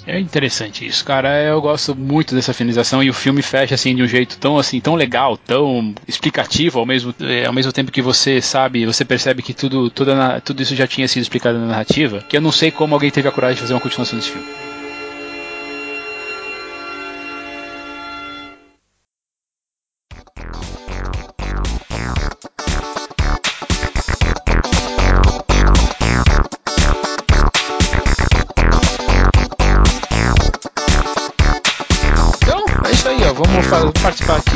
[0.07, 1.41] É interessante isso, cara.
[1.43, 4.79] Eu gosto muito dessa finalização e o filme fecha assim de um jeito tão assim,
[4.79, 9.41] tão legal, tão explicativo ao mesmo, é, ao mesmo tempo que você sabe, você percebe
[9.41, 12.71] que tudo, na- tudo isso já tinha sido explicado na narrativa, que eu não sei
[12.71, 14.47] como alguém teve a coragem de fazer uma continuação desse filme.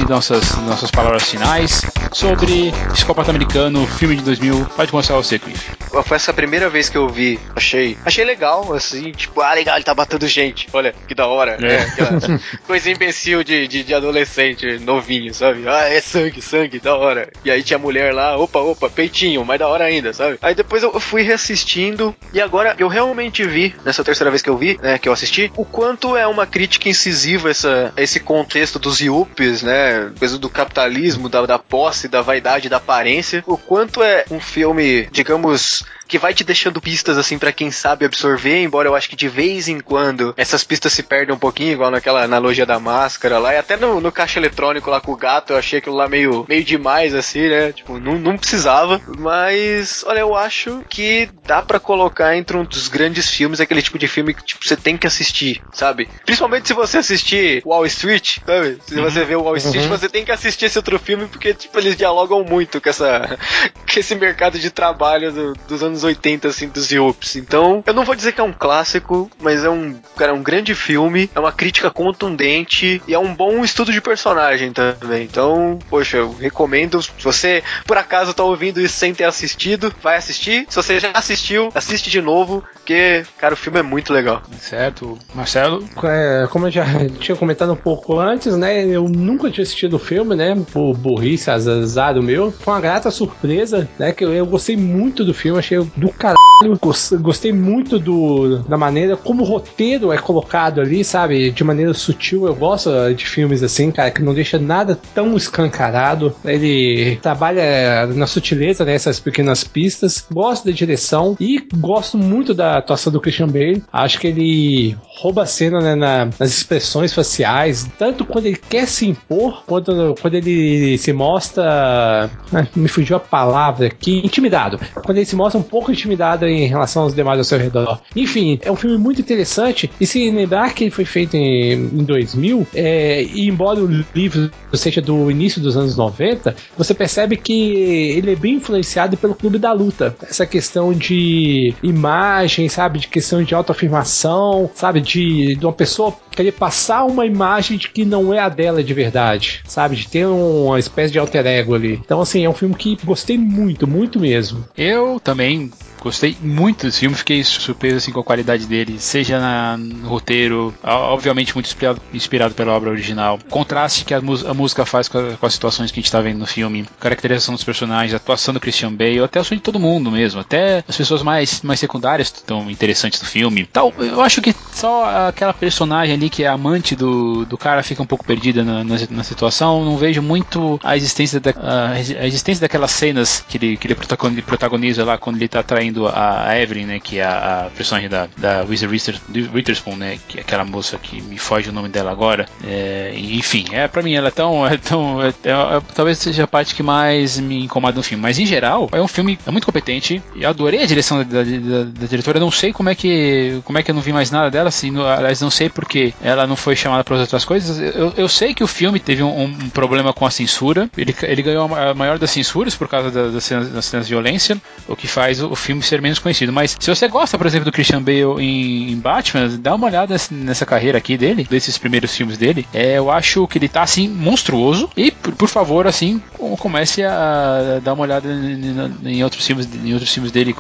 [0.08, 4.66] Nossas, nossas palavras finais sobre Psicopata Americano, filme de 2000.
[4.76, 5.72] Pode começar você, Cliff.
[6.06, 9.84] Foi essa primeira vez que eu vi, achei, achei legal, assim, tipo, ah, legal, ele
[9.84, 11.62] tá matando gente, olha, que da hora, É.
[11.62, 12.40] né?
[12.68, 15.68] Coisa imbecil de, de, de adolescente novinho, sabe?
[15.68, 17.30] Ah, é sangue, sangue, da hora.
[17.44, 20.38] E aí tinha mulher lá, opa, opa, peitinho, mais da hora ainda, sabe?
[20.42, 24.58] Aí depois eu fui reassistindo, e agora eu realmente vi, nessa terceira vez que eu
[24.58, 29.00] vi, né, que eu assisti, o quanto é uma crítica incisiva essa, esse contexto dos
[29.00, 29.97] Yuppies, né?
[30.18, 33.44] Coisa do capitalismo, da, da posse, da vaidade, da aparência.
[33.48, 38.06] O quanto é um filme, digamos, que vai te deixando pistas assim para quem sabe
[38.06, 41.74] absorver, embora eu acho que de vez em quando essas pistas se perdem um pouquinho,
[41.74, 45.18] igual naquela analogia da máscara lá, e até no, no caixa eletrônico lá com o
[45.18, 47.72] gato, eu achei aquilo lá meio, meio demais assim, né?
[47.74, 52.88] Tipo, não, não precisava, mas olha, eu acho que dá para colocar entre um dos
[52.88, 56.08] grandes filmes, aquele tipo de filme que tipo, você tem que assistir, sabe?
[56.26, 58.78] Principalmente se você assistir Wall Street, sabe?
[58.86, 59.87] Se você vê o Wall Street, Uhum.
[59.88, 63.38] Você tem que assistir esse outro filme porque tipo eles dialogam muito com essa
[63.92, 67.36] com esse mercado de trabalho do- dos anos 80 assim dos Yuppies.
[67.36, 70.44] Então, eu não vou dizer que é um clássico, mas é um, cara, é um
[70.44, 75.24] grande filme, é uma crítica contundente e é um bom estudo de personagem também.
[75.24, 80.18] Então, poxa, eu recomendo, se você por acaso tá ouvindo isso sem ter assistido, vai
[80.18, 80.66] assistir.
[80.70, 84.42] Se você já assistiu, assiste de novo, porque, cara, o filme é muito legal.
[84.60, 85.18] Certo.
[85.34, 85.88] Marcelo?
[86.04, 86.86] É, como eu já
[87.20, 88.86] tinha comentado um pouco antes, né?
[88.86, 90.56] Eu nunca tinha assistido o filme, né?
[90.72, 92.52] Por burrice, azar meu.
[92.52, 94.12] Foi uma grata surpresa, né?
[94.12, 96.38] Que eu, eu gostei muito do filme, achei do caralho.
[96.82, 101.52] Gos- Gostei muito do, da maneira como o roteiro é colocado ali, sabe?
[101.52, 102.48] De maneira sutil.
[102.48, 106.34] Eu gosto de filmes assim, cara, que não deixa nada tão escancarado.
[106.44, 108.94] Ele trabalha na sutileza, né?
[108.96, 110.26] Essas pequenas pistas.
[110.32, 113.84] Gosto da direção e gosto muito da atuação do Christian Bale.
[113.94, 118.88] Acho que ele rouba a cena né, na- nas expressões faciais, tanto quando ele quer
[118.88, 122.30] se impor, quanto quando ele se mostra.
[122.54, 124.80] ah, me fugiu a palavra aqui, intimidado.
[125.06, 128.00] Quando ele se mostra um pouco intimidado em relação aos demais ao seu redor.
[128.16, 129.92] Enfim, é um filme muito interessante.
[130.00, 134.50] E se lembrar que ele foi feito em, em 2000, é, e embora o livro
[134.74, 137.74] seja do início dos anos 90, você percebe que
[138.16, 140.16] ele é bem influenciado pelo Clube da Luta.
[140.22, 143.00] Essa questão de imagem, sabe?
[143.00, 145.02] De questão de autoafirmação, sabe?
[145.02, 148.94] De, de uma pessoa querer passar uma imagem de que não é a dela de
[148.94, 149.96] verdade, sabe?
[149.96, 151.94] De ter uma espécie de alter ego ali.
[151.94, 154.66] Então, assim, é um filme que gostei muito, muito mesmo.
[154.78, 155.72] Eu também
[156.02, 160.74] gostei muito desse filme, fiquei surpreso assim, com a qualidade dele, seja na, no roteiro,
[160.84, 165.38] obviamente muito inspirado, inspirado pela obra original, contraste que a, a música faz com, a-
[165.38, 168.60] com as situações que a gente está vendo no filme, caracterização dos personagens, atuação do
[168.60, 172.28] Christian Bale, até a atuação de todo mundo mesmo, até as pessoas mais, mais secundárias
[172.28, 173.66] estão interessantes do filme.
[173.72, 178.02] Tal, eu acho que só aquela personagem ali que é amante do, do cara fica
[178.02, 182.28] um pouco perdida na, na, na situação, não vejo muito a existência, da, a, a
[182.28, 186.58] existência daquelas cenas que ele, que ele protagoni- protagoniza lá quando ele tá traindo a,
[186.60, 189.20] Evelyn, né, que é a, personagem da, da Witter-
[189.54, 192.46] Witherspoon, né, que é aquela moça que me foge o nome dela agora.
[192.66, 196.44] É, enfim, é para mim ela é tão, é tão é- é- é- talvez seja
[196.44, 199.52] a parte que mais me incomoda no filme, mas em geral é um filme é
[199.52, 200.22] muito competente.
[200.36, 202.40] Eu adorei a direção da, da, da- diretora.
[202.40, 204.94] Não sei como é que como é que eu não vi mais nada dela, assim,
[205.00, 207.80] aliás não sei porque ela não foi chamada para outras coisas.
[207.96, 210.90] Eu, eu sei que o filme teve um, um problema com a censura.
[210.98, 213.86] Ele, ele ganhou a ma- a maior das censuras por causa da- das, cenas, das
[213.86, 214.58] cenas de violência,
[214.88, 216.52] o que faz o, o filme ser menos conhecido.
[216.52, 220.16] Mas se você gosta, por exemplo, do Christian Bale em, em Batman, dá uma olhada
[220.32, 222.68] nessa, carreira aqui dele, desses primeiros filmes dele.
[222.74, 224.90] É, eu acho que ele tá assim monstruoso.
[224.98, 228.76] E por, por favor, assim, co- comece a dar uma olhada em,
[229.06, 230.56] em outros filmes, em outros filmes dele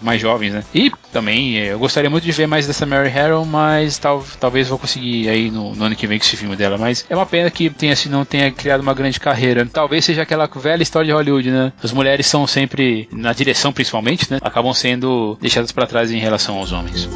[0.00, 0.62] mais jovens, né?
[0.74, 4.68] E também é, eu gostaria muito de ver mais dessa Mary Harrow, mas tal, talvez
[4.68, 6.76] vou conseguir aí no, no ano que vem com esse filme dela.
[6.78, 9.66] Mas é uma pena que tenha, assim, não tenha criado uma grande carreira.
[9.66, 11.72] Talvez seja aquela velha história de Hollywood, né?
[11.82, 14.38] As mulheres são sempre, na direção principalmente, né?
[14.58, 17.08] Acabam sendo deixadas para trás em relação aos homens.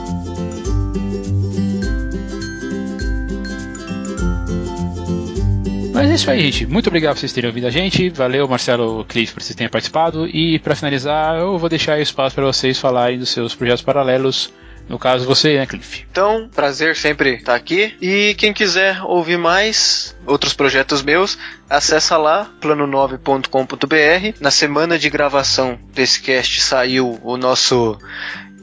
[5.93, 6.67] Mas é isso aí, gente.
[6.67, 8.11] Muito obrigado por vocês terem ouvido a gente.
[8.11, 10.29] Valeu, Marcelo Cliff, por vocês terem participado.
[10.29, 14.53] E para finalizar, eu vou deixar espaço para vocês falarem dos seus projetos paralelos.
[14.89, 16.05] No caso, você, né, Cliff?
[16.11, 17.97] Então, prazer sempre estar aqui.
[18.01, 21.39] E quem quiser ouvir mais outros projetos meus,
[21.69, 24.39] acessa lá plano9.com.br.
[24.41, 27.99] Na semana de gravação desse cast saiu o nosso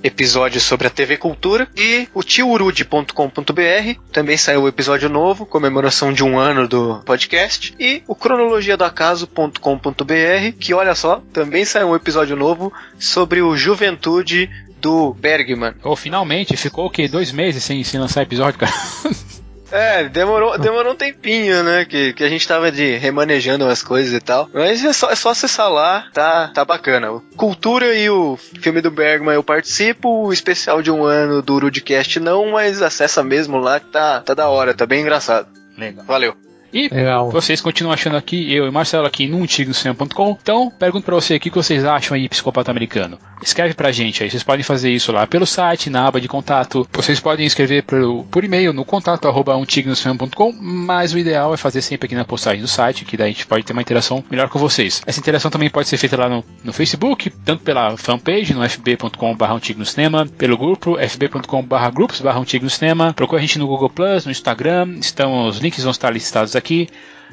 [0.04, 6.24] episódio sobre a TV Cultura e o tiurude.com.br também saiu o episódio novo, comemoração de
[6.24, 12.74] um ano do podcast e o cronologiadoacaso.com.br que olha só, também saiu um episódio novo
[12.98, 14.50] sobre o Juventude
[14.80, 15.74] do Bergman.
[15.84, 17.08] Ou finalmente, ficou o quê?
[17.08, 18.74] Dois meses sem, sem lançar episódio, cara?
[19.72, 21.86] É, demorou, demorou um tempinho, né?
[21.86, 24.50] Que, que a gente tava de remanejando as coisas e tal.
[24.54, 27.22] Mas é só, é só acessar lá, tá, tá bacana.
[27.38, 32.20] Cultura e o filme do Bergman eu participo, o especial de um ano do Rudcast
[32.20, 35.48] não, mas acessa mesmo lá que tá, tá da hora, tá bem engraçado.
[35.78, 36.04] Legal.
[36.06, 36.49] Valeu.
[36.74, 37.30] E Legal.
[37.30, 40.38] vocês continuam achando aqui, eu e Marcelo aqui no antigocinema.com.
[40.42, 43.18] Então, pergunto pra você aqui o que vocês acham aí, psicopata americano.
[43.42, 46.88] Escreve pra gente aí, vocês podem fazer isso lá pelo site, na aba de contato.
[46.92, 51.82] Vocês podem escrever por, por e-mail no contato arroba antigocinema.com, mas o ideal é fazer
[51.82, 54.50] sempre aqui na postagem do site, que daí a gente pode ter uma interação melhor
[54.50, 55.02] com vocês.
[55.06, 59.46] Essa interação também pode ser feita lá no, no Facebook, tanto pela fanpage, no fb.com.br
[59.46, 63.14] antigo no cinema, pelo grupo fb.com.br grupos barra antigo no cinema.
[63.14, 66.88] Procura a gente no Google Plus, no Instagram, estão, os links vão estar listados aqui.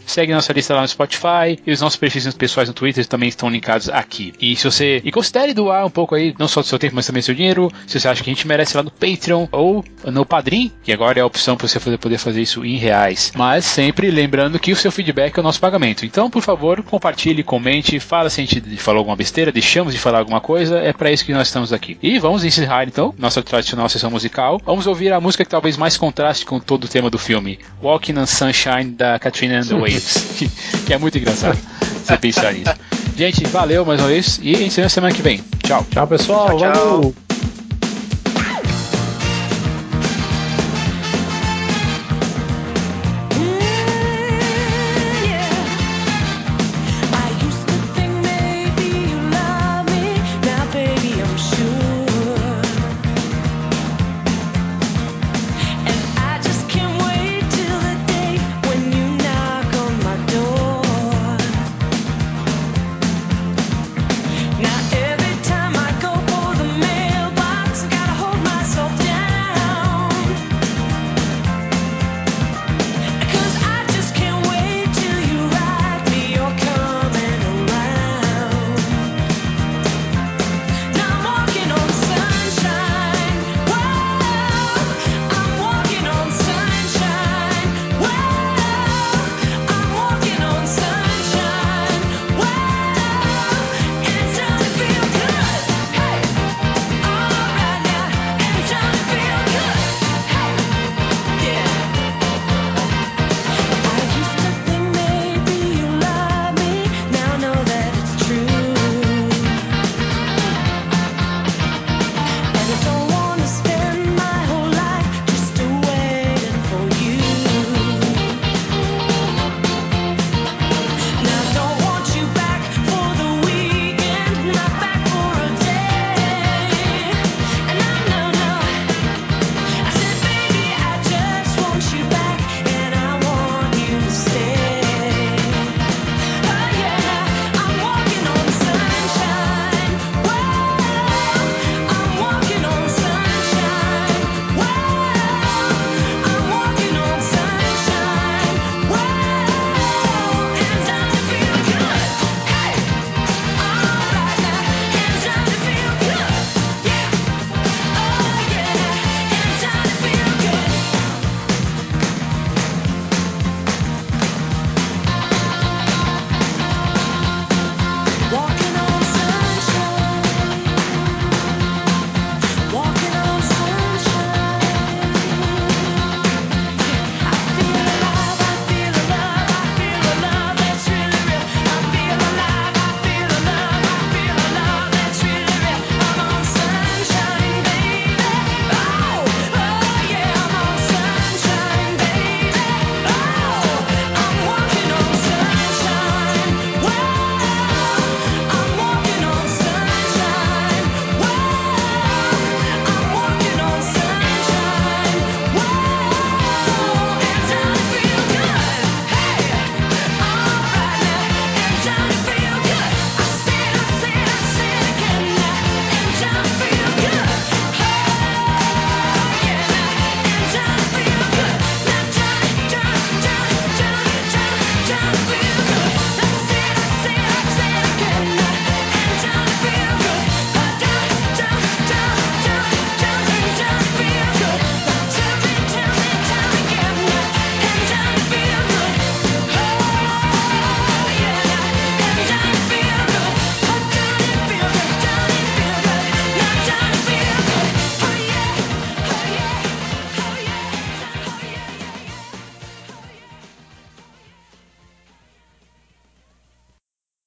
[0.05, 3.49] Segue nossa lista lá no Spotify e os nossos perfis pessoais no Twitter também estão
[3.49, 4.33] linkados aqui.
[4.41, 7.07] E se você e considere doar um pouco aí, não só do seu tempo, mas
[7.07, 9.85] também do seu dinheiro, se você acha que a gente merece lá no Patreon ou
[10.05, 13.33] no Padrim, que agora é a opção para você poder poder fazer isso em reais.
[13.35, 16.05] Mas sempre lembrando que o seu feedback é o nosso pagamento.
[16.05, 20.19] Então, por favor, compartilhe, comente, fala se a gente falou alguma besteira, deixamos de falar
[20.19, 21.99] alguma coisa, é para isso que nós estamos aqui.
[22.03, 24.61] E vamos encerrar então nossa tradicional sessão musical.
[24.65, 28.19] Vamos ouvir a música que talvez mais contraste com todo o tema do filme, Walking
[28.19, 30.51] on Sunshine da Katrina and the Waves,
[30.87, 31.59] que é muito engraçado
[32.05, 32.75] você pensar nisso.
[33.17, 35.43] Gente, valeu mais uma vez e a gente se vê na semana que vem.
[35.63, 35.87] Tchau.
[35.91, 36.49] Tchau, pessoal.
[36.49, 37.01] Tchau, tchau.
[37.01, 37.26] Valeu.